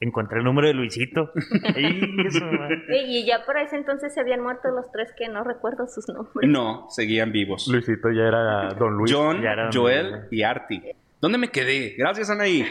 encontré 0.00 0.38
el 0.40 0.44
número 0.44 0.66
de 0.68 0.74
Luisito. 0.74 1.32
Eso. 1.64 2.44
Y 2.90 3.24
ya 3.24 3.46
por 3.46 3.56
ese 3.56 3.76
entonces 3.76 4.12
se 4.12 4.20
habían 4.20 4.42
muerto 4.42 4.68
los 4.70 4.92
tres 4.92 5.08
que 5.16 5.28
no 5.30 5.44
recuerdo 5.44 5.86
sus 5.86 6.06
nombres. 6.08 6.46
No, 6.50 6.86
seguían 6.90 7.32
vivos. 7.32 7.68
Luisito 7.68 8.10
ya 8.10 8.24
era 8.24 8.74
Don 8.74 8.98
Luis. 8.98 9.10
John, 9.10 9.40
ya 9.40 9.52
era- 9.52 9.70
Joel 9.72 10.26
y 10.30 10.42
Artie. 10.42 10.94
¿Dónde 11.22 11.38
me 11.38 11.48
quedé? 11.48 11.94
Gracias, 11.96 12.28
Anaí. 12.28 12.66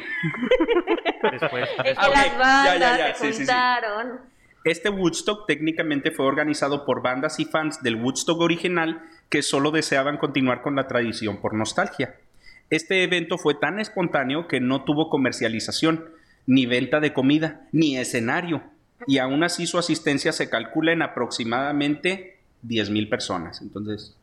Después. 1.31 1.67
Es 1.83 1.97
que 1.97 2.05
Ah, 2.05 2.09
las 2.09 2.25
Ya, 2.31 2.37
bandas 2.37 2.79
ya, 2.79 2.97
ya. 3.09 3.15
se 3.15 3.25
Sí, 3.25 3.33
sí, 3.33 3.33
sí. 3.33 3.51
juntaron. 3.51 4.19
Este 4.63 4.89
Woodstock 4.89 5.47
técnicamente 5.47 6.11
fue 6.11 6.27
organizado 6.27 6.85
por 6.85 7.01
bandas 7.01 7.39
y 7.39 7.45
fans 7.45 7.81
del 7.81 7.95
Woodstock 7.95 8.39
original 8.41 9.01
que 9.29 9.41
solo 9.41 9.71
deseaban 9.71 10.17
continuar 10.17 10.61
con 10.61 10.75
la 10.75 10.87
tradición 10.87 11.37
por 11.41 11.53
nostalgia. 11.55 12.15
Este 12.69 13.03
evento 13.03 13.37
fue 13.37 13.55
tan 13.55 13.79
espontáneo 13.79 14.47
que 14.47 14.59
no 14.59 14.83
tuvo 14.83 15.09
comercialización, 15.09 16.05
ni 16.45 16.65
venta 16.65 16.99
de 16.99 17.13
comida, 17.13 17.67
ni 17.71 17.97
escenario, 17.97 18.61
y 19.05 19.17
aún 19.19 19.43
así 19.43 19.67
su 19.67 19.77
asistencia 19.77 20.31
se 20.31 20.49
calcula 20.49 20.91
en 20.91 21.01
aproximadamente 21.01 22.37
10.000 22.63 23.09
personas. 23.09 23.61
Entonces, 23.61 24.15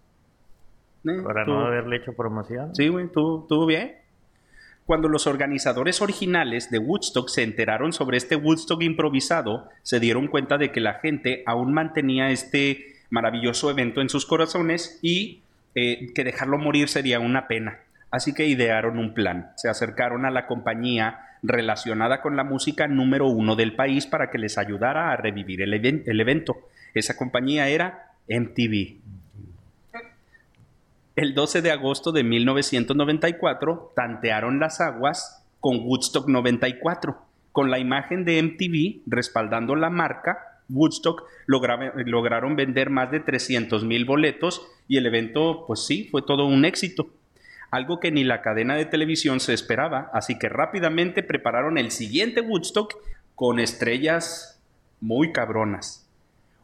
eh, 1.06 1.20
Para 1.22 1.44
tuvo- 1.44 1.60
no 1.60 1.66
haberle 1.66 1.96
hecho 1.96 2.12
promoción. 2.14 2.74
Sí, 2.74 2.88
güey, 2.88 3.08
¿tuvo, 3.08 3.42
estuvo 3.42 3.66
bien. 3.66 3.96
Cuando 4.86 5.08
los 5.08 5.26
organizadores 5.26 6.02
originales 6.02 6.70
de 6.70 6.78
Woodstock 6.78 7.28
se 7.30 7.42
enteraron 7.42 7.94
sobre 7.94 8.18
este 8.18 8.36
Woodstock 8.36 8.82
improvisado, 8.82 9.68
se 9.82 9.98
dieron 10.00 10.28
cuenta 10.28 10.58
de 10.58 10.72
que 10.72 10.80
la 10.80 10.94
gente 10.94 11.42
aún 11.46 11.72
mantenía 11.72 12.30
este 12.30 12.84
maravilloso 13.08 13.70
evento 13.70 14.02
en 14.02 14.10
sus 14.10 14.26
corazones 14.26 14.98
y 15.00 15.40
eh, 15.74 16.12
que 16.14 16.22
dejarlo 16.24 16.58
morir 16.58 16.88
sería 16.88 17.18
una 17.20 17.48
pena. 17.48 17.78
Así 18.14 18.32
que 18.32 18.46
idearon 18.46 18.96
un 19.00 19.12
plan. 19.12 19.50
Se 19.56 19.68
acercaron 19.68 20.24
a 20.24 20.30
la 20.30 20.46
compañía 20.46 21.18
relacionada 21.42 22.20
con 22.22 22.36
la 22.36 22.44
música 22.44 22.86
número 22.86 23.26
uno 23.26 23.56
del 23.56 23.74
país 23.74 24.06
para 24.06 24.30
que 24.30 24.38
les 24.38 24.56
ayudara 24.56 25.10
a 25.10 25.16
revivir 25.16 25.62
el, 25.62 25.72
even- 25.74 26.04
el 26.06 26.20
evento. 26.20 26.56
Esa 26.94 27.16
compañía 27.16 27.66
era 27.68 28.12
MTV. 28.28 28.98
El 31.16 31.34
12 31.34 31.60
de 31.60 31.72
agosto 31.72 32.12
de 32.12 32.22
1994 32.22 33.92
tantearon 33.96 34.60
las 34.60 34.80
aguas 34.80 35.44
con 35.58 35.78
Woodstock 35.80 36.28
94. 36.28 37.18
Con 37.50 37.68
la 37.68 37.80
imagen 37.80 38.24
de 38.24 38.40
MTV 38.40 39.02
respaldando 39.06 39.74
la 39.74 39.90
marca, 39.90 40.38
Woodstock 40.68 41.24
logra- 41.48 41.92
lograron 42.06 42.54
vender 42.54 42.90
más 42.90 43.10
de 43.10 43.18
300 43.18 43.82
mil 43.84 44.04
boletos 44.04 44.64
y 44.86 44.98
el 44.98 45.06
evento, 45.06 45.64
pues 45.66 45.84
sí, 45.84 46.06
fue 46.12 46.22
todo 46.22 46.46
un 46.46 46.64
éxito. 46.64 47.08
Algo 47.74 47.98
que 47.98 48.12
ni 48.12 48.22
la 48.22 48.40
cadena 48.40 48.76
de 48.76 48.84
televisión 48.84 49.40
se 49.40 49.52
esperaba, 49.52 50.08
así 50.12 50.38
que 50.38 50.48
rápidamente 50.48 51.24
prepararon 51.24 51.76
el 51.76 51.90
siguiente 51.90 52.40
Woodstock 52.40 52.94
con 53.34 53.58
estrellas 53.58 54.62
muy 55.00 55.32
cabronas. 55.32 56.08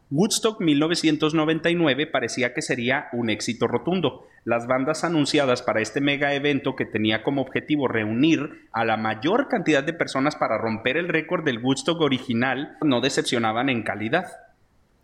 Woodstock 0.09 0.61
1999 0.61 2.07
parecía 2.07 2.53
que 2.53 2.61
sería 2.61 3.09
un 3.11 3.29
éxito 3.29 3.67
rotundo. 3.67 4.25
Las 4.45 4.67
bandas 4.67 5.03
anunciadas 5.03 5.61
para 5.61 5.81
este 5.81 5.99
mega 5.99 6.33
evento 6.33 6.77
que 6.77 6.85
tenía 6.85 7.23
como 7.23 7.41
objetivo 7.41 7.89
reunir 7.89 8.69
a 8.71 8.85
la 8.85 8.95
mayor 8.95 9.49
cantidad 9.49 9.83
de 9.83 9.91
personas 9.91 10.37
para 10.37 10.57
romper 10.57 10.95
el 10.95 11.09
récord 11.09 11.43
del 11.43 11.61
Woodstock 11.61 11.99
original 11.99 12.77
no 12.85 13.01
decepcionaban 13.01 13.67
en 13.67 13.83
calidad. 13.83 14.27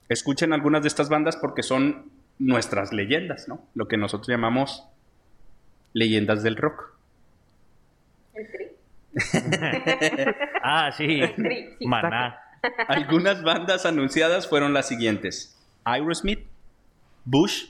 Escuchen 0.07 0.53
algunas 0.53 0.83
de 0.83 0.87
estas 0.87 1.09
bandas 1.09 1.35
porque 1.35 1.63
son 1.63 2.13
nuestras 2.39 2.93
leyendas, 2.93 3.49
¿no? 3.49 3.67
Lo 3.73 3.89
que 3.89 3.97
nosotros 3.97 4.29
llamamos 4.29 4.87
leyendas 5.93 6.43
del 6.43 6.55
rock. 6.55 6.93
El 8.33 8.51
tri. 8.51 8.65
Ah, 10.63 10.91
sí. 10.95 11.21
tri, 11.35 11.75
sí. 11.79 11.85
Maná. 11.87 12.39
Algunas 12.87 13.43
bandas 13.43 13.85
anunciadas 13.85 14.47
fueron 14.47 14.73
las 14.73 14.87
siguientes: 14.87 15.57
Aerosmith, 15.83 16.45
Bush, 17.25 17.67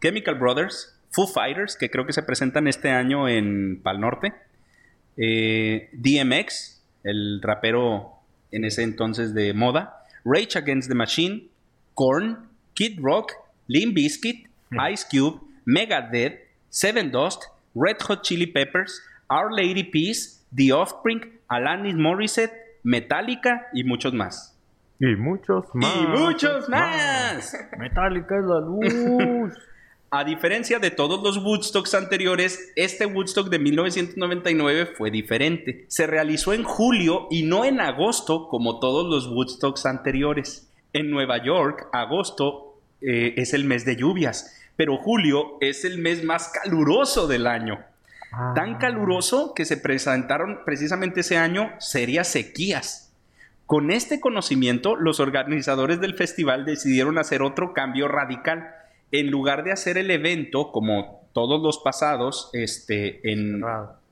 Chemical 0.00 0.36
Brothers, 0.36 0.98
Foo 1.10 1.26
Fighters, 1.26 1.76
que 1.76 1.90
creo 1.90 2.06
que 2.06 2.12
se 2.12 2.22
presentan 2.22 2.68
este 2.68 2.90
año 2.90 3.28
en 3.28 3.80
Pal 3.82 4.00
Norte, 4.00 4.34
eh, 5.16 5.90
DMX, 5.92 6.82
el 7.04 7.40
rapero 7.42 8.12
en 8.52 8.64
ese 8.64 8.82
entonces 8.82 9.34
de 9.34 9.52
moda, 9.52 10.04
Rage 10.24 10.58
Against 10.58 10.88
the 10.88 10.94
Machine, 10.94 11.48
Korn, 11.94 12.48
Kid 12.74 12.98
Rock, 13.00 13.32
Limp 13.66 13.94
Bizkit, 13.94 14.48
Ice 14.92 15.06
Cube, 15.10 15.40
Megadeth, 15.64 16.47
Seven 16.70 17.10
Dust, 17.10 17.44
Red 17.74 17.96
Hot 18.02 18.22
Chili 18.22 18.46
Peppers, 18.46 19.00
Our 19.30 19.52
Lady 19.52 19.84
Peace, 19.84 20.40
The 20.54 20.72
Offspring, 20.72 21.40
Alanis 21.48 21.94
Morissette, 21.94 22.52
Metallica 22.82 23.68
y 23.72 23.84
muchos 23.84 24.12
más. 24.14 24.56
Y 25.00 25.14
muchos 25.14 25.66
más. 25.74 25.94
¡Y 25.96 26.06
muchos 26.06 26.68
más! 26.68 27.56
Metallica 27.78 28.38
es 28.38 28.44
la 28.44 28.60
luz. 28.60 29.54
A 30.10 30.24
diferencia 30.24 30.78
de 30.78 30.90
todos 30.90 31.22
los 31.22 31.44
Woodstocks 31.44 31.94
anteriores, 31.94 32.72
este 32.76 33.04
Woodstock 33.04 33.50
de 33.50 33.58
1999 33.58 34.86
fue 34.96 35.10
diferente. 35.10 35.84
Se 35.88 36.06
realizó 36.06 36.54
en 36.54 36.64
julio 36.64 37.26
y 37.30 37.42
no 37.42 37.66
en 37.66 37.78
agosto 37.78 38.48
como 38.48 38.80
todos 38.80 39.06
los 39.06 39.30
Woodstocks 39.30 39.84
anteriores. 39.84 40.72
En 40.94 41.10
Nueva 41.10 41.44
York, 41.44 41.88
agosto 41.92 42.80
eh, 43.02 43.34
es 43.36 43.52
el 43.52 43.64
mes 43.64 43.84
de 43.84 43.96
lluvias, 43.96 44.57
pero 44.78 44.96
julio 44.96 45.58
es 45.60 45.84
el 45.84 45.98
mes 45.98 46.22
más 46.22 46.50
caluroso 46.50 47.26
del 47.26 47.48
año. 47.48 47.80
Ah. 48.32 48.52
Tan 48.54 48.78
caluroso 48.78 49.52
que 49.52 49.64
se 49.64 49.76
presentaron 49.76 50.60
precisamente 50.64 51.20
ese 51.20 51.36
año 51.36 51.72
serias 51.80 52.28
sequías. 52.28 53.12
Con 53.66 53.90
este 53.90 54.20
conocimiento, 54.20 54.94
los 54.94 55.18
organizadores 55.18 56.00
del 56.00 56.14
festival 56.14 56.64
decidieron 56.64 57.18
hacer 57.18 57.42
otro 57.42 57.74
cambio 57.74 58.06
radical. 58.06 58.70
En 59.10 59.32
lugar 59.32 59.64
de 59.64 59.72
hacer 59.72 59.98
el 59.98 60.12
evento 60.12 60.70
como 60.70 61.28
todos 61.32 61.60
los 61.60 61.78
pasados, 61.78 62.48
este, 62.52 63.32
en, 63.32 63.64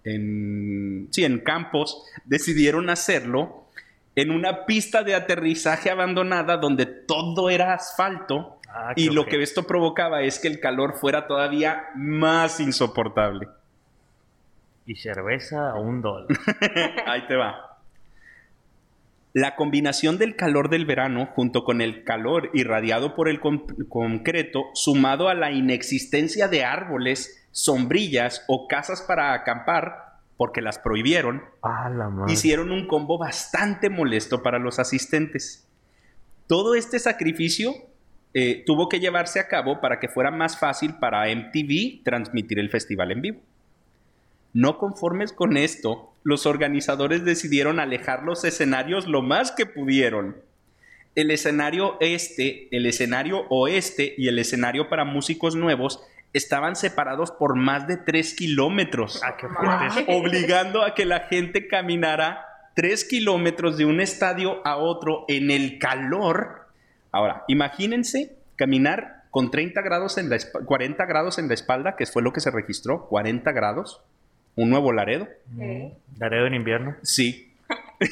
en, 0.02 1.06
sí, 1.12 1.22
en 1.24 1.38
campos, 1.38 2.02
decidieron 2.24 2.90
hacerlo 2.90 3.68
en 4.16 4.32
una 4.32 4.66
pista 4.66 5.04
de 5.04 5.14
aterrizaje 5.14 5.90
abandonada 5.90 6.56
donde 6.56 6.86
todo 6.86 7.50
era 7.50 7.72
asfalto 7.72 8.55
Ah, 8.78 8.92
y 8.94 9.08
lo 9.08 9.24
que 9.24 9.42
esto 9.42 9.66
provocaba 9.66 10.22
es 10.22 10.38
que 10.38 10.48
el 10.48 10.60
calor 10.60 10.94
fuera 10.98 11.26
todavía 11.26 11.86
más 11.94 12.60
insoportable. 12.60 13.48
Y 14.84 14.96
cerveza 14.96 15.70
a 15.70 15.76
un 15.80 16.02
dólar. 16.02 16.28
Ahí 17.06 17.26
te 17.26 17.36
va. 17.36 17.78
La 19.32 19.56
combinación 19.56 20.18
del 20.18 20.36
calor 20.36 20.68
del 20.70 20.86
verano 20.86 21.26
junto 21.34 21.64
con 21.64 21.80
el 21.80 22.04
calor 22.04 22.50
irradiado 22.54 23.14
por 23.14 23.28
el 23.28 23.40
con- 23.40 23.66
concreto, 23.88 24.64
sumado 24.74 25.28
a 25.28 25.34
la 25.34 25.50
inexistencia 25.50 26.48
de 26.48 26.64
árboles, 26.64 27.46
sombrillas 27.52 28.44
o 28.48 28.68
casas 28.68 29.02
para 29.02 29.32
acampar, 29.34 30.18
porque 30.36 30.60
las 30.62 30.78
prohibieron, 30.78 31.42
Ah, 31.62 31.88
la 31.90 32.10
hicieron 32.30 32.70
un 32.70 32.86
combo 32.86 33.18
bastante 33.18 33.88
molesto 33.90 34.42
para 34.42 34.58
los 34.58 34.78
asistentes. 34.78 35.66
Todo 36.46 36.74
este 36.74 36.98
sacrificio 36.98 37.72
eh, 38.38 38.64
tuvo 38.66 38.90
que 38.90 39.00
llevarse 39.00 39.40
a 39.40 39.48
cabo 39.48 39.80
para 39.80 39.98
que 39.98 40.08
fuera 40.08 40.30
más 40.30 40.58
fácil 40.58 40.96
para 41.00 41.34
MTV 41.34 42.02
transmitir 42.04 42.58
el 42.58 42.68
festival 42.68 43.10
en 43.10 43.22
vivo. 43.22 43.40
No 44.52 44.76
conformes 44.76 45.32
con 45.32 45.56
esto, 45.56 46.12
los 46.22 46.44
organizadores 46.44 47.24
decidieron 47.24 47.80
alejar 47.80 48.24
los 48.24 48.44
escenarios 48.44 49.06
lo 49.06 49.22
más 49.22 49.52
que 49.52 49.64
pudieron. 49.64 50.36
el 51.14 51.30
escenario 51.30 51.96
este, 52.00 52.68
el 52.76 52.84
escenario 52.84 53.46
oeste 53.48 54.14
y 54.18 54.28
el 54.28 54.38
escenario 54.38 54.90
para 54.90 55.06
músicos 55.06 55.56
nuevos 55.56 56.02
estaban 56.34 56.76
separados 56.76 57.30
por 57.30 57.56
más 57.56 57.86
de 57.86 57.96
3 57.96 58.34
kilómetros, 58.34 59.22
Ah, 59.24 60.04
obligando 60.08 60.82
a 60.82 60.94
que 60.94 61.06
la 61.06 61.20
gente 61.20 61.68
caminara 61.68 62.44
3 62.74 63.02
kilómetros 63.06 63.78
de 63.78 63.86
un 63.86 64.02
estadio 64.02 64.60
a 64.66 64.76
otro 64.76 65.24
en 65.26 65.50
el 65.50 65.78
calor. 65.78 66.65
Ahora, 67.16 67.44
imagínense 67.48 68.36
caminar 68.56 69.24
con 69.30 69.50
30 69.50 69.80
grados 69.82 70.18
en 70.18 70.28
la 70.30 70.36
esp- 70.36 70.64
40 70.64 71.04
grados 71.06 71.38
en 71.38 71.48
la 71.48 71.54
espalda, 71.54 71.96
que 71.96 72.06
fue 72.06 72.22
lo 72.22 72.32
que 72.32 72.40
se 72.40 72.50
registró, 72.50 73.06
40 73.08 73.52
grados, 73.52 74.02
un 74.54 74.70
nuevo 74.70 74.92
Laredo. 74.92 75.26
¿Eh? 75.58 75.96
Laredo 76.18 76.46
en 76.46 76.54
invierno. 76.54 76.96
Sí. 77.02 77.52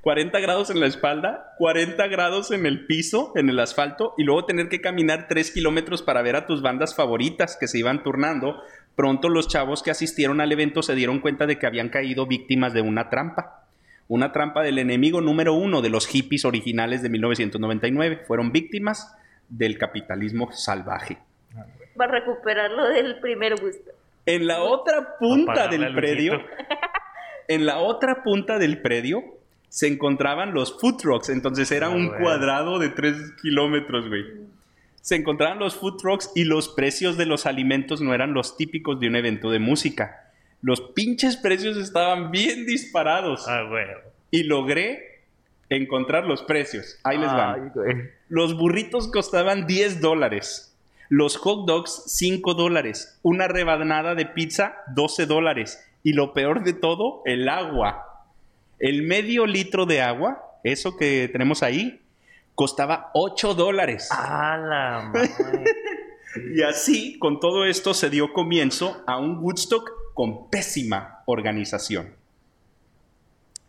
40 0.00 0.38
grados 0.40 0.70
en 0.70 0.80
la 0.80 0.86
espalda, 0.86 1.54
40 1.58 2.06
grados 2.06 2.50
en 2.50 2.64
el 2.64 2.86
piso, 2.86 3.32
en 3.36 3.50
el 3.50 3.58
asfalto, 3.60 4.14
y 4.16 4.24
luego 4.24 4.46
tener 4.46 4.68
que 4.68 4.80
caminar 4.80 5.26
3 5.28 5.50
kilómetros 5.50 6.02
para 6.02 6.22
ver 6.22 6.36
a 6.36 6.46
tus 6.46 6.62
bandas 6.62 6.94
favoritas 6.94 7.56
que 7.58 7.68
se 7.68 7.78
iban 7.78 8.02
turnando. 8.02 8.62
Pronto 8.94 9.28
los 9.28 9.48
chavos 9.48 9.82
que 9.82 9.90
asistieron 9.90 10.40
al 10.40 10.52
evento 10.52 10.82
se 10.82 10.94
dieron 10.94 11.20
cuenta 11.20 11.46
de 11.46 11.58
que 11.58 11.66
habían 11.66 11.90
caído 11.90 12.26
víctimas 12.26 12.72
de 12.72 12.80
una 12.80 13.10
trampa. 13.10 13.65
Una 14.08 14.32
trampa 14.32 14.62
del 14.62 14.78
enemigo 14.78 15.20
número 15.20 15.54
uno 15.54 15.82
de 15.82 15.88
los 15.90 16.06
hippies 16.06 16.44
originales 16.44 17.02
de 17.02 17.08
1999. 17.10 18.22
Fueron 18.26 18.52
víctimas 18.52 19.14
del 19.48 19.78
capitalismo 19.78 20.50
salvaje. 20.52 21.18
Va 22.00 22.04
a 22.04 22.08
recuperar 22.08 22.70
lo 22.70 22.88
del 22.88 23.18
primer 23.20 23.60
gusto. 23.60 23.90
En 24.26 24.46
la 24.46 24.62
otra 24.62 25.16
punta 25.18 25.68
del 25.68 25.94
predio, 25.94 26.40
en 27.48 27.66
la 27.66 27.78
otra 27.78 28.22
punta 28.22 28.58
del 28.58 28.80
predio, 28.82 29.22
se 29.68 29.88
encontraban 29.88 30.52
los 30.54 30.78
food 30.80 30.96
trucks. 30.98 31.28
Entonces 31.28 31.70
era 31.72 31.86
Ah, 31.86 31.90
un 31.90 32.08
güey. 32.08 32.20
cuadrado 32.20 32.78
de 32.78 32.88
3 32.90 33.32
kilómetros, 33.42 34.08
güey. 34.08 34.24
Se 35.00 35.14
encontraban 35.16 35.58
los 35.60 35.76
food 35.76 35.96
trucks 35.98 36.32
y 36.34 36.44
los 36.44 36.68
precios 36.68 37.16
de 37.16 37.26
los 37.26 37.46
alimentos 37.46 38.00
no 38.00 38.12
eran 38.14 38.34
los 38.34 38.56
típicos 38.56 38.98
de 39.00 39.08
un 39.08 39.16
evento 39.16 39.50
de 39.50 39.60
música. 39.60 40.25
Los 40.62 40.80
pinches 40.80 41.36
precios 41.36 41.76
estaban 41.76 42.30
bien 42.30 42.66
disparados. 42.66 43.46
Ah, 43.48 43.62
güey. 43.68 43.86
Y 44.30 44.44
logré 44.44 45.22
encontrar 45.68 46.24
los 46.24 46.42
precios. 46.42 46.98
Ahí 47.04 47.18
les 47.18 47.32
van. 47.32 47.72
Ay. 47.86 48.10
Los 48.28 48.56
burritos 48.56 49.08
costaban 49.08 49.66
10 49.66 50.00
dólares. 50.00 50.74
Los 51.08 51.36
hot 51.36 51.66
dogs 51.66 52.04
5 52.06 52.54
dólares. 52.54 53.18
Una 53.22 53.48
rebanada 53.48 54.14
de 54.14 54.26
pizza 54.26 54.76
12 54.94 55.26
dólares. 55.26 55.84
Y 56.02 56.12
lo 56.12 56.32
peor 56.32 56.64
de 56.64 56.72
todo, 56.72 57.22
el 57.24 57.48
agua. 57.48 58.26
El 58.78 59.02
medio 59.02 59.46
litro 59.46 59.86
de 59.86 60.02
agua, 60.02 60.42
eso 60.64 60.96
que 60.96 61.28
tenemos 61.30 61.62
ahí, 61.62 62.00
costaba 62.54 63.10
8 63.14 63.54
dólares. 63.54 64.08
A 64.10 64.56
la 64.56 65.02
madre. 65.12 65.30
Y 66.54 66.62
así, 66.62 67.18
con 67.18 67.40
todo 67.40 67.64
esto, 67.64 67.94
se 67.94 68.10
dio 68.10 68.32
comienzo 68.32 69.02
a 69.06 69.18
un 69.18 69.38
Woodstock 69.38 69.90
con 70.16 70.48
pésima 70.48 71.22
organización. 71.26 72.14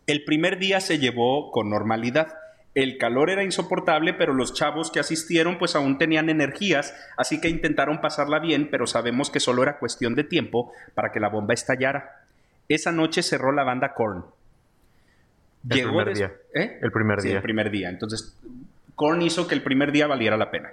El 0.06 0.24
primer 0.24 0.58
día 0.58 0.80
se 0.80 0.98
llevó 0.98 1.50
con 1.50 1.68
normalidad. 1.68 2.32
El 2.74 2.96
calor 2.96 3.28
era 3.28 3.44
insoportable, 3.44 4.14
pero 4.14 4.32
los 4.32 4.54
chavos 4.54 4.90
que 4.90 4.98
asistieron 4.98 5.58
pues 5.58 5.76
aún 5.76 5.98
tenían 5.98 6.30
energías, 6.30 6.94
así 7.18 7.38
que 7.38 7.50
intentaron 7.50 8.00
pasarla 8.00 8.38
bien, 8.38 8.70
pero 8.70 8.86
sabemos 8.86 9.28
que 9.28 9.40
solo 9.40 9.62
era 9.62 9.78
cuestión 9.78 10.14
de 10.14 10.24
tiempo 10.24 10.72
para 10.94 11.12
que 11.12 11.20
la 11.20 11.28
bomba 11.28 11.52
estallara. 11.52 12.22
Esa 12.66 12.92
noche 12.92 13.22
cerró 13.22 13.52
la 13.52 13.64
banda 13.64 13.92
Korn. 13.92 14.24
El 15.68 15.82
primer 15.82 16.06
des- 16.06 16.16
día. 16.18 16.32
¿Eh? 16.54 16.78
El 16.80 16.90
primer 16.92 17.20
Sí, 17.20 17.28
día. 17.28 17.36
el 17.36 17.42
primer 17.42 17.70
día. 17.70 17.90
Entonces, 17.90 18.34
Korn 18.94 19.20
hizo 19.20 19.46
que 19.46 19.54
el 19.54 19.62
primer 19.62 19.92
día 19.92 20.06
valiera 20.06 20.38
la 20.38 20.50
pena. 20.50 20.72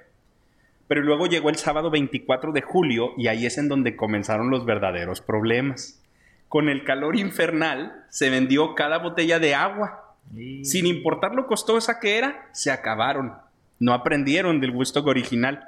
Pero 0.88 1.02
luego 1.02 1.26
llegó 1.28 1.50
el 1.50 1.56
sábado 1.56 1.90
24 1.90 2.52
de 2.52 2.62
julio 2.62 3.14
y 3.18 3.28
ahí 3.28 3.46
es 3.46 3.58
en 3.58 3.68
donde 3.68 3.96
comenzaron 3.96 4.52
los 4.52 4.66
verdaderos 4.66 5.22
problemas. 5.22 6.02
Con 6.48 6.70
el 6.70 6.84
calor 6.84 7.16
infernal 7.16 8.06
se 8.10 8.30
vendió 8.30 8.76
cada 8.76 9.00
botella 9.00 9.40
de 9.40 9.56
agua. 9.56 10.16
Sin 10.64 10.86
importar 10.86 11.36
lo 11.36 11.48
costosa 11.48 12.00
que 12.00 12.18
era, 12.18 12.48
se 12.52 12.72
acabaron. 12.72 13.34
No 13.80 13.94
aprendieron 13.94 14.60
del 14.60 14.72
Woodstock 14.72 15.08
original. 15.08 15.68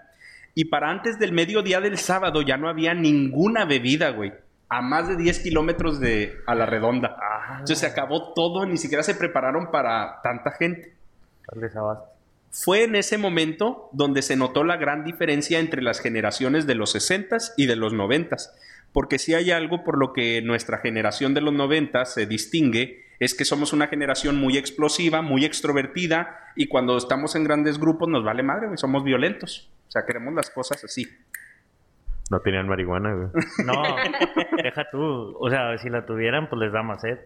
Y 0.55 0.65
para 0.65 0.89
antes 0.89 1.20
del 1.20 1.34
mediodía 1.34 1.82
del 1.82 1.97
sábado 1.97 2.41
ya 2.41 2.57
no 2.57 2.70
había 2.70 2.93
ninguna 2.93 3.65
bebida, 3.65 4.09
güey. 4.11 4.34
A 4.70 4.82
más 4.82 5.07
de 5.07 5.15
10 5.15 5.39
kilómetros 5.39 5.99
de 5.99 6.38
a 6.45 6.55
la 6.55 6.65
redonda. 6.65 7.15
Entonces 7.51 7.80
se 7.80 7.88
acabó 7.88 8.34
todo, 8.34 8.65
ni 8.65 8.78
siquiera 8.78 9.03
se 9.03 9.15
prepararon 9.15 9.72
para 9.72 10.20
tanta 10.22 10.51
gente. 10.51 10.93
Desabasto. 11.53 12.16
Fue 12.64 12.84
en 12.84 12.95
ese 12.95 13.20
momento 13.20 13.88
donde 13.91 14.24
se 14.24 14.36
notó 14.36 14.64
la 14.64 14.78
gran 14.78 15.03
diferencia 15.03 15.60
entre 15.60 15.84
las 15.84 15.99
generaciones 15.99 16.66
de 16.66 16.74
los 16.74 16.95
60s 16.95 17.53
y 17.55 17.68
de 17.68 17.76
los 17.76 17.93
90s. 17.93 18.49
Porque 18.91 19.20
si 19.20 19.36
hay 19.36 19.51
algo 19.51 19.84
por 19.84 19.99
lo 19.99 20.12
que 20.12 20.41
nuestra 20.41 20.80
generación 20.80 21.36
de 21.36 21.41
los 21.41 21.53
90 21.53 22.03
se 22.05 22.26
distingue, 22.26 23.05
es 23.20 23.36
que 23.36 23.45
somos 23.45 23.74
una 23.74 23.88
generación 23.88 24.38
muy 24.38 24.58
explosiva, 24.58 25.22
muy 25.22 25.45
extrovertida, 25.45 26.36
y 26.55 26.68
cuando 26.68 26.97
estamos 26.97 27.36
en 27.36 27.43
grandes 27.43 27.80
grupos 27.80 28.10
nos 28.10 28.24
vale 28.24 28.41
madre, 28.41 28.66
güey, 28.66 28.78
somos 28.78 29.03
violentos. 29.03 29.72
O 29.88 29.91
sea, 29.91 30.05
queremos 30.08 30.34
las 30.34 30.49
cosas 30.49 30.84
así. 30.84 31.08
No 32.32 32.39
tenían 32.39 32.68
marihuana, 32.68 33.14
güey. 33.14 33.28
No, 33.66 33.84
deja 34.64 34.89
tú. 34.91 35.38
O 35.39 35.49
sea, 35.49 35.78
si 35.78 35.89
la 35.89 36.08
tuvieran, 36.08 36.49
pues 36.49 36.60
les 36.60 36.74
da 36.74 36.82
más 36.82 37.01
sed. 37.01 37.20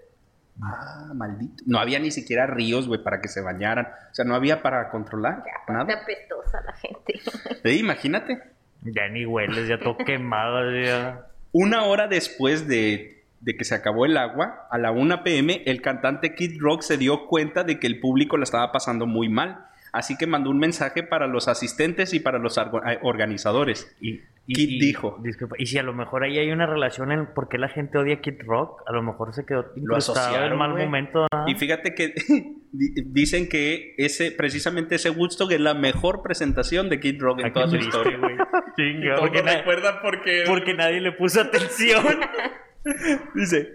Ah, 0.62 1.12
maldito. 1.16 1.64
No 1.66 1.80
había 1.80 2.00
ni 2.00 2.12
siquiera 2.12 2.48
ríos, 2.48 2.88
güey, 2.88 3.04
para 3.04 3.22
que 3.22 3.28
se 3.28 3.42
bañaran. 3.42 3.88
O 4.12 4.14
sea, 4.14 4.26
no 4.26 4.36
había 4.36 4.62
para 4.62 4.90
controlar 4.90 5.44
Está 5.62 5.74
nada. 5.74 6.02
apestosa 6.02 6.62
la 6.66 6.74
gente. 6.74 7.20
Sí, 7.64 7.80
imagínate. 7.80 8.40
Ya 8.84 9.08
ni 9.10 9.26
hueles, 9.26 9.68
ya 9.68 9.80
todo 9.80 9.98
quemado. 9.98 10.72
Ya. 10.82 11.28
Una 11.52 11.84
hora 11.86 12.08
después 12.08 12.68
de, 12.68 13.24
de 13.40 13.56
que 13.58 13.64
se 13.64 13.76
acabó 13.76 14.06
el 14.06 14.18
agua, 14.18 14.68
a 14.70 14.78
la 14.78 14.92
1 14.92 15.24
pm, 15.24 15.64
el 15.66 15.82
cantante 15.82 16.36
Kid 16.36 16.60
Rock 16.60 16.82
se 16.82 16.98
dio 16.98 17.28
cuenta 17.28 17.64
de 17.64 17.80
que 17.80 17.88
el 17.88 18.00
público 18.00 18.38
la 18.38 18.44
estaba 18.44 18.72
pasando 18.72 19.06
muy 19.06 19.30
mal. 19.30 19.66
Así 19.94 20.18
que 20.18 20.26
mandó 20.26 20.50
un 20.50 20.58
mensaje 20.60 21.04
para 21.04 21.28
los 21.28 21.48
asistentes 21.50 22.14
y 22.14 22.20
para 22.22 22.40
los 22.40 22.58
eh, 22.58 22.62
organizadores. 23.02 23.94
Y, 24.00 24.22
Kid 24.48 24.82
dijo. 24.82 25.18
Disculpa, 25.22 25.56
y 25.60 25.66
si 25.66 25.78
a 25.78 25.84
lo 25.84 25.94
mejor 25.94 26.24
ahí 26.24 26.38
hay 26.38 26.50
una 26.52 26.66
relación 26.66 27.12
en 27.12 27.26
por 27.34 27.48
qué 27.48 27.58
la 27.58 27.70
gente 27.70 27.98
odia 27.98 28.16
a 28.16 28.22
Kid 28.22 28.42
Rock, 28.46 28.82
a 28.88 28.92
lo 28.92 29.02
mejor 29.04 29.34
se 29.34 29.46
quedó 29.46 29.66
incrustado 29.76 30.18
asociaron, 30.18 30.54
en 30.54 30.58
mal 30.58 30.70
momento. 30.72 31.28
Y 31.48 31.56
fíjate 31.56 31.94
que 31.94 32.14
di- 32.72 32.94
dicen 33.06 33.48
que 33.50 33.94
ese, 33.98 34.32
precisamente 34.32 34.96
ese 34.96 35.10
Woodstock 35.10 35.52
es 35.52 35.60
la 35.62 35.74
mejor 35.74 36.22
presentación 36.24 36.90
de 36.90 37.00
Kid 37.00 37.22
Rock 37.22 37.42
en 37.42 37.54
toda 37.54 37.68
su 37.70 37.76
historia. 37.78 38.18
Chinga. 38.76 39.16
Porque 39.20 39.44
na- 39.44 39.64
porque... 40.02 40.44
Porque 40.48 40.74
nadie 40.74 41.02
le 41.02 41.12
puso 41.12 41.42
atención. 41.42 42.04
Dice, 43.36 43.70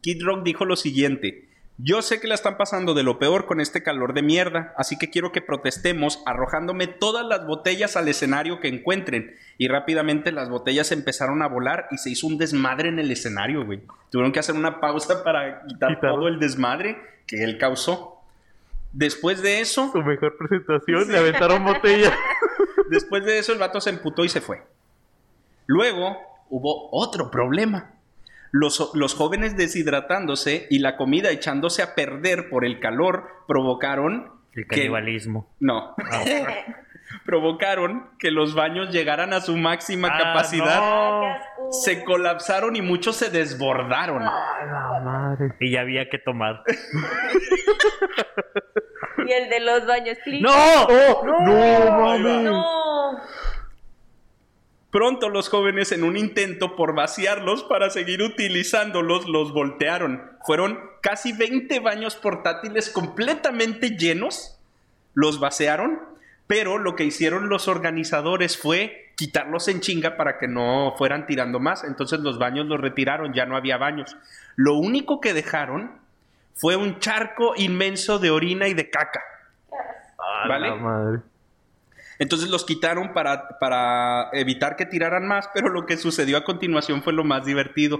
Kid 0.00 0.22
Rock 0.22 0.44
dijo 0.44 0.64
lo 0.64 0.76
siguiente, 0.76 1.48
yo 1.82 2.02
sé 2.02 2.20
que 2.20 2.28
la 2.28 2.34
están 2.34 2.56
pasando 2.56 2.94
de 2.94 3.02
lo 3.02 3.18
peor 3.18 3.46
con 3.46 3.60
este 3.60 3.82
calor 3.82 4.12
de 4.12 4.22
mierda, 4.22 4.74
así 4.76 4.98
que 4.98 5.08
quiero 5.08 5.32
que 5.32 5.40
protestemos 5.40 6.22
arrojándome 6.26 6.86
todas 6.86 7.24
las 7.24 7.46
botellas 7.46 7.96
al 7.96 8.08
escenario 8.08 8.60
que 8.60 8.68
encuentren. 8.68 9.36
Y 9.56 9.68
rápidamente 9.68 10.32
las 10.32 10.50
botellas 10.50 10.92
empezaron 10.92 11.42
a 11.42 11.48
volar 11.48 11.86
y 11.90 11.98
se 11.98 12.10
hizo 12.10 12.26
un 12.26 12.38
desmadre 12.38 12.88
en 12.88 12.98
el 12.98 13.10
escenario, 13.10 13.64
güey. 13.64 13.82
Tuvieron 14.10 14.32
que 14.32 14.40
hacer 14.40 14.54
una 14.54 14.80
pausa 14.80 15.22
para 15.24 15.62
quitar 15.66 16.00
todo 16.00 16.28
el 16.28 16.38
desmadre 16.38 16.98
que 17.26 17.44
él 17.44 17.58
causó. 17.58 18.20
Después 18.92 19.40
de 19.40 19.60
eso, 19.60 19.90
Su 19.92 20.02
mejor 20.02 20.36
presentación, 20.36 21.10
le 21.10 21.18
aventaron 21.18 21.64
botella. 21.64 22.12
Después 22.90 23.24
de 23.24 23.38
eso, 23.38 23.52
el 23.52 23.58
vato 23.58 23.80
se 23.80 23.90
emputó 23.90 24.24
y 24.24 24.28
se 24.28 24.40
fue. 24.40 24.62
Luego 25.66 26.18
hubo 26.48 26.88
otro 26.90 27.30
problema. 27.30 27.92
Los, 28.52 28.90
los 28.94 29.14
jóvenes 29.14 29.56
deshidratándose 29.56 30.66
y 30.70 30.80
la 30.80 30.96
comida 30.96 31.30
echándose 31.30 31.82
a 31.82 31.94
perder 31.94 32.48
por 32.50 32.64
el 32.64 32.80
calor 32.80 33.28
provocaron 33.46 34.32
El 34.54 34.64
que- 34.66 34.76
canibalismo. 34.76 35.48
no, 35.60 35.94
provocaron 37.24 38.08
que 38.18 38.30
los 38.30 38.54
baños 38.54 38.90
llegaran 38.90 39.32
a 39.32 39.40
su 39.40 39.56
máxima 39.56 40.08
Ah, 40.12 40.18
capacidad. 40.18 40.80
no. 40.80 41.72
Se 41.72 42.02
colapsaron 42.04 42.74
y 42.76 42.82
muchos 42.82 43.16
se 43.16 43.30
desbordaron. 43.30 44.22
La 44.24 45.00
madre. 45.04 45.54
Y 45.60 45.70
ya 45.72 45.80
había 45.82 46.08
que 46.08 46.18
tomar. 46.18 46.62
Y 49.26 49.32
el 49.32 49.48
de 49.50 49.60
los 49.60 49.86
baños. 49.86 50.16
¡No! 50.40 50.50
¡Oh! 50.50 51.22
¡No, 51.24 52.00
mames! 52.00 52.42
No. 52.42 53.19
Pronto 54.90 55.28
los 55.28 55.48
jóvenes 55.48 55.92
en 55.92 56.02
un 56.02 56.16
intento 56.16 56.74
por 56.74 56.94
vaciarlos 56.94 57.62
para 57.62 57.90
seguir 57.90 58.22
utilizándolos 58.22 59.28
los 59.28 59.52
voltearon. 59.52 60.32
Fueron 60.44 60.80
casi 61.00 61.32
20 61.32 61.78
baños 61.78 62.16
portátiles 62.16 62.90
completamente 62.90 63.90
llenos. 63.90 64.58
Los 65.14 65.38
vaciaron, 65.38 66.00
pero 66.48 66.78
lo 66.78 66.96
que 66.96 67.04
hicieron 67.04 67.48
los 67.48 67.68
organizadores 67.68 68.58
fue 68.58 69.12
quitarlos 69.14 69.68
en 69.68 69.80
chinga 69.80 70.16
para 70.16 70.38
que 70.38 70.48
no 70.48 70.94
fueran 70.98 71.26
tirando 71.26 71.60
más. 71.60 71.84
Entonces 71.84 72.18
los 72.20 72.38
baños 72.38 72.66
los 72.66 72.80
retiraron, 72.80 73.32
ya 73.32 73.46
no 73.46 73.56
había 73.56 73.76
baños. 73.76 74.16
Lo 74.56 74.74
único 74.74 75.20
que 75.20 75.34
dejaron 75.34 76.00
fue 76.54 76.74
un 76.74 76.98
charco 76.98 77.52
inmenso 77.56 78.18
de 78.18 78.30
orina 78.30 78.66
y 78.66 78.74
de 78.74 78.90
caca. 78.90 79.22
¿Vale? 80.48 80.68
la 80.68 80.74
madre. 80.74 81.18
Entonces 82.20 82.50
los 82.50 82.66
quitaron 82.66 83.14
para, 83.14 83.58
para 83.58 84.28
evitar 84.34 84.76
que 84.76 84.84
tiraran 84.84 85.26
más, 85.26 85.48
pero 85.54 85.70
lo 85.70 85.86
que 85.86 85.96
sucedió 85.96 86.36
a 86.36 86.44
continuación 86.44 87.02
fue 87.02 87.14
lo 87.14 87.24
más 87.24 87.46
divertido. 87.46 87.98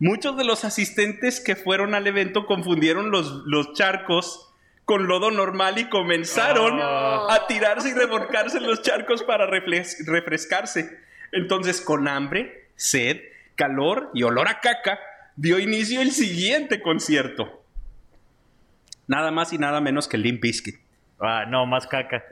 Muchos 0.00 0.36
de 0.36 0.44
los 0.44 0.64
asistentes 0.64 1.38
que 1.38 1.54
fueron 1.54 1.94
al 1.94 2.08
evento 2.08 2.44
confundieron 2.44 3.12
los, 3.12 3.44
los 3.46 3.72
charcos 3.74 4.50
con 4.84 5.06
lodo 5.06 5.30
normal 5.30 5.78
y 5.78 5.88
comenzaron 5.88 6.80
a 6.82 7.46
tirarse 7.46 7.90
y 7.90 7.92
revolcarse 7.92 8.58
en 8.58 8.66
los 8.66 8.82
charcos 8.82 9.22
para 9.22 9.46
refrescarse. 9.46 10.98
Entonces, 11.30 11.80
con 11.80 12.08
hambre, 12.08 12.70
sed, 12.74 13.20
calor 13.54 14.10
y 14.12 14.24
olor 14.24 14.48
a 14.48 14.58
caca, 14.58 14.98
dio 15.36 15.60
inicio 15.60 16.00
el 16.00 16.10
siguiente 16.10 16.82
concierto. 16.82 17.62
Nada 19.06 19.30
más 19.30 19.52
y 19.52 19.58
nada 19.58 19.80
menos 19.80 20.08
que 20.08 20.18
Limp 20.18 20.42
Bizkit. 20.42 20.89
Ah, 21.22 21.44
no, 21.46 21.66
más 21.66 21.86
caca. 21.86 22.22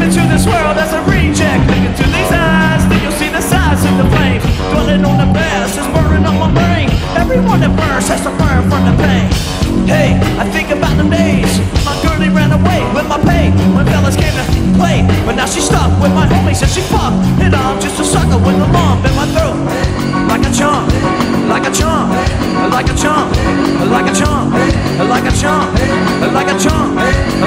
Into 0.00 0.26
this 0.28 0.46
world 0.46 0.78
as 0.78 0.94
a 0.94 1.02
reject. 1.02 1.68
These 1.68 2.32
eyes, 2.32 2.88
then 2.88 3.02
you'll 3.02 3.12
see 3.12 3.28
the 3.28 3.36
of 3.36 3.98
the 3.98 4.16
flame. 4.16 4.40
Dwelling 4.72 5.04
on 5.04 5.18
the 5.18 5.38
past 5.38 5.76
is 5.76 5.86
burning 5.88 6.24
my 6.40 6.50
brain. 6.50 6.88
Everyone 7.14 7.60
that 7.60 7.76
burns 7.76 8.08
has 8.08 8.22
to 8.22 8.30
burn 8.30 8.70
from 8.70 8.86
the 8.86 8.96
pain. 8.96 9.28
Hey, 9.86 10.18
I 10.40 10.48
think 10.48 10.70
about 10.70 10.96
the 10.96 11.04
days 11.10 11.79
my 12.20 12.28
ran 12.28 12.52
away 12.52 12.84
with 12.92 13.08
my 13.08 13.16
pay 13.24 13.48
when 13.72 13.86
fellas 13.88 14.16
came 14.16 14.36
to 14.36 14.44
play. 14.76 15.00
But 15.24 15.40
now 15.40 15.46
she's 15.48 15.64
stuck 15.64 15.88
with 16.02 16.12
my 16.12 16.28
homies 16.28 16.60
and 16.60 16.70
she 16.70 16.84
fucked. 16.92 17.16
And 17.40 17.56
I'm 17.56 17.80
just 17.80 17.96
a 17.96 18.04
sucker 18.04 18.36
with 18.36 18.60
a 18.60 18.68
lump 18.76 19.00
in 19.08 19.14
my 19.16 19.24
throat. 19.32 19.56
Like 20.28 20.44
a 20.44 20.52
chump, 20.52 20.92
like 21.48 21.64
a 21.64 21.72
chump, 21.72 22.12
like 22.70 22.88
a 22.92 22.94
chump, 22.94 23.32
like 23.88 24.06
a 24.06 24.14
chump, 24.14 24.52
like 25.08 25.26
a 25.26 25.34
chump, 25.34 25.72
like 26.36 26.48
a 26.52 26.56
chump, 26.60 26.92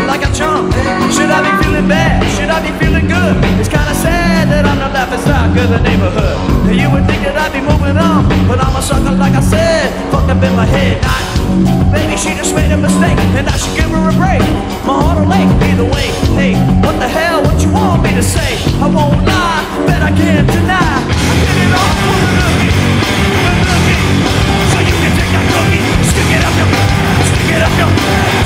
like 0.09 0.23
a 0.25 0.31
chump. 0.33 0.73
Should 1.13 1.29
I 1.29 1.39
be 1.45 1.51
feeling 1.63 1.87
bad? 1.87 2.25
Should 2.35 2.49
I 2.49 2.59
be 2.65 2.73
feeling 2.81 3.07
good? 3.07 3.37
It's 3.61 3.69
kinda 3.69 3.93
sad 3.93 4.49
that 4.49 4.65
I'm 4.65 4.79
the 4.81 4.89
laughing 4.89 5.21
stock 5.21 5.53
of 5.55 5.69
the 5.69 5.79
neighborhood. 5.79 6.35
You 6.73 6.89
would 6.91 7.05
think 7.05 7.21
that 7.23 7.37
I'd 7.37 7.53
be 7.53 7.61
moving 7.61 7.95
on, 7.95 8.27
but 8.49 8.59
I'm 8.59 8.75
a 8.75 8.81
sucker 8.81 9.15
like 9.15 9.37
I 9.37 9.41
said. 9.41 9.93
Fucked 10.11 10.33
up 10.33 10.43
in 10.43 10.55
my 10.55 10.65
head. 10.65 10.99
I, 11.05 11.22
maybe 11.91 12.17
she 12.17 12.33
just 12.35 12.55
made 12.55 12.71
a 12.71 12.77
mistake, 12.77 13.17
and 13.37 13.47
I 13.47 13.55
should 13.57 13.75
give 13.75 13.89
her 13.89 14.03
a 14.09 14.15
break. 14.17 14.41
My 14.85 14.95
heart 15.01 15.17
will 15.21 15.33
ache 15.33 15.49
either 15.69 15.85
way. 15.85 16.09
Hey, 16.37 16.53
what 16.81 16.97
the 16.99 17.07
hell? 17.07 17.41
What 17.43 17.61
you 17.61 17.71
want 17.71 18.03
me 18.03 18.11
to 18.15 18.23
say? 18.23 18.57
I 18.81 18.87
won't 18.89 19.21
lie, 19.25 19.63
bet 19.87 20.01
I 20.01 20.11
can't 20.11 20.47
deny. 20.47 20.81
I 20.81 21.33
did 21.41 21.57
it 21.65 21.71
all 21.73 21.93
for 22.01 22.17
the 22.21 22.29
lookie, 22.41 22.73
the 23.45 23.53
lookie. 23.69 24.01
So 24.71 24.77
you 24.81 24.95
can 24.97 25.11
take 25.13 25.31
that 25.33 25.45
cookie, 25.53 25.83
stick 26.09 26.29
it 26.33 26.43
up, 26.43 26.55
yo, 26.57 26.65
stick 27.29 27.49
it 27.53 27.61
up, 27.61 27.73
yo, 27.79 27.87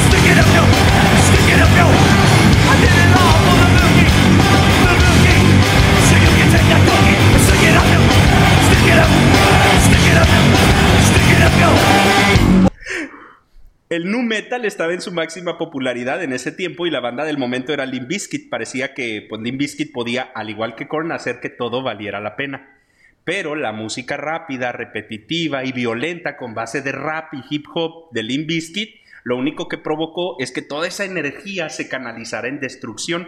stick 0.07 0.25
it 0.27 0.37
up, 0.37 0.49
yo, 0.55 0.63
stick 1.27 1.47
it 1.53 1.59
up, 1.63 1.71
yo. 1.79 2.06
Estaba 14.63 14.93
en 14.93 15.01
su 15.01 15.11
máxima 15.11 15.57
popularidad 15.57 16.23
en 16.23 16.33
ese 16.33 16.51
tiempo 16.51 16.85
y 16.85 16.91
la 16.91 16.99
banda 16.99 17.25
del 17.25 17.37
momento 17.37 17.73
era 17.73 17.85
Limp 17.85 18.07
Bizkit. 18.07 18.49
Parecía 18.49 18.93
que 18.93 19.25
pues, 19.27 19.41
Limp 19.41 19.59
Bizkit 19.59 19.91
podía, 19.91 20.23
al 20.23 20.49
igual 20.49 20.75
que 20.75 20.87
Korn, 20.87 21.11
hacer 21.11 21.39
que 21.39 21.49
todo 21.49 21.83
valiera 21.83 22.19
la 22.19 22.35
pena. 22.35 22.77
Pero 23.23 23.55
la 23.55 23.73
música 23.73 24.15
rápida, 24.15 24.71
repetitiva 24.71 25.65
y 25.65 25.73
violenta 25.73 26.37
con 26.37 26.53
base 26.53 26.81
de 26.81 26.93
rap 26.93 27.33
y 27.33 27.43
hip 27.49 27.65
hop 27.73 28.09
de 28.11 28.23
Limp 28.23 28.47
Bizkit, 28.47 28.95
lo 29.23 29.35
único 29.35 29.67
que 29.67 29.77
provocó 29.77 30.37
es 30.39 30.51
que 30.51 30.61
toda 30.61 30.87
esa 30.87 31.03
energía 31.03 31.69
se 31.69 31.89
canalizara 31.89 32.47
en 32.47 32.61
destrucción. 32.61 33.27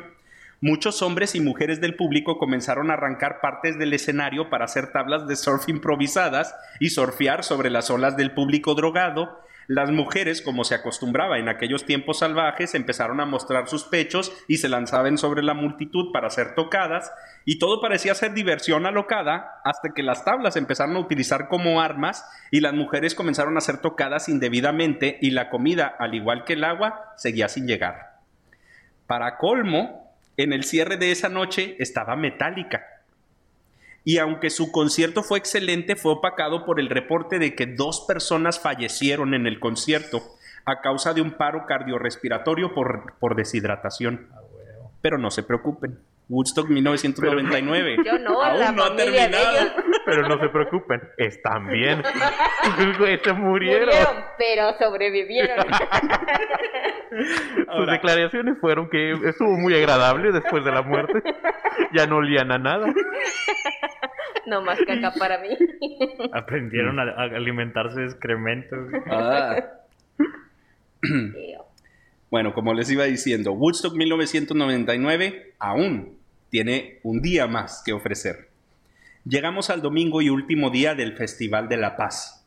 Muchos 0.61 1.01
hombres 1.01 1.35
y 1.35 1.41
mujeres 1.41 1.81
del 1.81 1.95
público 1.95 2.37
comenzaron 2.37 2.89
a 2.89 2.93
arrancar 2.93 3.41
partes 3.41 3.77
del 3.77 3.93
escenario 3.93 4.49
para 4.49 4.65
hacer 4.65 4.91
tablas 4.91 5.27
de 5.27 5.35
surf 5.35 5.67
improvisadas 5.67 6.55
y 6.79 6.89
surfear 6.89 7.43
sobre 7.43 7.69
las 7.69 7.89
olas 7.89 8.15
del 8.15 8.31
público 8.31 8.75
drogado. 8.75 9.39
Las 9.69 9.91
mujeres, 9.91 10.41
como 10.41 10.63
se 10.63 10.73
acostumbraba 10.73 11.37
en 11.37 11.47
aquellos 11.47 11.85
tiempos 11.85 12.17
salvajes, 12.17 12.73
empezaron 12.73 13.19
a 13.19 13.27
mostrar 13.27 13.67
sus 13.67 13.83
pechos 13.83 14.35
y 14.47 14.57
se 14.57 14.67
lanzaban 14.67 15.19
sobre 15.19 15.43
la 15.43 15.53
multitud 15.53 16.11
para 16.11 16.31
ser 16.31 16.55
tocadas, 16.55 17.11
y 17.45 17.59
todo 17.59 17.79
parecía 17.79 18.15
ser 18.15 18.33
diversión 18.33 18.87
alocada 18.87 19.61
hasta 19.63 19.89
que 19.93 20.01
las 20.01 20.25
tablas 20.25 20.55
empezaron 20.55 20.95
a 20.95 20.99
utilizar 20.99 21.49
como 21.49 21.81
armas 21.81 22.25
y 22.49 22.61
las 22.61 22.73
mujeres 22.73 23.13
comenzaron 23.13 23.57
a 23.57 23.61
ser 23.61 23.77
tocadas 23.77 24.27
indebidamente 24.27 25.19
y 25.21 25.29
la 25.29 25.51
comida, 25.51 25.85
al 25.99 26.15
igual 26.15 26.45
que 26.45 26.53
el 26.53 26.63
agua, 26.63 27.13
seguía 27.15 27.47
sin 27.47 27.67
llegar. 27.67 28.17
Para 29.05 29.37
colmo, 29.37 30.15
en 30.35 30.51
el 30.51 30.63
cierre 30.63 30.97
de 30.97 31.11
esa 31.11 31.29
noche 31.29 31.75
estaba 31.77 32.15
Metallica. 32.15 32.98
Y 34.03 34.17
aunque 34.17 34.49
su 34.49 34.71
concierto 34.71 35.23
fue 35.23 35.37
excelente, 35.37 35.95
fue 35.95 36.13
opacado 36.13 36.65
por 36.65 36.79
el 36.79 36.89
reporte 36.89 37.39
de 37.39 37.55
que 37.55 37.67
dos 37.67 38.01
personas 38.01 38.59
fallecieron 38.59 39.33
en 39.33 39.45
el 39.45 39.59
concierto 39.59 40.21
a 40.65 40.81
causa 40.81 41.13
de 41.13 41.21
un 41.21 41.31
paro 41.31 41.65
cardiorrespiratorio 41.65 42.73
por, 42.73 43.13
por 43.19 43.35
deshidratación. 43.35 44.27
Pero 45.01 45.17
no 45.17 45.31
se 45.31 45.43
preocupen. 45.43 45.99
Woodstock 46.29 46.69
1999. 46.69 47.97
Yo 48.05 48.19
no, 48.19 48.41
Aún 48.41 48.59
la 48.59 48.71
no 48.71 48.83
ha 48.83 48.95
terminado. 48.95 49.57
ellos 49.57 49.73
Pero 50.05 50.27
no 50.27 50.39
se 50.39 50.49
preocupen, 50.49 51.01
están 51.17 51.67
bien. 51.67 52.03
Se 52.77 53.33
murieron. 53.33 53.41
murieron, 53.41 54.23
pero 54.37 54.73
sobrevivieron. 54.79 55.65
Sus 57.09 57.67
Ahora- 57.67 57.93
declaraciones 57.93 58.57
fueron 58.61 58.89
que 58.89 59.13
estuvo 59.27 59.57
muy 59.57 59.73
agradable 59.73 60.31
después 60.31 60.63
de 60.63 60.71
la 60.71 60.83
muerte. 60.83 61.21
Ya 61.93 62.05
no 62.05 62.17
olían 62.17 62.51
a 62.51 62.59
nada. 62.59 62.93
no 64.45 64.61
más 64.61 64.77
caca 64.85 65.11
para 65.17 65.39
mí. 65.39 65.49
Aprendieron 66.31 66.99
a, 66.99 67.03
a 67.03 67.23
alimentarse 67.23 68.01
de 68.01 68.05
excrementos. 68.05 68.77
Ah. 69.09 69.55
Bueno, 72.29 72.53
como 72.53 72.73
les 72.75 72.91
iba 72.91 73.05
diciendo, 73.05 73.53
Woodstock 73.53 73.95
1999 73.95 75.55
aún 75.57 76.18
tiene 76.49 76.99
un 77.03 77.21
día 77.21 77.47
más 77.47 77.81
que 77.85 77.93
ofrecer. 77.93 78.49
Llegamos 79.25 79.69
al 79.69 79.81
domingo 79.81 80.21
y 80.21 80.29
último 80.29 80.69
día 80.69 80.95
del 80.95 81.15
Festival 81.15 81.69
de 81.69 81.77
la 81.77 81.95
Paz. 81.97 82.45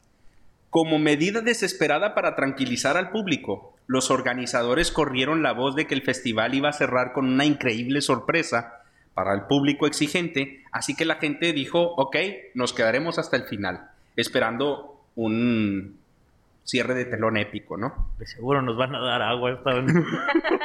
Como 0.70 0.98
medida 0.98 1.42
desesperada 1.42 2.14
para 2.14 2.34
tranquilizar 2.34 2.96
al 2.96 3.10
público, 3.10 3.76
los 3.86 4.10
organizadores 4.10 4.90
corrieron 4.90 5.42
la 5.42 5.52
voz 5.52 5.76
de 5.76 5.86
que 5.86 5.94
el 5.94 6.02
festival 6.02 6.54
iba 6.54 6.70
a 6.70 6.72
cerrar 6.72 7.12
con 7.12 7.26
una 7.26 7.44
increíble 7.44 8.00
sorpresa 8.00 8.80
para 9.12 9.34
el 9.34 9.42
público 9.42 9.86
exigente, 9.86 10.64
así 10.72 10.96
que 10.96 11.04
la 11.04 11.16
gente 11.16 11.52
dijo, 11.52 11.94
ok, 11.96 12.16
nos 12.54 12.72
quedaremos 12.72 13.18
hasta 13.18 13.36
el 13.36 13.44
final, 13.44 13.90
esperando 14.16 15.02
un 15.14 15.98
cierre 16.64 16.94
de 16.94 17.04
telón 17.04 17.36
épico, 17.36 17.76
¿no? 17.76 18.10
De 18.18 18.26
seguro 18.26 18.62
nos 18.62 18.76
van 18.76 18.94
a 18.94 19.00
dar 19.00 19.22
agua. 19.22 19.52
esta 19.52 19.74
vez. 19.74 19.92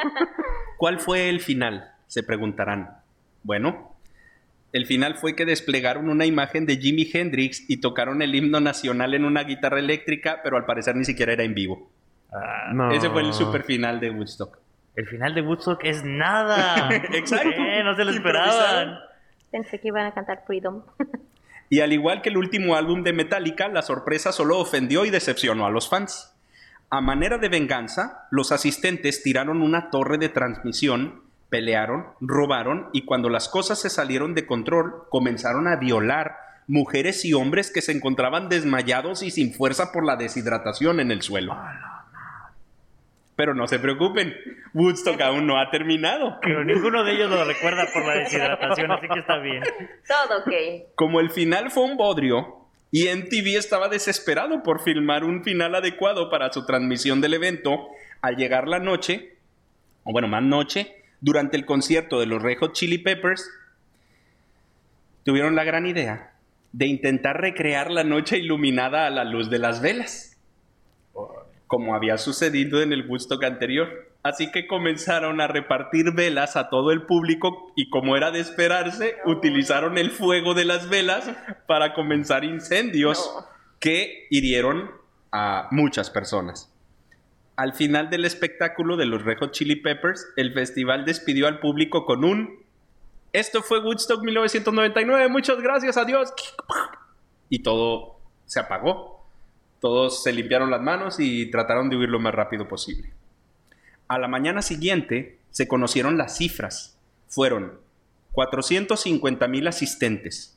¿Cuál 0.78 1.00
fue 1.00 1.28
el 1.28 1.40
final? 1.40 1.92
Se 2.06 2.22
preguntarán. 2.22 2.98
Bueno, 3.42 3.96
el 4.72 4.86
final 4.86 5.14
fue 5.16 5.34
que 5.34 5.44
desplegaron 5.46 6.10
una 6.10 6.26
imagen 6.26 6.66
de 6.66 6.76
Jimi 6.76 7.08
Hendrix 7.12 7.68
y 7.68 7.78
tocaron 7.78 8.20
el 8.22 8.34
himno 8.34 8.60
nacional 8.60 9.14
en 9.14 9.24
una 9.24 9.44
guitarra 9.44 9.78
eléctrica, 9.78 10.40
pero 10.42 10.56
al 10.56 10.66
parecer 10.66 10.94
ni 10.96 11.04
siquiera 11.04 11.32
era 11.32 11.44
en 11.44 11.54
vivo. 11.54 11.90
Ah, 12.32 12.70
No. 12.72 12.90
Ese 12.90 13.08
fue 13.10 13.22
el 13.22 13.32
super 13.32 13.62
final 13.64 14.00
de 14.00 14.10
Woodstock. 14.10 14.58
el 14.96 15.06
final 15.06 15.34
de 15.34 15.42
Woodstock 15.42 15.84
es 15.84 16.04
nada. 16.04 16.88
Exacto. 17.12 17.48
Eh, 17.48 17.82
no 17.82 17.96
se 17.96 18.04
lo 18.04 18.10
esperaban. 18.10 18.98
Pensé 19.50 19.80
que 19.80 19.88
iban 19.88 20.04
a 20.06 20.12
cantar 20.12 20.42
Freedom. 20.46 20.82
Y 21.70 21.80
al 21.80 21.92
igual 21.92 22.20
que 22.22 22.28
el 22.30 22.36
último 22.36 22.74
álbum 22.76 23.02
de 23.02 23.12
Metallica, 23.12 23.68
la 23.68 23.82
sorpresa 23.82 24.32
solo 24.32 24.58
ofendió 24.58 25.04
y 25.04 25.10
decepcionó 25.10 25.66
a 25.66 25.70
los 25.70 25.88
fans. 25.88 26.34
A 26.90 27.00
manera 27.02 27.36
de 27.38 27.48
venganza, 27.50 28.26
los 28.30 28.52
asistentes 28.52 29.22
tiraron 29.22 29.60
una 29.62 29.90
torre 29.90 30.16
de 30.18 30.30
transmisión, 30.30 31.22
pelearon, 31.48 32.06
robaron 32.20 32.88
y 32.92 33.04
cuando 33.04 33.28
las 33.28 33.48
cosas 33.48 33.80
se 33.80 33.90
salieron 33.90 34.34
de 34.34 34.46
control, 34.46 35.04
comenzaron 35.08 35.66
a 35.68 35.76
violar 35.76 36.36
mujeres 36.66 37.24
y 37.24 37.32
hombres 37.32 37.72
que 37.72 37.80
se 37.80 37.92
encontraban 37.92 38.48
desmayados 38.48 39.22
y 39.22 39.30
sin 39.30 39.54
fuerza 39.54 39.90
por 39.90 40.04
la 40.04 40.16
deshidratación 40.16 41.00
en 41.00 41.10
el 41.10 41.22
suelo. 41.22 41.56
Pero 43.36 43.54
no 43.54 43.66
se 43.68 43.78
preocupen, 43.78 44.34
Woodstock 44.74 45.20
aún 45.20 45.46
no 45.46 45.60
ha 45.60 45.70
terminado. 45.70 46.38
Pero 46.42 46.64
ninguno 46.64 47.04
de 47.04 47.12
ellos 47.12 47.30
lo 47.30 47.44
recuerda 47.44 47.86
por 47.92 48.04
la 48.04 48.14
deshidratación, 48.14 48.90
así 48.90 49.08
que 49.08 49.20
está 49.20 49.38
bien. 49.38 49.62
Todo 50.06 50.40
ok. 50.40 50.92
Como 50.94 51.20
el 51.20 51.30
final 51.30 51.70
fue 51.70 51.84
un 51.84 51.96
bodrio 51.96 52.66
y 52.90 53.06
MTV 53.08 53.56
estaba 53.56 53.88
desesperado 53.88 54.62
por 54.62 54.82
filmar 54.82 55.24
un 55.24 55.44
final 55.44 55.74
adecuado 55.74 56.30
para 56.30 56.52
su 56.52 56.66
transmisión 56.66 57.20
del 57.20 57.34
evento, 57.34 57.88
al 58.20 58.36
llegar 58.36 58.66
la 58.66 58.80
noche, 58.80 59.36
o 60.02 60.12
bueno, 60.12 60.26
más 60.26 60.42
noche, 60.42 60.97
durante 61.20 61.56
el 61.56 61.66
concierto 61.66 62.20
de 62.20 62.26
los 62.26 62.42
Red 62.42 62.58
Hot 62.58 62.72
Chili 62.74 62.98
Peppers, 62.98 63.48
tuvieron 65.24 65.54
la 65.54 65.64
gran 65.64 65.86
idea 65.86 66.32
de 66.72 66.86
intentar 66.86 67.40
recrear 67.40 67.90
la 67.90 68.04
noche 68.04 68.38
iluminada 68.38 69.06
a 69.06 69.10
la 69.10 69.24
luz 69.24 69.50
de 69.50 69.58
las 69.58 69.80
velas, 69.80 70.36
como 71.66 71.94
había 71.94 72.18
sucedido 72.18 72.82
en 72.82 72.92
el 72.92 73.06
Woodstock 73.08 73.42
anterior. 73.44 74.06
Así 74.22 74.50
que 74.50 74.66
comenzaron 74.66 75.40
a 75.40 75.46
repartir 75.46 76.12
velas 76.12 76.56
a 76.56 76.68
todo 76.70 76.90
el 76.92 77.02
público 77.02 77.72
y 77.76 77.88
como 77.88 78.16
era 78.16 78.30
de 78.30 78.40
esperarse, 78.40 79.16
utilizaron 79.24 79.96
el 79.96 80.10
fuego 80.10 80.54
de 80.54 80.64
las 80.64 80.88
velas 80.88 81.30
para 81.66 81.94
comenzar 81.94 82.44
incendios 82.44 83.18
No. 83.34 83.46
que 83.80 84.26
hirieron 84.30 84.90
a 85.30 85.68
muchas 85.70 86.10
personas. 86.10 86.72
Al 87.58 87.74
final 87.74 88.08
del 88.08 88.24
espectáculo 88.24 88.96
de 88.96 89.04
los 89.04 89.24
Red 89.24 89.38
Hot 89.40 89.50
Chili 89.50 89.74
Peppers, 89.74 90.28
el 90.36 90.52
festival 90.52 91.04
despidió 91.04 91.48
al 91.48 91.58
público 91.58 92.06
con 92.06 92.22
un 92.22 92.62
Esto 93.32 93.62
fue 93.62 93.80
Woodstock 93.80 94.22
1999, 94.22 95.28
muchas 95.28 95.60
gracias, 95.60 95.96
adiós. 95.96 96.32
Y 97.48 97.64
todo 97.64 98.20
se 98.46 98.60
apagó. 98.60 99.26
Todos 99.80 100.22
se 100.22 100.32
limpiaron 100.32 100.70
las 100.70 100.82
manos 100.82 101.18
y 101.18 101.50
trataron 101.50 101.90
de 101.90 101.96
huir 101.96 102.10
lo 102.10 102.20
más 102.20 102.32
rápido 102.32 102.68
posible. 102.68 103.10
A 104.06 104.20
la 104.20 104.28
mañana 104.28 104.62
siguiente 104.62 105.40
se 105.50 105.66
conocieron 105.66 106.16
las 106.16 106.36
cifras. 106.36 106.96
Fueron 107.26 107.80
450 108.34 109.48
mil 109.48 109.66
asistentes, 109.66 110.56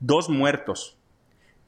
dos 0.00 0.28
muertos, 0.28 0.96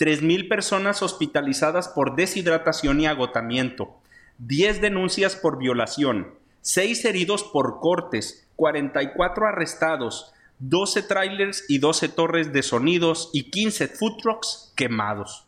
3.000 0.00 0.48
personas 0.48 1.00
hospitalizadas 1.00 1.86
por 1.86 2.16
deshidratación 2.16 3.00
y 3.00 3.06
agotamiento, 3.06 4.00
10 4.38 4.80
denuncias 4.80 5.36
por 5.36 5.58
violación, 5.58 6.34
6 6.62 7.04
heridos 7.04 7.44
por 7.44 7.80
cortes, 7.80 8.48
44 8.56 9.46
arrestados, 9.46 10.32
12 10.60 11.02
trailers 11.02 11.64
y 11.68 11.78
12 11.78 12.08
torres 12.08 12.52
de 12.52 12.62
sonidos 12.62 13.30
y 13.32 13.50
15 13.50 13.88
food 13.88 14.16
trucks 14.20 14.72
quemados. 14.76 15.46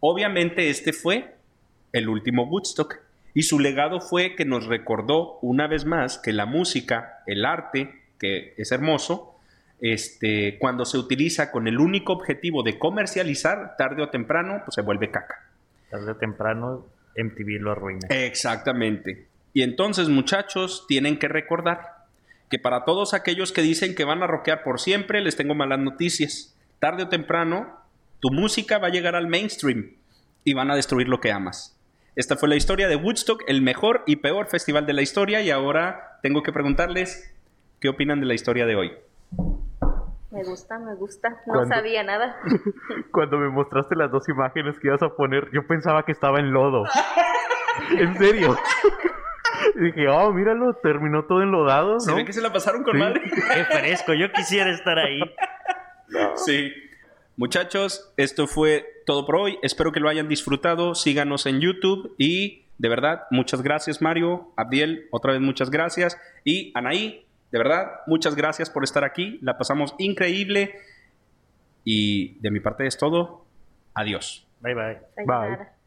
Obviamente 0.00 0.70
este 0.70 0.92
fue 0.92 1.36
el 1.92 2.08
último 2.08 2.44
Woodstock 2.44 2.98
y 3.34 3.42
su 3.42 3.58
legado 3.58 4.00
fue 4.00 4.34
que 4.36 4.44
nos 4.44 4.66
recordó 4.66 5.38
una 5.40 5.66
vez 5.66 5.84
más 5.84 6.18
que 6.18 6.32
la 6.32 6.46
música, 6.46 7.22
el 7.26 7.44
arte, 7.44 8.02
que 8.18 8.54
es 8.56 8.72
hermoso, 8.72 9.36
este, 9.80 10.58
cuando 10.58 10.84
se 10.84 10.98
utiliza 10.98 11.50
con 11.50 11.66
el 11.66 11.78
único 11.78 12.12
objetivo 12.12 12.62
de 12.62 12.78
comercializar, 12.78 13.76
tarde 13.76 14.02
o 14.02 14.10
temprano, 14.10 14.62
pues 14.64 14.74
se 14.74 14.82
vuelve 14.82 15.10
caca. 15.10 15.50
Tarde 15.90 16.12
o 16.12 16.16
temprano, 16.16 16.86
MTV 17.16 17.60
lo 17.60 17.72
arruina. 17.72 18.06
Exactamente. 18.10 19.28
Y 19.52 19.62
entonces, 19.62 20.08
muchachos, 20.08 20.86
tienen 20.88 21.18
que 21.18 21.28
recordar 21.28 21.80
que 22.50 22.58
para 22.58 22.84
todos 22.84 23.14
aquellos 23.14 23.52
que 23.52 23.62
dicen 23.62 23.94
que 23.94 24.04
van 24.04 24.22
a 24.22 24.26
rockear 24.26 24.62
por 24.62 24.80
siempre, 24.80 25.20
les 25.20 25.36
tengo 25.36 25.54
malas 25.54 25.78
noticias. 25.78 26.56
Tarde 26.78 27.04
o 27.04 27.08
temprano, 27.08 27.80
tu 28.20 28.30
música 28.30 28.78
va 28.78 28.88
a 28.88 28.90
llegar 28.90 29.14
al 29.14 29.26
mainstream 29.26 29.96
y 30.44 30.54
van 30.54 30.70
a 30.70 30.76
destruir 30.76 31.08
lo 31.08 31.20
que 31.20 31.32
amas. 31.32 31.78
Esta 32.14 32.36
fue 32.36 32.48
la 32.48 32.56
historia 32.56 32.88
de 32.88 32.96
Woodstock, 32.96 33.42
el 33.46 33.62
mejor 33.62 34.04
y 34.06 34.16
peor 34.16 34.48
festival 34.48 34.84
de 34.84 34.92
la 34.92 35.02
historia, 35.02 35.40
y 35.40 35.50
ahora 35.50 36.18
tengo 36.22 36.42
que 36.42 36.52
preguntarles 36.52 37.32
qué 37.80 37.88
opinan 37.88 38.20
de 38.20 38.26
la 38.26 38.34
historia 38.34 38.66
de 38.66 38.76
hoy. 38.76 38.92
Me 40.32 40.42
gusta, 40.44 40.78
me 40.78 40.94
gusta. 40.94 41.40
No 41.46 41.66
sabía 41.66 42.02
nada. 42.02 42.36
Cuando 43.12 43.36
me 43.38 43.48
mostraste 43.50 43.94
las 43.96 44.10
dos 44.10 44.28
imágenes 44.28 44.78
que 44.78 44.88
ibas 44.88 45.02
a 45.02 45.10
poner, 45.10 45.48
yo 45.52 45.66
pensaba 45.66 46.04
que 46.04 46.12
estaba 46.12 46.38
en 46.40 46.52
lodo. 46.52 46.84
en 47.98 48.16
serio. 48.18 48.56
Y 49.76 49.80
dije, 49.84 50.08
oh, 50.08 50.32
míralo, 50.32 50.74
terminó 50.82 51.24
todo 51.24 51.40
enlodado, 51.40 52.00
Se 52.00 52.10
¿no? 52.10 52.16
ve 52.16 52.24
que 52.24 52.32
se 52.32 52.42
la 52.42 52.52
pasaron 52.52 52.82
con 52.82 52.94
Sí. 52.94 52.98
madre. 52.98 53.22
Qué 53.54 53.64
fresco, 53.64 54.12
yo 54.12 54.30
quisiera 54.32 54.70
estar 54.70 54.98
ahí. 54.98 55.20
Sí. 56.34 56.72
Muchachos, 57.36 58.12
esto 58.16 58.48
fue 58.48 58.84
todo 59.06 59.24
por 59.24 59.36
hoy. 59.36 59.58
Espero 59.62 59.92
que 59.92 60.00
lo 60.00 60.08
hayan 60.08 60.28
disfrutado. 60.28 60.94
Síganos 60.96 61.46
en 61.46 61.60
YouTube 61.60 62.12
y 62.18 62.66
de 62.78 62.88
verdad, 62.88 63.22
muchas 63.30 63.62
gracias 63.62 64.02
Mario, 64.02 64.52
Abdiel, 64.56 65.06
otra 65.12 65.32
vez 65.32 65.40
muchas 65.40 65.70
gracias. 65.70 66.18
Y 66.44 66.72
Anaí, 66.74 67.24
de 67.52 67.58
verdad, 67.58 68.00
muchas 68.06 68.34
gracias 68.34 68.70
por 68.70 68.82
estar 68.82 69.04
aquí. 69.04 69.38
La 69.42 69.58
pasamos 69.58 69.94
increíble. 69.98 70.74
Y 71.84 72.38
de 72.40 72.50
mi 72.50 72.60
parte 72.60 72.86
es 72.86 72.96
todo. 72.96 73.44
Adiós. 73.94 74.48
Bye 74.60 74.74
bye. 74.74 74.94
Bye. 75.16 75.26
Sayonara. 75.26 75.81